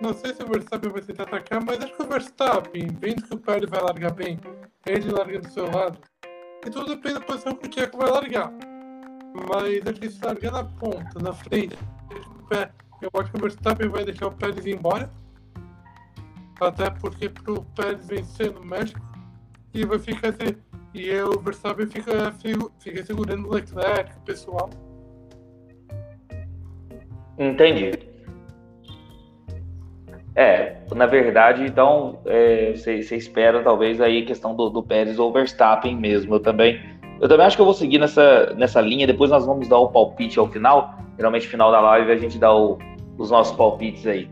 Não 0.00 0.14
sei 0.14 0.34
se 0.34 0.42
o 0.42 0.46
Verstappen 0.46 0.90
vai 0.90 1.02
tentar 1.02 1.24
atacar, 1.24 1.64
mas 1.64 1.78
acho 1.82 1.94
que 1.94 2.02
o 2.02 2.06
Verstappen, 2.06 2.86
vendo 2.98 3.22
que 3.22 3.34
o 3.34 3.38
Pérez 3.38 3.70
vai 3.70 3.80
largar 3.80 4.12
bem, 4.12 4.38
ele 4.86 5.10
larga 5.10 5.40
do 5.40 5.50
seu 5.50 5.70
lado, 5.70 5.98
e 6.66 6.70
tudo 6.70 6.94
depende 6.94 7.14
da 7.14 7.20
posição 7.20 7.54
que 7.54 7.66
o 7.66 7.70
Tcheco 7.70 7.98
vai 7.98 8.10
largar. 8.10 8.52
Mas 9.48 9.86
acho 9.86 10.00
que 10.00 10.10
se 10.10 10.24
largar 10.24 10.52
na 10.52 10.64
ponta, 10.64 11.18
na 11.20 11.32
frente, 11.32 11.78
eu 13.02 13.10
acho 13.20 13.30
que 13.30 13.38
o 13.38 13.40
Verstappen 13.40 13.88
vai 13.88 14.04
deixar 14.04 14.26
o 14.26 14.32
Pérez 14.32 14.66
embora. 14.66 15.10
Até 16.60 16.90
porque 16.90 17.28
pro 17.28 17.62
Pérez 17.74 18.06
vencer 18.06 18.52
no 18.52 18.64
México. 18.64 19.00
E 19.74 19.84
vai 19.84 19.98
ficar. 19.98 20.34
E 20.94 21.20
o 21.20 21.38
Verstappen 21.40 21.86
fica, 21.86 22.32
fica 22.78 23.04
segurando 23.04 23.46
o 23.46 23.52
Leclerc, 23.52 24.16
o 24.16 24.20
pessoal. 24.22 24.70
Entendi. 27.38 27.92
É, 30.34 30.76
na 30.94 31.06
verdade, 31.06 31.64
então, 31.64 32.18
é, 32.26 32.72
você, 32.74 33.02
você 33.02 33.16
espera 33.16 33.62
talvez 33.62 34.02
aí 34.02 34.22
a 34.22 34.26
questão 34.26 34.54
do, 34.54 34.68
do 34.68 34.82
Pérez 34.82 35.18
ou 35.18 35.32
Verstappen 35.32 35.96
mesmo. 35.96 36.34
Eu 36.34 36.40
também, 36.40 36.78
eu 37.20 37.26
também 37.26 37.46
acho 37.46 37.56
que 37.56 37.62
eu 37.62 37.66
vou 37.66 37.74
seguir 37.74 37.98
nessa, 37.98 38.52
nessa 38.54 38.80
linha. 38.82 39.06
Depois 39.06 39.30
nós 39.30 39.46
vamos 39.46 39.66
dar 39.66 39.78
o 39.78 39.88
palpite 39.88 40.38
ao 40.38 40.46
final. 40.46 40.94
Geralmente, 41.16 41.48
final 41.48 41.72
da 41.72 41.80
live, 41.80 42.12
a 42.12 42.16
gente 42.16 42.38
dá 42.38 42.54
o, 42.54 42.78
os 43.16 43.30
nossos 43.30 43.56
palpites 43.56 44.06
aí. 44.06 44.28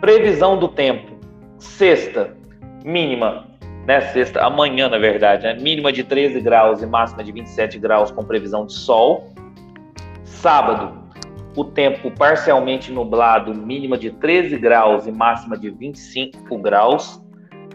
Previsão 0.00 0.58
do 0.58 0.68
tempo. 0.68 1.10
Sexta, 1.58 2.36
mínima, 2.84 3.44
né? 3.84 4.00
Sexta, 4.00 4.40
amanhã, 4.42 4.88
na 4.88 4.98
verdade, 4.98 5.42
né? 5.42 5.54
Mínima 5.54 5.92
de 5.92 6.04
13 6.04 6.40
graus 6.40 6.82
e 6.82 6.86
máxima 6.86 7.24
de 7.24 7.32
27 7.32 7.80
graus 7.80 8.12
com 8.12 8.24
previsão 8.24 8.64
de 8.64 8.74
sol. 8.74 9.32
Sábado, 10.24 11.01
o 11.56 11.64
tempo 11.64 12.10
parcialmente 12.10 12.90
nublado, 12.90 13.54
mínima 13.54 13.98
de 13.98 14.10
13 14.10 14.56
graus 14.58 15.06
e 15.06 15.12
máxima 15.12 15.56
de 15.56 15.70
25 15.70 16.58
graus. 16.58 17.20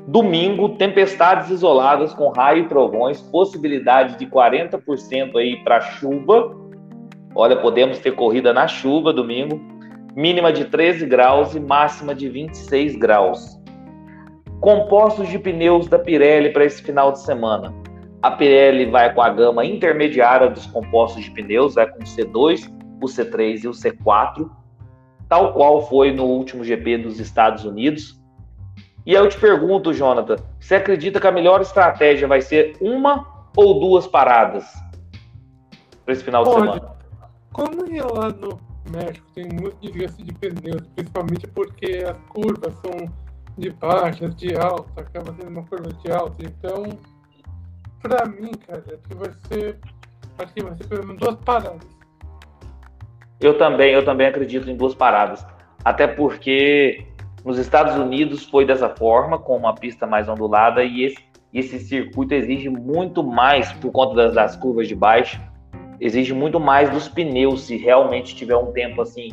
Domingo, 0.07 0.69
tempestades 0.69 1.49
isoladas 1.49 2.13
com 2.13 2.30
raio 2.30 2.63
e 2.63 2.67
trovões, 2.67 3.21
possibilidade 3.21 4.17
de 4.17 4.25
40% 4.25 5.36
aí 5.36 5.57
para 5.63 5.82
chuva. 5.82 6.55
Olha, 7.36 7.57
podemos 7.57 7.99
ter 7.99 8.15
corrida 8.15 8.53
na 8.53 8.67
chuva 8.67 9.13
domingo. 9.13 9.59
Mínima 10.15 10.51
de 10.51 10.65
13 10.65 11.05
graus 11.05 11.53
e 11.53 11.59
máxima 11.59 12.15
de 12.15 12.28
26 12.30 12.95
graus. 12.95 13.59
Compostos 14.59 15.28
de 15.28 15.38
pneus 15.38 15.88
da 15.88 15.99
Pirelli 15.99 16.51
para 16.51 16.65
esse 16.65 16.82
final 16.82 17.11
de 17.11 17.19
semana. 17.19 17.71
A 18.23 18.32
Pirelli 18.32 18.86
vai 18.86 19.13
com 19.13 19.21
a 19.21 19.30
gama 19.30 19.63
intermediária 19.63 20.49
dos 20.49 20.65
compostos 20.65 21.23
de 21.23 21.32
pneus, 21.32 21.75
vai 21.75 21.88
com 21.88 21.99
o 21.99 22.03
C2, 22.03 22.76
o 23.02 23.06
C3 23.06 23.64
e 23.64 23.68
o 23.68 23.72
C4, 23.72 24.50
tal 25.28 25.54
qual 25.54 25.88
foi 25.88 26.12
no 26.12 26.26
último 26.26 26.64
GP 26.64 27.00
dos 27.00 27.20
Estados 27.20 27.66
Unidos. 27.66 28.22
E 29.06 29.16
aí 29.16 29.24
eu 29.24 29.30
te 29.30 29.39
pergunto, 29.39 29.93
Jonathan, 29.93 30.36
você 30.60 30.76
acredita 30.76 31.20
que 31.20 31.28
a 31.28 31.32
melhor 31.32 31.62
estratégia 31.62 32.28
vai 32.28 32.41
ser 32.41 32.76
uma 32.82 33.26
ou 33.56 33.80
duas 33.80 34.06
paradas 34.06 34.66
para 36.04 36.14
esse 36.14 36.24
final 36.24 36.43
de 36.43 36.52
semana? 36.52 36.98
Como 37.54 37.76
lá 38.14 38.30
no 38.30 38.60
México 38.91 39.26
tem 39.34 39.48
muito 39.48 39.78
desgaste 39.82 40.24
de 40.24 40.34
pneus, 40.34 40.82
principalmente 40.95 41.48
porque 41.48 42.06
as 42.08 42.18
curvas 42.30 42.74
são 42.76 43.12
de 43.58 43.72
baixa, 43.72 44.30
de 44.30 44.56
alta, 44.56 45.02
acaba 45.02 45.34
sendo 45.34 45.50
uma 45.50 45.64
curva 45.64 45.91
de 45.91 46.12
alta. 46.12 46.45
Então, 46.45 47.00
para 48.02 48.26
mim, 48.28 48.52
cara, 48.66 48.84
acho 48.88 48.98
que 49.08 49.16
vai 49.16 49.32
ser, 49.48 49.80
acho 50.38 50.54
que 50.54 50.64
vai 50.64 50.78
ser 50.78 50.88
pelo 50.88 51.08
menos 51.08 51.20
duas 51.20 51.36
paradas. 51.38 51.97
Eu 53.40 53.58
também, 53.58 53.94
eu 53.94 54.04
também 54.04 54.28
acredito 54.28 54.70
em 54.70 54.76
duas 54.76 54.96
paradas. 54.96 55.46
Até 55.84 56.08
porque 56.08 57.06
nos 57.46 57.58
Estados 57.58 57.96
Unidos 57.96 58.44
foi 58.44 58.66
dessa 58.66 58.90
forma, 58.90 59.38
com 59.38 59.56
uma 59.56 59.74
pista 59.74 60.06
mais 60.08 60.28
ondulada, 60.28 60.84
e 60.84 61.04
esse, 61.04 61.18
esse 61.54 61.80
circuito 61.80 62.34
exige 62.34 62.70
muito 62.70 63.24
mais, 63.24 63.72
por 63.74 63.92
conta 63.92 64.16
das, 64.16 64.34
das 64.34 64.56
curvas 64.56 64.88
de 64.88 64.96
baixo, 64.96 65.40
exige 66.00 66.34
muito 66.34 66.60
mais 66.60 66.90
dos 66.90 67.08
pneus, 67.08 67.62
se 67.62 67.78
realmente 67.78 68.36
tiver 68.36 68.56
um 68.56 68.72
tempo 68.72 69.02
assim, 69.02 69.30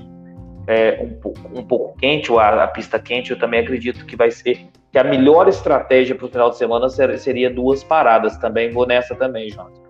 é, 0.67 0.99
um, 1.03 1.15
pouco, 1.21 1.41
um 1.55 1.65
pouco 1.65 1.99
quente, 1.99 2.31
ou 2.31 2.39
a, 2.39 2.65
a, 2.65 2.69
pista 2.69 2.99
quente, 2.99 3.31
eu 3.31 3.39
também 3.39 3.61
acredito 3.61 4.05
que 4.07 4.17
vai 4.17 4.31
ser 4.31 4.67
que 4.93 4.99
a 4.99 5.05
melhor 5.05 5.49
estratégia 5.49 6.15
para 6.15 6.27
o 6.27 6.29
final 6.29 6.51
de 6.51 6.57
semana 6.57 6.89
ser, 6.89 7.19
seria 7.19 7.51
duas 7.51 7.83
paradas. 7.83 8.37
Também 8.39 8.71
vou 8.71 8.87
nessa 8.87 9.13
também, 9.17 9.51
Jonathan. 9.51 9.83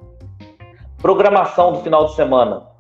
Programação 0.96 1.72
do 1.72 1.80
final 1.80 2.06
de 2.06 2.14
semana 2.14 2.73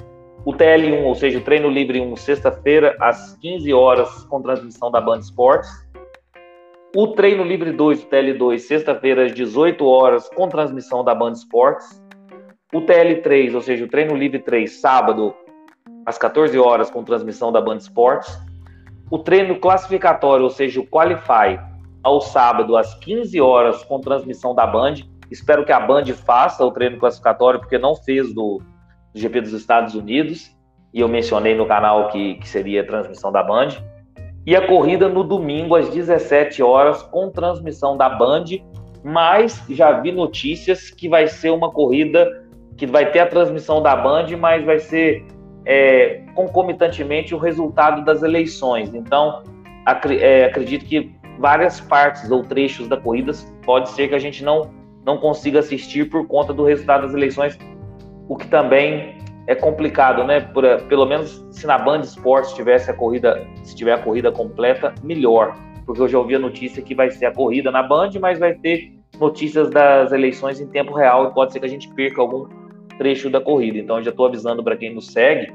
o 0.44 0.52
TL1, 0.52 1.04
ou 1.04 1.14
seja, 1.14 1.38
o 1.38 1.42
treino 1.42 1.70
livre 1.70 2.00
1, 2.00 2.16
sexta-feira, 2.16 2.94
às 3.00 3.34
15 3.38 3.72
horas, 3.72 4.24
com 4.24 4.42
transmissão 4.42 4.90
da 4.90 5.00
Band 5.00 5.20
Esportes. 5.20 5.70
O 6.94 7.08
treino 7.08 7.42
livre 7.42 7.72
2, 7.72 8.02
o 8.02 8.06
TL2, 8.06 8.58
sexta-feira, 8.58 9.24
às 9.24 9.32
18 9.32 9.84
horas, 9.86 10.28
com 10.28 10.46
transmissão 10.48 11.02
da 11.02 11.14
Band 11.14 11.32
Esportes. 11.32 12.02
O 12.74 12.82
TL3, 12.82 13.54
ou 13.54 13.62
seja, 13.62 13.84
o 13.84 13.88
treino 13.88 14.14
livre 14.14 14.38
3, 14.38 14.70
sábado, 14.80 15.34
às 16.04 16.18
14 16.18 16.58
horas, 16.58 16.90
com 16.90 17.02
transmissão 17.02 17.50
da 17.50 17.60
Band 17.60 17.78
Esportes. 17.78 18.38
O 19.10 19.18
treino 19.18 19.58
classificatório, 19.58 20.44
ou 20.44 20.50
seja, 20.50 20.78
o 20.78 20.86
Qualify, 20.86 21.58
ao 22.02 22.20
sábado, 22.20 22.76
às 22.76 22.94
15 22.96 23.40
horas, 23.40 23.82
com 23.82 23.98
transmissão 23.98 24.54
da 24.54 24.66
Band. 24.66 24.96
Espero 25.30 25.64
que 25.64 25.72
a 25.72 25.80
Band 25.80 26.04
faça 26.26 26.64
o 26.64 26.70
treino 26.70 26.98
classificatório, 26.98 27.60
porque 27.60 27.78
não 27.78 27.96
fez 27.96 28.32
do, 28.34 28.60
do 29.14 29.20
GP 29.20 29.40
dos 29.42 29.52
Estados 29.52 29.94
Unidos, 29.94 30.54
e 30.92 31.00
eu 31.00 31.08
mencionei 31.08 31.54
no 31.54 31.66
canal 31.66 32.08
que, 32.08 32.34
que 32.34 32.48
seria 32.48 32.82
a 32.82 32.86
transmissão 32.86 33.32
da 33.32 33.42
Band. 33.42 33.68
E 34.46 34.54
a 34.54 34.66
corrida 34.66 35.08
no 35.08 35.24
domingo 35.24 35.74
às 35.74 35.88
17 35.88 36.62
horas 36.62 37.02
com 37.02 37.30
transmissão 37.30 37.96
da 37.96 38.08
Band, 38.08 38.44
mas 39.02 39.62
já 39.70 40.00
vi 40.00 40.12
notícias 40.12 40.90
que 40.90 41.08
vai 41.08 41.26
ser 41.26 41.50
uma 41.50 41.70
corrida 41.70 42.44
que 42.76 42.86
vai 42.86 43.10
ter 43.10 43.20
a 43.20 43.26
transmissão 43.26 43.82
da 43.82 43.96
Band, 43.96 44.26
mas 44.38 44.64
vai 44.64 44.78
ser 44.78 45.24
é, 45.64 46.22
concomitantemente 46.34 47.34
o 47.34 47.38
resultado 47.38 48.04
das 48.04 48.22
eleições. 48.22 48.94
Então, 48.94 49.42
é, 50.20 50.44
acredito 50.44 50.84
que 50.84 51.10
várias 51.38 51.80
partes 51.80 52.30
ou 52.30 52.42
trechos 52.42 52.88
da 52.88 52.96
corrida 52.96 53.32
pode 53.64 53.90
ser 53.90 54.08
que 54.08 54.14
a 54.14 54.18
gente 54.18 54.44
não, 54.44 54.70
não 55.04 55.18
consiga 55.18 55.60
assistir 55.60 56.08
por 56.08 56.26
conta 56.26 56.52
do 56.52 56.64
resultado 56.64 57.02
das 57.02 57.14
eleições 57.14 57.58
o 58.28 58.36
que 58.36 58.46
também 58.48 59.18
é 59.46 59.54
complicado, 59.54 60.24
né? 60.24 60.40
Por, 60.40 60.64
pelo 60.88 61.06
menos 61.06 61.46
se 61.50 61.66
na 61.66 61.78
Band 61.78 62.00
Esportes 62.00 62.52
tivesse 62.54 62.90
a 62.90 62.94
corrida, 62.94 63.46
se 63.62 63.74
tiver 63.74 63.92
a 63.92 63.98
corrida 63.98 64.32
completa, 64.32 64.94
melhor. 65.02 65.54
Porque 65.84 66.00
eu 66.00 66.08
já 66.08 66.18
ouvi 66.18 66.34
a 66.34 66.38
notícia 66.38 66.82
que 66.82 66.94
vai 66.94 67.10
ser 67.10 67.26
a 67.26 67.32
corrida 67.32 67.70
na 67.70 67.82
Band, 67.82 68.10
mas 68.20 68.38
vai 68.38 68.54
ter 68.54 68.92
notícias 69.20 69.68
das 69.70 70.12
eleições 70.12 70.60
em 70.60 70.66
tempo 70.66 70.94
real 70.94 71.28
e 71.28 71.34
pode 71.34 71.52
ser 71.52 71.60
que 71.60 71.66
a 71.66 71.68
gente 71.68 71.88
perca 71.94 72.20
algum 72.20 72.48
trecho 72.96 73.28
da 73.28 73.40
corrida. 73.40 73.78
Então, 73.78 74.02
já 74.02 74.10
estou 74.10 74.26
avisando 74.26 74.64
para 74.64 74.76
quem 74.76 74.94
nos 74.94 75.08
segue 75.08 75.52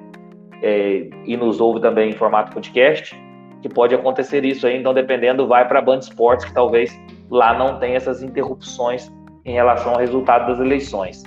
é, 0.62 1.10
e 1.26 1.36
nos 1.36 1.60
ouve 1.60 1.82
também 1.82 2.10
em 2.10 2.14
formato 2.14 2.54
podcast 2.54 3.20
que 3.62 3.70
pode 3.70 3.94
acontecer 3.94 4.46
isso 4.46 4.66
aí. 4.68 4.78
Então, 4.78 4.94
dependendo, 4.94 5.48
vai 5.48 5.68
para 5.68 5.80
a 5.80 5.82
Band 5.82 6.00
Esportes, 6.00 6.46
que 6.46 6.54
talvez 6.54 6.98
lá 7.30 7.58
não 7.58 7.80
tenha 7.80 7.98
essas 7.98 8.24
interrupções 8.24 9.12
em 9.46 9.54
relação 9.54 9.94
ao 9.94 10.00
resultado 10.00 10.48
das 10.48 10.60
eleições. 10.60 11.24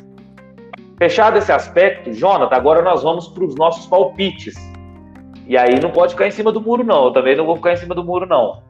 Fechado 0.99 1.38
esse 1.38 1.51
aspecto, 1.51 2.12
Jonathan, 2.12 2.55
agora 2.55 2.82
nós 2.82 3.03
vamos 3.03 3.28
para 3.28 3.45
os 3.45 3.55
nossos 3.55 3.86
palpites. 3.86 4.55
E 5.47 5.57
aí 5.57 5.80
não 5.80 5.90
pode 5.90 6.12
ficar 6.12 6.26
em 6.26 6.30
cima 6.30 6.53
do 6.53 6.61
muro, 6.61 6.84
não. 6.84 7.07
Eu 7.07 7.12
também 7.12 7.36
não 7.36 7.45
vou 7.45 7.57
ficar 7.57 7.72
em 7.72 7.76
cima 7.76 7.95
do 7.95 8.05
muro, 8.05 8.26
não. 8.26 8.62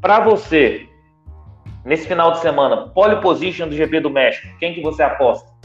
Para 0.00 0.20
você, 0.20 0.88
nesse 1.84 2.06
final 2.06 2.32
de 2.32 2.38
semana, 2.38 2.88
pole 2.88 3.20
position 3.20 3.68
do 3.68 3.74
GP 3.74 4.00
do 4.00 4.10
México, 4.10 4.46
quem 4.58 4.74
que 4.74 4.82
você 4.82 5.02
aposta? 5.02 5.56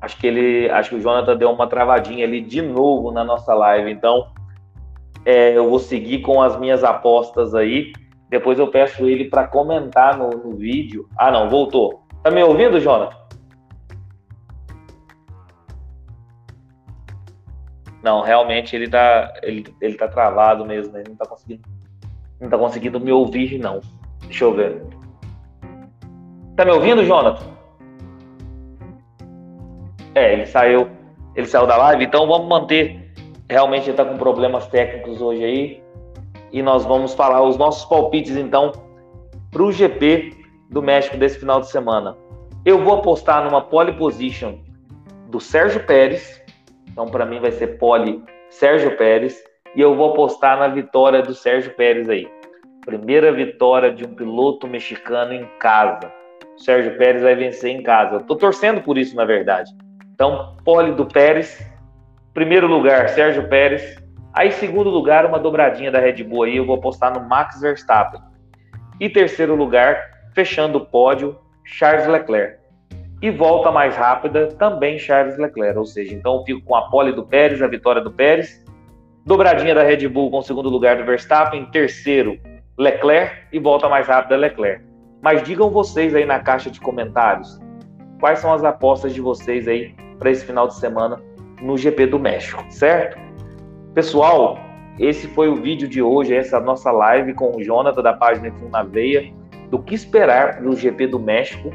Acho 0.00 0.16
que 0.16 0.26
ele, 0.26 0.70
acho 0.70 0.90
que 0.90 0.96
o 0.96 1.00
Jonathan 1.00 1.36
deu 1.36 1.50
uma 1.50 1.66
travadinha 1.66 2.24
ali 2.24 2.40
de 2.40 2.62
novo 2.62 3.10
na 3.10 3.24
nossa 3.24 3.52
live. 3.52 3.90
Então, 3.90 4.28
é, 5.28 5.54
eu 5.54 5.68
vou 5.68 5.78
seguir 5.78 6.22
com 6.22 6.40
as 6.40 6.58
minhas 6.58 6.82
apostas 6.82 7.54
aí. 7.54 7.92
Depois 8.30 8.58
eu 8.58 8.68
peço 8.68 9.06
ele 9.06 9.26
para 9.26 9.46
comentar 9.46 10.16
no, 10.16 10.30
no, 10.30 10.56
vídeo. 10.56 11.06
Ah, 11.18 11.30
não, 11.30 11.50
voltou. 11.50 12.02
Tá 12.22 12.30
me 12.30 12.42
ouvindo, 12.42 12.80
Jonathan? 12.80 13.14
Não, 18.02 18.22
realmente 18.22 18.74
ele 18.74 18.88
tá, 18.88 19.34
ele, 19.42 19.66
ele 19.82 19.96
tá 19.96 20.08
travado 20.08 20.64
mesmo. 20.64 20.96
Ele 20.96 21.10
não 21.10 21.16
tá 21.16 21.26
conseguindo, 21.26 21.62
não 22.40 22.48
tá 22.48 22.56
conseguindo 22.56 22.98
me 22.98 23.12
ouvir, 23.12 23.58
não. 23.58 23.82
Deixa 24.24 24.44
eu 24.44 24.54
ver. 24.54 24.82
Tá 26.56 26.64
me 26.64 26.70
ouvindo, 26.70 27.04
Jonathan? 27.04 27.44
É, 30.14 30.32
ele 30.32 30.46
saiu, 30.46 30.88
ele 31.36 31.46
saiu 31.46 31.66
da 31.66 31.76
live. 31.76 32.06
Então 32.06 32.26
vamos 32.26 32.48
manter 32.48 33.07
realmente 33.50 33.90
está 33.90 34.04
com 34.04 34.16
problemas 34.16 34.66
técnicos 34.68 35.20
hoje 35.20 35.44
aí. 35.44 35.82
E 36.52 36.62
nós 36.62 36.84
vamos 36.84 37.14
falar 37.14 37.42
os 37.42 37.56
nossos 37.56 37.84
palpites 37.84 38.36
então 38.36 38.72
para 39.50 39.62
o 39.62 39.72
GP 39.72 40.34
do 40.70 40.82
México 40.82 41.16
desse 41.16 41.38
final 41.38 41.60
de 41.60 41.68
semana. 41.68 42.16
Eu 42.64 42.82
vou 42.82 42.98
apostar 42.98 43.44
numa 43.44 43.62
pole 43.62 43.92
position 43.92 44.58
do 45.28 45.40
Sérgio 45.40 45.84
Pérez. 45.84 46.42
Então, 46.90 47.06
para 47.06 47.24
mim, 47.24 47.40
vai 47.40 47.52
ser 47.52 47.78
pole 47.78 48.22
Sérgio 48.50 48.96
Pérez. 48.96 49.42
E 49.74 49.80
eu 49.80 49.94
vou 49.94 50.10
apostar 50.10 50.58
na 50.58 50.68
vitória 50.68 51.22
do 51.22 51.34
Sérgio 51.34 51.74
Pérez 51.74 52.08
aí. 52.08 52.28
Primeira 52.84 53.32
vitória 53.32 53.92
de 53.92 54.04
um 54.04 54.14
piloto 54.14 54.66
mexicano 54.66 55.32
em 55.32 55.46
casa. 55.58 56.12
O 56.56 56.60
Sérgio 56.60 56.96
Pérez 56.96 57.22
vai 57.22 57.34
vencer 57.34 57.70
em 57.70 57.82
casa. 57.82 58.16
Eu 58.16 58.22
tô 58.22 58.34
torcendo 58.36 58.82
por 58.82 58.98
isso, 58.98 59.14
na 59.14 59.24
verdade. 59.24 59.70
Então, 60.14 60.56
pole 60.64 60.92
do 60.92 61.06
Pérez 61.06 61.64
Primeiro 62.38 62.68
lugar, 62.68 63.08
Sérgio 63.08 63.48
Pérez. 63.48 64.00
Aí, 64.32 64.52
segundo 64.52 64.88
lugar, 64.88 65.26
uma 65.26 65.40
dobradinha 65.40 65.90
da 65.90 65.98
Red 65.98 66.22
Bull 66.22 66.44
aí, 66.44 66.56
eu 66.56 66.64
vou 66.64 66.76
apostar 66.76 67.12
no 67.12 67.28
Max 67.28 67.60
Verstappen. 67.60 68.20
E 69.00 69.10
terceiro 69.10 69.56
lugar, 69.56 70.00
fechando 70.36 70.78
o 70.78 70.86
pódio, 70.86 71.36
Charles 71.64 72.06
Leclerc. 72.06 72.58
E 73.20 73.28
volta 73.28 73.72
mais 73.72 73.96
rápida, 73.96 74.52
também 74.52 75.00
Charles 75.00 75.36
Leclerc. 75.36 75.76
Ou 75.76 75.84
seja, 75.84 76.14
então 76.14 76.36
eu 76.36 76.44
fico 76.44 76.62
com 76.62 76.76
a 76.76 76.82
pole 76.88 77.10
do 77.10 77.26
Pérez, 77.26 77.60
a 77.60 77.66
vitória 77.66 78.00
do 78.00 78.12
Pérez. 78.12 78.64
Dobradinha 79.26 79.74
da 79.74 79.82
Red 79.82 80.06
Bull 80.06 80.30
com 80.30 80.38
o 80.38 80.42
segundo 80.42 80.68
lugar 80.68 80.96
do 80.96 81.04
Verstappen. 81.04 81.64
Terceiro, 81.72 82.38
Leclerc. 82.78 83.34
E 83.52 83.58
volta 83.58 83.88
mais 83.88 84.06
rápida, 84.06 84.36
Leclerc. 84.36 84.84
Mas 85.20 85.42
digam 85.42 85.70
vocês 85.70 86.14
aí 86.14 86.24
na 86.24 86.38
caixa 86.38 86.70
de 86.70 86.78
comentários 86.78 87.58
quais 88.20 88.38
são 88.38 88.52
as 88.52 88.62
apostas 88.62 89.12
de 89.12 89.20
vocês 89.20 89.66
aí 89.66 89.92
para 90.20 90.30
esse 90.30 90.44
final 90.44 90.68
de 90.68 90.76
semana 90.76 91.20
no 91.60 91.76
GP 91.76 92.06
do 92.06 92.18
México, 92.18 92.64
certo? 92.70 93.18
Pessoal, 93.94 94.58
esse 94.98 95.28
foi 95.28 95.48
o 95.48 95.56
vídeo 95.56 95.88
de 95.88 96.02
hoje, 96.02 96.34
essa 96.34 96.58
nossa 96.58 96.90
live 96.90 97.34
com 97.34 97.56
o 97.56 97.62
Jonathan 97.62 98.02
da 98.02 98.12
página 98.12 98.50
F1 98.50 98.70
na 98.70 98.82
Veia, 98.82 99.32
do 99.70 99.78
que 99.78 99.94
esperar 99.94 100.60
do 100.60 100.74
GP 100.74 101.06
do 101.08 101.18
México 101.18 101.70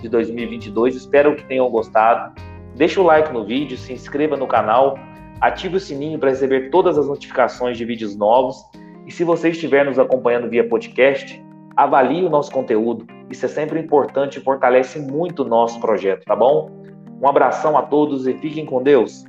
de 0.00 0.08
2022. 0.08 0.96
Espero 0.96 1.36
que 1.36 1.44
tenham 1.44 1.68
gostado. 1.70 2.34
Deixe 2.74 2.98
o 2.98 3.02
like 3.02 3.32
no 3.32 3.44
vídeo, 3.44 3.76
se 3.76 3.92
inscreva 3.92 4.36
no 4.36 4.46
canal, 4.46 4.98
ative 5.40 5.76
o 5.76 5.80
sininho 5.80 6.18
para 6.18 6.30
receber 6.30 6.70
todas 6.70 6.98
as 6.98 7.06
notificações 7.06 7.78
de 7.78 7.84
vídeos 7.84 8.16
novos. 8.16 8.56
E 9.06 9.12
se 9.12 9.22
você 9.22 9.50
estiver 9.50 9.84
nos 9.84 9.98
acompanhando 9.98 10.48
via 10.48 10.68
podcast, 10.68 11.42
avalie 11.76 12.24
o 12.24 12.30
nosso 12.30 12.50
conteúdo. 12.50 13.06
Isso 13.30 13.46
é 13.46 13.48
sempre 13.48 13.78
importante 13.78 14.38
e 14.38 14.42
fortalece 14.42 14.98
muito 14.98 15.42
o 15.42 15.48
nosso 15.48 15.80
projeto, 15.80 16.24
tá 16.24 16.34
bom? 16.34 16.85
Um 17.20 17.28
abração 17.28 17.76
a 17.76 17.82
todos 17.82 18.26
e 18.26 18.34
fiquem 18.34 18.66
com 18.66 18.82
Deus. 18.82 19.24